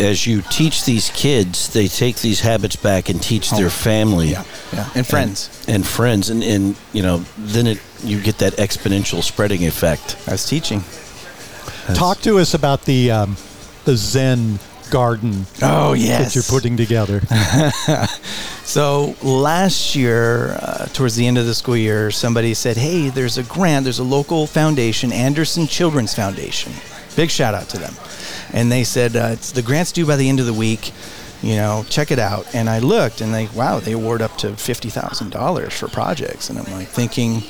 as 0.00 0.26
you 0.26 0.42
teach 0.50 0.84
these 0.84 1.10
kids, 1.10 1.72
they 1.72 1.86
take 1.88 2.16
these 2.16 2.40
habits 2.40 2.76
back 2.76 3.08
and 3.08 3.22
teach 3.22 3.50
their 3.50 3.70
family, 3.70 4.28
Yeah, 4.30 4.44
yeah. 4.72 4.88
And 4.94 5.06
friends. 5.06 5.64
and, 5.66 5.76
and 5.76 5.86
friends, 5.86 6.30
and, 6.30 6.42
and 6.42 6.76
you 6.92 7.02
know, 7.02 7.18
then 7.38 7.66
it 7.66 7.80
you 8.02 8.20
get 8.20 8.38
that 8.38 8.54
exponential 8.54 9.22
spreading 9.22 9.66
effect. 9.66 10.16
I 10.26 10.32
was 10.32 10.46
teaching. 10.46 10.82
Talk 11.94 12.20
to 12.22 12.38
us 12.38 12.54
about 12.54 12.84
the 12.84 13.10
um, 13.10 13.36
the 13.84 13.96
Zen 13.96 14.58
garden 14.90 15.46
Oh, 15.62 15.92
yes, 15.92 16.32
that 16.32 16.34
you're 16.34 16.44
putting 16.60 16.76
together. 16.76 17.20
So 18.64 19.16
last 19.20 19.96
year, 19.96 20.52
uh, 20.62 20.86
towards 20.92 21.16
the 21.16 21.26
end 21.26 21.38
of 21.38 21.46
the 21.46 21.56
school 21.56 21.76
year, 21.76 22.12
somebody 22.12 22.54
said, 22.54 22.76
"Hey, 22.76 23.08
there's 23.08 23.36
a 23.36 23.42
grant. 23.42 23.82
There's 23.82 23.98
a 23.98 24.04
local 24.04 24.46
foundation, 24.46 25.10
Anderson 25.12 25.66
Children's 25.66 26.14
Foundation. 26.14 26.72
Big 27.16 27.30
shout 27.30 27.54
out 27.54 27.68
to 27.70 27.78
them." 27.78 27.94
And 28.52 28.70
they 28.70 28.84
said, 28.84 29.16
uh, 29.16 29.30
it's, 29.32 29.52
"The 29.52 29.62
grant's 29.62 29.92
due 29.92 30.06
by 30.06 30.16
the 30.16 30.28
end 30.28 30.40
of 30.40 30.46
the 30.46 30.54
week. 30.54 30.92
You 31.42 31.56
know, 31.56 31.84
check 31.88 32.10
it 32.10 32.18
out." 32.18 32.54
And 32.54 32.68
I 32.68 32.78
looked, 32.80 33.20
and 33.20 33.32
they, 33.32 33.46
wow, 33.48 33.80
they 33.80 33.92
award 33.92 34.22
up 34.22 34.36
to 34.38 34.56
fifty 34.56 34.90
thousand 34.90 35.30
dollars 35.30 35.72
for 35.74 35.88
projects. 35.88 36.50
And 36.50 36.58
I'm 36.58 36.72
like 36.72 36.88
thinking, 36.88 37.42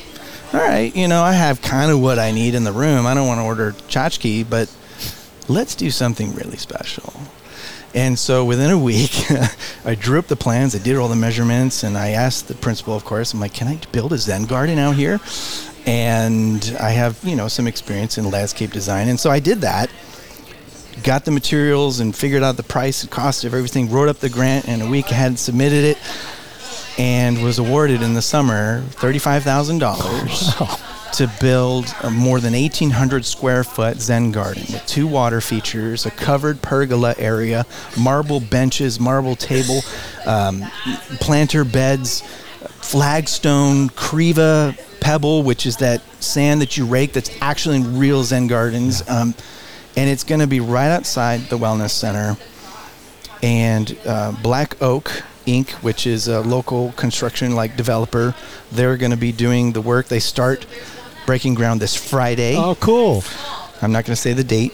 "All 0.53 0.61
right, 0.61 0.95
you 0.95 1.09
know, 1.09 1.23
I 1.23 1.33
have 1.33 1.63
kind 1.63 1.91
of 1.91 2.01
what 2.01 2.19
I 2.19 2.31
need 2.31 2.55
in 2.55 2.65
the 2.65 2.73
room. 2.73 3.07
I 3.07 3.15
don't 3.15 3.27
want 3.27 3.41
to 3.41 3.45
order 3.45 3.73
tchotchke, 3.89 4.49
but 4.49 4.73
let's 5.49 5.75
do 5.75 5.91
something 5.91 6.35
really 6.35 6.57
special." 6.57 7.13
And 7.93 8.17
so 8.17 8.45
within 8.45 8.71
a 8.71 8.79
week, 8.79 9.11
I 9.85 9.97
drew 9.97 10.19
up 10.19 10.29
the 10.29 10.37
plans, 10.37 10.75
I 10.77 10.79
did 10.79 10.97
all 10.97 11.09
the 11.09 11.17
measurements, 11.17 11.83
and 11.83 11.99
I 11.99 12.11
asked 12.11 12.47
the 12.47 12.55
principal, 12.55 12.95
of 12.95 13.05
course, 13.05 13.35
I'm 13.35 13.41
like, 13.41 13.53
can 13.53 13.67
I 13.67 13.81
build 13.91 14.13
a 14.13 14.19
Zen 14.19 14.45
garden 14.45 14.79
out 14.79 14.95
here? 14.95 15.19
And 15.87 16.77
I 16.79 16.91
have, 16.91 17.19
you 17.25 17.37
know, 17.37 17.49
some 17.49 17.67
experience 17.67 18.19
in 18.19 18.31
landscape 18.31 18.71
design. 18.71 19.09
And 19.09 19.19
so 19.19 19.31
I 19.31 19.41
did 19.41 19.63
that, 19.63 19.91
got 21.03 21.25
the 21.25 21.31
materials 21.31 22.01
and 22.01 22.15
figured 22.15 22.43
out 22.43 22.57
the 22.57 22.63
price 22.63 23.03
and 23.03 23.11
cost 23.11 23.45
of 23.45 23.55
everything, 23.55 23.91
wrote 23.91 24.09
up 24.09 24.19
the 24.19 24.29
grant, 24.29 24.69
and 24.69 24.83
a 24.83 24.89
week 24.89 25.07
had 25.07 25.39
submitted 25.39 25.85
it 25.85 25.99
and 26.99 27.43
was 27.43 27.59
awarded 27.59 28.03
in 28.03 28.15
the 28.15 28.23
summer 28.23 28.83
$35,000 28.83 31.13
to 31.13 31.31
build 31.41 31.87
a 32.03 32.11
more 32.11 32.41
than 32.41 32.53
1,800 32.53 33.25
square 33.25 33.65
foot 33.65 34.01
Zen 34.01 34.33
garden 34.33 34.65
with 34.71 34.85
two 34.87 35.07
water 35.07 35.41
features, 35.41 36.07
a 36.07 36.11
covered 36.11 36.61
pergola 36.63 37.15
area, 37.19 37.67
marble 37.99 38.41
benches, 38.41 39.01
marble 39.01 39.37
table, 39.37 39.81
um, 40.27 40.63
planter 41.21 41.65
beds, 41.65 42.23
flagstone, 42.81 43.89
kriva 43.91 44.77
pebble, 45.01 45.43
which 45.43 45.67
is 45.67 45.77
that 45.79 46.01
sand 46.23 46.61
that 46.63 46.77
you 46.77 46.87
rake 46.87 47.13
that's 47.13 47.31
actually 47.41 47.77
in 47.77 47.99
real 47.99 48.23
Zen 48.23 48.47
gardens. 48.47 49.09
Um, 49.09 49.35
and 49.97 50.09
it's 50.09 50.25
going 50.25 50.41
to 50.41 50.47
be 50.47 50.61
right 50.61 50.91
outside 50.91 51.41
the 51.49 51.59
Wellness 51.59 51.91
Center 51.91 52.37
and 53.43 53.97
uh, 54.07 54.33
Black 54.43 54.81
Oak 54.83 55.23
Inc., 55.47 55.71
which 55.83 56.07
is 56.07 56.29
a 56.29 56.41
local 56.41 56.93
construction 56.93 57.55
like 57.55 57.77
developer. 57.77 58.35
They're 58.71 58.97
going 58.97 59.11
to 59.11 59.17
be 59.17 59.33
doing 59.33 59.73
the 59.73 59.81
work. 59.81 60.07
They 60.07 60.21
start 60.21 60.67
breaking 61.27 61.55
ground 61.55 61.81
this 61.81 61.97
Friday. 61.97 62.57
oh, 62.57 62.75
cool. 62.77 63.25
I'm 63.83 63.93
not 63.93 64.05
going 64.05 64.15
to 64.15 64.21
say 64.21 64.33
the 64.33 64.45
date. 64.45 64.73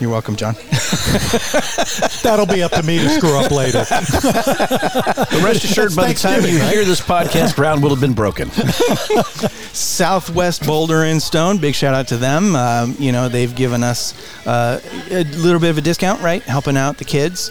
You're 0.00 0.10
welcome, 0.10 0.34
John. 0.34 0.54
That'll 2.22 2.46
be 2.46 2.62
up 2.62 2.72
to 2.72 2.82
me 2.82 2.98
to 2.98 3.08
screw 3.10 3.38
up 3.38 3.50
later. 3.52 3.84
But 3.88 5.42
rest 5.44 5.64
assured, 5.64 5.94
by 5.94 6.08
the 6.12 6.18
time 6.18 6.42
you 6.42 6.58
hear 6.58 6.84
this 6.84 7.00
podcast, 7.00 7.54
ground 7.54 7.82
will 7.82 7.90
have 7.90 8.00
been 8.00 8.12
broken. 8.14 8.50
Southwest 9.72 10.66
Boulder 10.66 11.04
and 11.04 11.22
Stone. 11.22 11.58
Big 11.58 11.74
shout 11.74 11.94
out 11.94 12.08
to 12.08 12.16
them. 12.16 12.56
Um, 12.56 12.96
you 12.98 13.12
know, 13.12 13.28
they've 13.28 13.54
given 13.54 13.82
us 13.84 14.14
uh, 14.46 14.80
a 15.10 15.22
little 15.24 15.60
bit 15.60 15.70
of 15.70 15.78
a 15.78 15.82
discount, 15.82 16.20
right? 16.20 16.42
Helping 16.42 16.76
out 16.76 16.98
the 16.98 17.04
kids. 17.04 17.50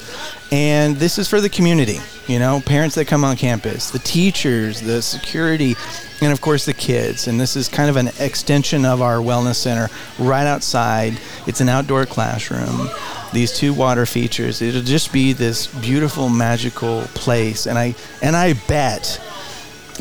And 0.51 0.97
this 0.97 1.17
is 1.17 1.29
for 1.29 1.39
the 1.39 1.47
community, 1.49 1.99
you 2.27 2.37
know, 2.37 2.61
parents 2.65 2.95
that 2.95 3.05
come 3.05 3.23
on 3.23 3.37
campus, 3.37 3.89
the 3.89 3.99
teachers, 3.99 4.81
the 4.81 5.01
security, 5.01 5.75
and 6.21 6.33
of 6.33 6.41
course 6.41 6.65
the 6.65 6.73
kids. 6.73 7.27
And 7.27 7.39
this 7.39 7.55
is 7.55 7.69
kind 7.69 7.89
of 7.89 7.95
an 7.95 8.09
extension 8.19 8.83
of 8.83 9.01
our 9.01 9.17
wellness 9.17 9.55
center 9.55 9.87
right 10.19 10.45
outside. 10.45 11.17
It's 11.47 11.61
an 11.61 11.69
outdoor 11.69 12.05
classroom. 12.05 12.89
These 13.31 13.57
two 13.57 13.73
water 13.73 14.05
features. 14.05 14.61
It'll 14.61 14.81
just 14.81 15.13
be 15.13 15.31
this 15.31 15.67
beautiful, 15.67 16.27
magical 16.27 17.03
place. 17.13 17.65
And 17.65 17.79
I 17.79 17.95
and 18.21 18.35
I 18.35 18.53
bet 18.67 19.21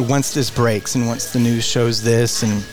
once 0.01 0.35
this 0.35 0.51
breaks 0.51 0.97
and 0.97 1.07
once 1.07 1.33
the 1.33 1.39
news 1.39 1.65
shows 1.65 2.03
this 2.03 2.43
and 2.43 2.65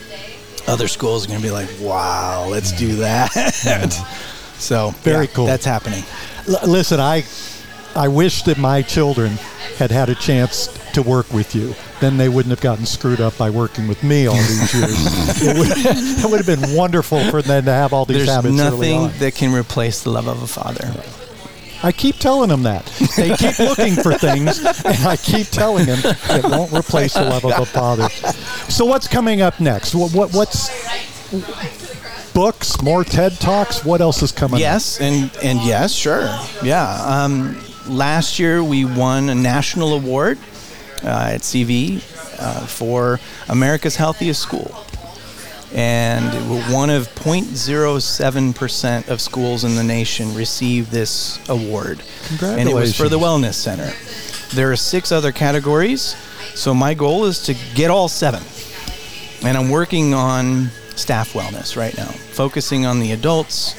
other 0.66 0.88
schools 0.88 1.24
are 1.24 1.28
going 1.28 1.40
to 1.40 1.46
be 1.46 1.52
like, 1.52 1.68
wow, 1.80 2.46
let's 2.48 2.72
do 2.72 2.96
that. 2.96 3.28
so 4.58 4.90
Very 5.02 5.26
yeah, 5.26 5.32
cool. 5.32 5.46
That's 5.46 5.64
happening. 5.64 6.02
L- 6.48 6.68
listen, 6.68 7.00
I 7.00 7.24
I 7.94 8.08
wish 8.08 8.42
that 8.42 8.58
my 8.58 8.82
children 8.82 9.32
had 9.76 9.90
had 9.90 10.08
a 10.08 10.14
chance 10.14 10.68
to 10.92 11.02
work 11.02 11.32
with 11.32 11.54
you. 11.54 11.74
Then 12.00 12.16
they 12.16 12.28
wouldn't 12.28 12.50
have 12.50 12.60
gotten 12.60 12.86
screwed 12.86 13.20
up 13.20 13.36
by 13.36 13.50
working 13.50 13.88
with 13.88 14.02
me 14.02 14.26
all 14.26 14.36
these 14.36 14.74
years. 14.74 14.92
it, 15.42 15.58
would, 15.58 15.68
it 15.70 16.30
would 16.30 16.44
have 16.44 16.60
been 16.60 16.76
wonderful 16.76 17.22
for 17.30 17.42
them 17.42 17.64
to 17.64 17.72
have 17.72 17.92
all 17.92 18.04
these 18.04 18.18
There's 18.18 18.28
habits 18.28 18.60
early 18.60 18.92
nothing 18.92 19.18
that 19.18 19.34
can 19.34 19.52
replace 19.52 20.02
the 20.02 20.10
love 20.10 20.26
of 20.26 20.42
a 20.42 20.46
father. 20.46 21.02
I 21.82 21.92
keep 21.92 22.16
telling 22.16 22.48
them 22.48 22.64
that. 22.64 22.86
They 23.16 23.36
keep 23.36 23.58
looking 23.58 23.94
for 23.94 24.14
things, 24.14 24.58
and 24.58 25.06
I 25.06 25.16
keep 25.16 25.46
telling 25.48 25.86
them 25.86 26.00
it 26.02 26.44
won't 26.44 26.72
replace 26.72 27.14
the 27.14 27.22
love 27.22 27.44
of 27.44 27.56
a 27.56 27.66
father. 27.66 28.08
So 28.68 28.84
what's 28.84 29.06
coming 29.06 29.42
up 29.42 29.60
next? 29.60 29.94
What, 29.94 30.12
what 30.12 30.34
what's 30.34 30.70
books? 32.32 32.82
More 32.82 33.04
TED 33.04 33.38
talks? 33.38 33.84
What 33.84 34.00
else 34.00 34.22
is 34.22 34.32
coming? 34.32 34.56
up? 34.56 34.60
Yes, 34.60 35.00
and 35.00 35.30
and 35.42 35.60
yes, 35.60 35.92
sure, 35.92 36.28
yeah. 36.64 37.00
Um, 37.04 37.60
last 37.88 38.38
year 38.38 38.62
we 38.62 38.84
won 38.84 39.28
a 39.28 39.34
national 39.34 39.94
award 39.94 40.38
uh, 41.02 41.32
at 41.34 41.40
CV 41.42 41.96
uh, 42.40 42.66
for 42.66 43.20
America's 43.48 43.96
Healthiest 43.96 44.40
School, 44.40 44.74
and 45.72 46.24
one 46.72 46.90
of 46.90 47.08
0.07 47.14 48.54
percent 48.54 49.08
of 49.08 49.20
schools 49.20 49.64
in 49.64 49.74
the 49.74 49.84
nation 49.84 50.34
received 50.34 50.90
this 50.90 51.38
award. 51.48 52.02
And 52.42 52.68
it 52.68 52.74
was 52.74 52.96
for 52.96 53.08
the 53.08 53.18
Wellness 53.18 53.54
Center. 53.54 53.92
There 54.54 54.72
are 54.72 54.76
six 54.76 55.12
other 55.12 55.32
categories, 55.32 56.16
so 56.54 56.72
my 56.72 56.94
goal 56.94 57.26
is 57.26 57.42
to 57.44 57.54
get 57.74 57.90
all 57.90 58.08
seven 58.08 58.42
and 59.44 59.56
I'm 59.56 59.70
working 59.70 60.14
on 60.14 60.70
staff 60.96 61.32
wellness 61.32 61.76
right 61.76 61.96
now, 61.96 62.06
focusing 62.06 62.86
on 62.86 63.00
the 63.00 63.12
adults 63.12 63.74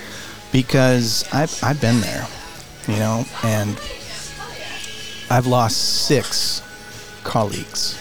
because 0.51 1.27
I've, 1.33 1.57
I've 1.63 1.81
been 1.81 2.01
there, 2.01 2.27
you 2.87 2.95
know, 2.95 3.25
and 3.43 3.79
I've 5.29 5.45
lost 5.45 6.07
six 6.07 6.61
colleagues 7.23 7.99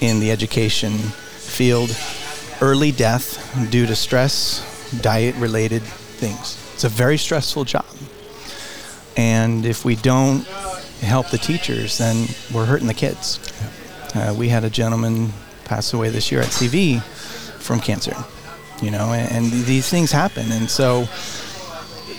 in 0.00 0.18
the 0.18 0.30
education 0.32 0.92
field. 0.98 1.96
Early 2.60 2.92
death 2.92 3.70
due 3.70 3.86
to 3.86 3.94
stress, 3.94 4.90
diet 5.00 5.36
related 5.36 5.82
things. 5.82 6.58
It's 6.74 6.84
a 6.84 6.88
very 6.88 7.16
stressful 7.16 7.64
job. 7.64 7.86
And 9.16 9.64
if 9.64 9.84
we 9.84 9.94
don't 9.96 10.44
help 11.00 11.30
the 11.30 11.38
teachers, 11.38 11.98
then 11.98 12.26
we're 12.52 12.66
hurting 12.66 12.86
the 12.86 12.94
kids. 12.94 13.38
Uh, 14.14 14.34
we 14.36 14.48
had 14.48 14.64
a 14.64 14.70
gentleman 14.70 15.32
pass 15.64 15.92
away 15.92 16.10
this 16.10 16.32
year 16.32 16.40
at 16.40 16.48
CV 16.48 17.02
from 17.60 17.80
cancer, 17.80 18.16
you 18.82 18.90
know, 18.90 19.12
and, 19.12 19.30
and 19.32 19.64
these 19.64 19.88
things 19.88 20.10
happen. 20.10 20.50
And 20.50 20.68
so, 20.68 21.06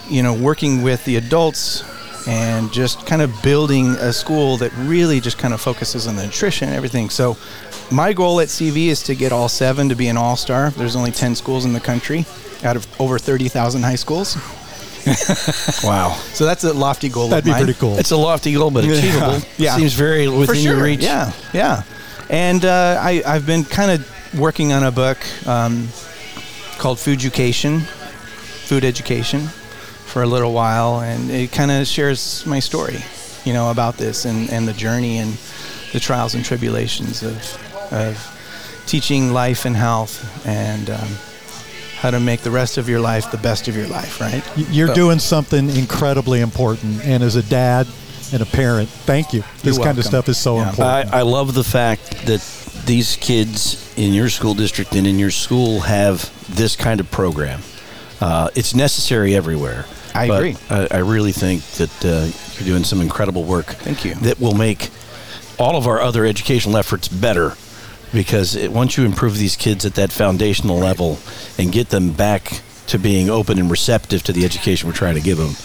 you 0.10 0.24
know, 0.24 0.34
working 0.34 0.82
with 0.82 1.04
the 1.06 1.18
adults 1.18 1.84
and 2.28 2.72
just 2.72 3.06
kind 3.06 3.22
of 3.22 3.32
building 3.42 3.90
a 3.92 4.14
school 4.14 4.58
that 4.58 4.72
really 4.78 5.20
just 5.20 5.38
kind 5.38 5.54
of 5.54 5.62
focuses 5.62 6.08
on 6.08 6.16
the 6.16 6.24
nutrition 6.26 6.68
and 6.70 6.76
everything. 6.78 7.10
So, 7.10 7.38
my 7.92 8.14
goal 8.14 8.40
at 8.40 8.48
CV 8.48 8.88
is 8.88 9.04
to 9.04 9.16
get 9.16 9.32
all 9.32 9.50
seven 9.50 9.90
to 9.90 9.96
be 9.96 10.08
an 10.08 10.18
all 10.18 10.36
star. 10.36 10.70
There's 10.72 10.96
only 10.96 11.12
10 11.12 11.36
schools 11.36 11.66
in 11.66 11.74
the 11.74 11.80
country 11.80 12.26
out 12.64 12.76
of 12.76 12.88
over 13.02 13.20
30,000 13.20 13.84
high 13.84 13.96
schools. 13.96 14.38
Wow. 15.84 16.14
So, 16.34 16.46
that's 16.46 16.64
a 16.64 16.72
lofty 16.72 17.10
goal. 17.10 17.28
That'd 17.28 17.44
of 17.44 17.46
be 17.46 17.52
mine. 17.52 17.64
pretty 17.66 17.78
cool. 17.80 17.98
It's 18.00 18.12
a 18.12 18.18
lofty 18.18 18.54
goal, 18.54 18.72
but 18.72 18.86
achievable. 18.86 19.40
Yeah. 19.58 19.76
Seems 19.76 19.94
very 19.94 20.30
within 20.30 20.56
sure. 20.56 20.76
your 20.76 20.84
reach. 20.84 21.02
Yeah, 21.02 21.34
yeah. 21.54 21.84
And 22.30 22.64
uh, 22.64 23.00
I, 23.02 23.22
I've 23.26 23.46
been 23.46 23.66
kind 23.66 23.92
of 23.92 24.40
working 24.40 24.72
on 24.72 24.84
a 24.84 24.92
book 24.92 25.18
um, 25.46 25.90
called 26.78 27.00
Food 27.00 27.20
Education, 27.20 27.82
Food 27.82 28.86
Education, 28.86 29.50
for 30.14 30.22
a 30.22 30.28
little 30.28 30.54
while, 30.54 31.00
and 31.02 31.32
it 31.32 31.52
kind 31.52 31.72
of 31.72 31.88
shares 31.88 32.46
my 32.46 32.60
story, 32.60 33.00
you 33.46 33.52
know, 33.52 33.72
about 33.72 33.98
this 33.98 34.26
and, 34.26 34.48
and 34.52 34.68
the 34.68 34.74
journey 34.74 35.18
and 35.18 35.34
the 35.92 36.00
trials 36.00 36.36
and 36.36 36.46
tribulations 36.46 37.24
of, 37.24 37.36
of 37.92 38.84
teaching 38.86 39.34
life 39.34 39.66
and 39.66 39.76
health 39.76 40.46
and 40.46 40.92
um, 40.92 41.08
how 41.98 42.12
to 42.12 42.20
make 42.20 42.42
the 42.42 42.52
rest 42.52 42.78
of 42.78 42.88
your 42.88 43.00
life 43.00 43.32
the 43.32 43.38
best 43.40 43.68
of 43.68 43.76
your 43.76 43.88
life, 43.88 44.22
right? 44.22 44.44
You're 44.70 44.90
So- 44.90 44.94
doing 44.94 45.18
something 45.18 45.68
incredibly 45.76 46.42
important, 46.42 47.04
and 47.04 47.24
as 47.24 47.36
a 47.36 47.42
dad 47.44 47.88
and 48.32 48.44
a 48.44 48.46
parent, 48.46 48.90
thank 48.90 49.34
you. 49.34 49.44
This 49.64 49.78
You're 49.78 49.86
kind 49.86 49.98
of 49.98 50.06
stuff 50.06 50.30
is 50.30 50.38
so 50.38 50.58
Yeah. 50.58 50.70
important. 50.70 51.12
I, 51.12 51.20
I 51.20 51.22
love 51.24 51.56
the 51.56 51.64
fact 51.64 52.28
that 52.28 52.42
these 52.86 53.16
kids 53.16 53.92
in 53.98 54.14
your 54.14 54.30
school 54.30 54.54
district 54.54 54.94
and 54.96 55.08
in 55.08 55.18
your 55.18 55.32
school 55.32 55.80
have 55.82 56.30
this 56.56 56.76
kind 56.76 57.00
of 57.00 57.10
program. 57.10 57.62
Uh, 58.22 58.50
it's 58.54 58.76
necessary 58.76 59.36
everywhere. 59.36 59.86
I 60.14 60.28
but 60.28 60.38
agree. 60.38 60.58
I, 60.70 60.88
I 60.92 60.98
really 61.00 61.32
think 61.32 61.64
that 61.74 62.06
uh, 62.06 62.32
you're 62.58 62.68
doing 62.68 62.84
some 62.84 63.02
incredible 63.02 63.44
work. 63.44 63.66
Thank 63.66 64.06
you. 64.06 64.16
That 64.16 64.40
will 64.40 64.54
make 64.54 64.90
all 65.60 65.76
of 65.76 65.88
our 65.88 66.02
other 66.02 66.26
educational 66.26 66.78
efforts 66.78 67.08
better 67.08 67.56
because 68.14 68.56
it, 68.56 68.72
once 68.72 68.98
you 68.98 69.06
improve 69.06 69.38
these 69.38 69.56
kids 69.56 69.86
at 69.86 69.96
that 69.96 70.12
foundational 70.12 70.78
level 70.78 71.18
and 71.58 71.72
get 71.72 71.90
them 71.90 72.12
back 72.14 72.62
to 72.88 73.00
being 73.00 73.30
open 73.30 73.58
and 73.58 73.72
receptive 73.72 74.24
to 74.24 74.34
the 74.34 74.46
education 74.46 74.88
we're 74.88 74.96
trying 74.96 75.16
to 75.16 75.22
give 75.22 75.38
them, 75.38 75.56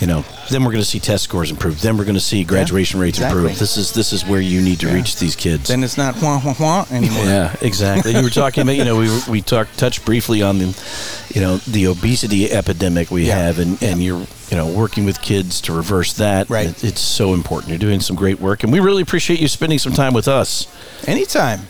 you 0.00 0.06
know, 0.06 0.24
then 0.50 0.64
we're 0.64 0.72
going 0.72 0.82
to 0.82 0.88
see 0.88 0.98
test 0.98 1.24
scores 1.24 1.50
improve. 1.50 1.80
Then 1.80 1.96
we're 1.96 2.04
going 2.04 2.14
to 2.16 2.20
see 2.20 2.42
graduation 2.44 2.98
rates 2.98 3.18
exactly. 3.18 3.42
improve. 3.42 3.58
This 3.58 3.76
is 3.76 3.92
this 3.92 4.12
is 4.12 4.24
where 4.24 4.40
you 4.40 4.60
need 4.60 4.80
to 4.80 4.88
reach 4.88 5.16
these 5.16 5.36
kids. 5.36 5.68
Then 5.68 5.84
it's 5.84 5.96
not 5.96 6.20
wah 6.20 6.40
wah 6.44 6.54
wah 6.58 6.86
anymore. 6.90 7.24
Yeah, 7.24 7.54
exactly. 7.60 8.12
you 8.16 8.22
were 8.22 8.30
talking 8.30 8.62
about, 8.62 8.76
you 8.76 8.84
know, 8.84 8.96
we 8.98 9.08
we 9.28 9.40
talked 9.42 9.78
touched 9.78 10.04
briefly 10.04 10.42
on 10.42 10.58
the, 10.58 11.28
you 11.34 11.40
know, 11.40 11.58
the 11.58 11.86
obesity 11.86 12.50
epidemic 12.50 13.10
we 13.10 13.26
Yeah. 13.28 13.36
have, 13.36 13.58
and 13.58 13.80
and 13.82 14.02
you're 14.02 14.26
you 14.50 14.56
know 14.56 14.66
working 14.66 15.04
with 15.04 15.20
kids 15.22 15.60
to 15.62 15.72
reverse 15.72 16.14
that. 16.14 16.50
Right. 16.50 16.68
It- 16.68 16.84
it's 16.84 17.00
so 17.00 17.32
important. 17.34 17.70
You're 17.70 17.78
doing 17.78 18.00
some 18.00 18.16
great 18.16 18.40
work, 18.40 18.64
and 18.64 18.72
we 18.72 18.80
really 18.80 19.02
appreciate 19.02 19.40
you 19.40 19.48
spending 19.48 19.78
some 19.78 19.92
time 19.92 20.12
with 20.14 20.28
us. 20.28 20.66
Anytime. 21.06 21.60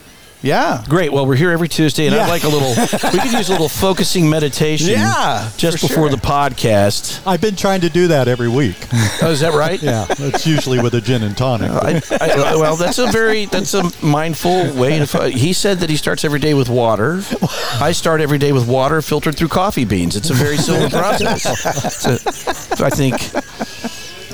Yeah. 0.43 0.85
Great. 0.89 1.13
Well, 1.13 1.25
we're 1.25 1.37
here 1.37 1.51
every 1.53 1.69
Tuesday, 1.69 2.07
and 2.07 2.17
I'd 2.17 2.29
like 2.29 2.43
a 2.43 2.49
little. 2.49 2.71
we 3.13 3.19
could 3.21 3.33
use 3.33 3.49
a 3.49 3.53
little 3.53 3.69
focusing 3.69 4.29
meditation. 4.29 4.89
Yeah, 5.03 5.49
Just 5.57 5.81
before 5.81 6.09
sure. 6.09 6.11
the 6.11 6.17
podcast. 6.17 7.23
I've 7.27 7.41
been 7.41 7.55
trying 7.57 7.81
to 7.83 7.89
do 7.89 8.09
that 8.09 8.27
every 8.29 8.49
week. 8.49 8.77
Oh, 9.23 9.31
is 9.31 9.41
that 9.41 9.55
right? 9.55 9.81
Yeah, 9.81 10.07
it's 10.11 10.47
usually 10.47 10.81
with 10.81 10.95
a 10.95 11.01
gin 11.01 11.23
and 11.23 11.37
tonic. 11.37 11.71
I, 11.73 12.03
I, 12.21 12.57
well, 12.57 12.77
that's 12.77 12.99
a 12.99 13.07
very 13.13 13.47
that's 13.47 13.75
a 13.75 13.91
mindful 14.05 14.73
way 14.75 15.05
to. 15.05 15.29
He 15.31 15.53
said 15.53 15.79
that 15.79 15.91
he 15.91 15.97
starts 15.97 16.25
every 16.25 16.41
day 16.41 16.55
with 16.55 16.69
water. 16.69 17.23
I 17.81 17.93
start 17.93 18.21
every 18.21 18.39
day 18.39 18.53
with 18.53 18.67
water 18.69 19.01
filtered 19.03 19.37
through 19.37 19.49
coffee 19.49 19.85
beans. 19.85 20.17
It's 20.17 20.31
a 20.31 20.35
very 20.35 20.57
simple 20.57 20.91
process. 20.99 21.43
So 22.77 22.85
I 22.85 22.91
think 22.91 23.19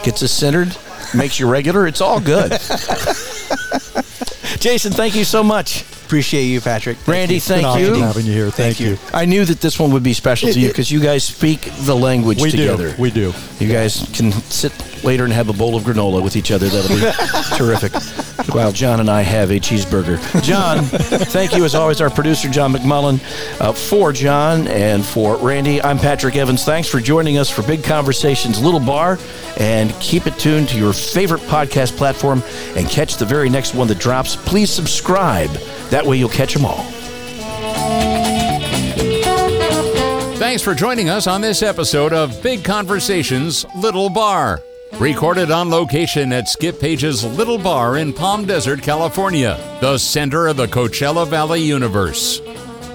gets 0.03 0.23
us 0.23 0.33
centered, 0.33 0.77
makes 1.15 1.39
you 1.39 1.49
regular. 1.51 1.87
It's 1.87 2.01
all 2.01 2.21
good. 2.21 2.53
Jason, 4.61 4.93
thank 4.93 5.15
you 5.15 5.25
so 5.25 5.43
much. 5.45 5.85
Appreciate 6.09 6.45
you, 6.45 6.63
Patrick. 6.63 6.97
Thank 6.97 7.09
Randy, 7.09 7.35
you. 7.35 7.41
thank 7.41 7.67
Awesome 7.67 7.83
you. 7.97 8.01
having 8.01 8.25
you 8.25 8.33
here. 8.33 8.45
Thank, 8.51 8.79
Thank 8.79 8.81
you. 8.81 8.93
you. 8.93 8.99
I 9.13 9.27
knew 9.27 9.45
that 9.45 9.61
this 9.61 9.79
one 9.79 9.93
would 9.93 10.03
be 10.03 10.15
special 10.15 10.51
to 10.51 10.59
you 10.59 10.69
because 10.69 10.91
you 10.91 11.01
guys 11.01 11.23
speak 11.23 11.71
the 11.81 11.95
language 11.95 12.41
We 12.41 12.51
together. 12.51 12.93
do. 12.97 13.03
We 13.03 13.11
do. 13.11 13.35
You 13.61 13.71
guys 13.71 14.09
can 14.15 14.33
sit 14.33 14.73
later 15.05 15.25
and 15.25 15.33
have 15.33 15.49
a 15.49 15.53
bowl 15.53 15.77
of 15.77 15.83
granola 15.85 16.23
with 16.23 16.37
each 16.37 16.51
other. 16.51 16.69
That'll 16.69 16.97
be 16.97 17.57
terrific. 17.57 17.93
While 18.55 18.73
John 18.73 19.01
and 19.01 19.11
I 19.11 19.23
have 19.23 19.51
a 19.51 19.61
cheeseburger. 19.61 20.19
John, 20.43 20.85
thank 20.85 21.55
you 21.55 21.65
as 21.65 21.75
always, 21.75 22.01
our 22.01 22.09
producer, 22.11 22.49
John 22.49 22.73
McMullen. 22.73 23.21
Uh, 23.61 23.73
for 23.73 24.13
John 24.13 24.67
and 24.69 25.05
for 25.05 25.37
Randy, 25.37 25.83
I'm 25.83 25.99
Patrick 25.99 26.37
Evans. 26.37 26.65
Thanks 26.65 26.89
for 26.89 27.01
joining 27.01 27.37
us 27.39 27.51
for 27.51 27.63
Big 27.63 27.85
Conversations 27.85 28.61
Little 28.63 28.81
Bar. 28.81 29.19
And 29.59 29.93
keep 30.01 30.27
it 30.27 30.39
tuned 30.39 30.69
to 30.71 30.79
your 30.79 30.93
favorite 30.93 31.41
podcast 31.43 31.97
platform 31.97 32.43
and 32.77 32.89
catch 32.89 33.17
the 33.17 33.27
very 33.27 33.51
next 33.51 33.75
one 33.75 33.89
that 33.89 33.99
drops. 33.99 34.37
Please 34.37 34.71
subscribe. 34.71 35.51
That 35.91 36.07
way 36.07 36.17
you'll 36.17 36.29
catch 36.29 36.55
them 36.55 36.65
all. 36.65 36.85
Thanks 40.39 40.63
for 40.63 40.75
joining 40.75 41.09
us 41.11 41.27
on 41.27 41.41
this 41.41 41.63
episode 41.63 42.13
of 42.13 42.43
Big 42.43 42.65
Conversations 42.65 43.67
Little 43.75 44.09
Bar. 44.09 44.63
Recorded 44.95 45.51
on 45.53 45.71
location 45.71 46.33
at 46.33 46.49
Skip 46.49 46.81
Paige's 46.81 47.23
Little 47.25 47.59
Bar 47.59 47.99
in 47.99 48.13
Palm 48.13 48.45
Desert, 48.47 48.83
California, 48.83 49.57
the 49.81 49.97
center 49.97 50.49
of 50.49 50.57
the 50.57 50.67
Coachella 50.67 51.25
Valley 51.29 51.61
universe. 51.61 52.41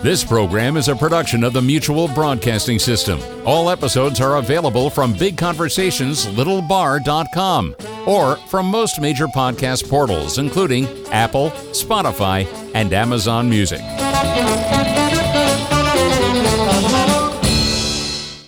This 0.01 0.21
program 0.21 0.75
is 0.75 0.89
a 0.89 0.97
production 0.97 1.45
of 1.45 1.53
the 1.53 1.61
Mutual 1.61 2.09
Broadcasting 2.09 2.77
System. 2.77 3.21
All 3.45 3.69
episodes 3.69 4.19
are 4.19 4.35
available 4.35 4.89
from 4.89 5.13
BigConversationsLittleBar.com 5.13 7.75
or 8.05 8.35
from 8.35 8.65
most 8.65 8.99
major 8.99 9.27
podcast 9.27 9.89
portals, 9.89 10.39
including 10.39 10.89
Apple, 11.07 11.51
Spotify, 11.71 12.45
and 12.75 12.91
Amazon 12.91 13.49
Music. 13.49 13.79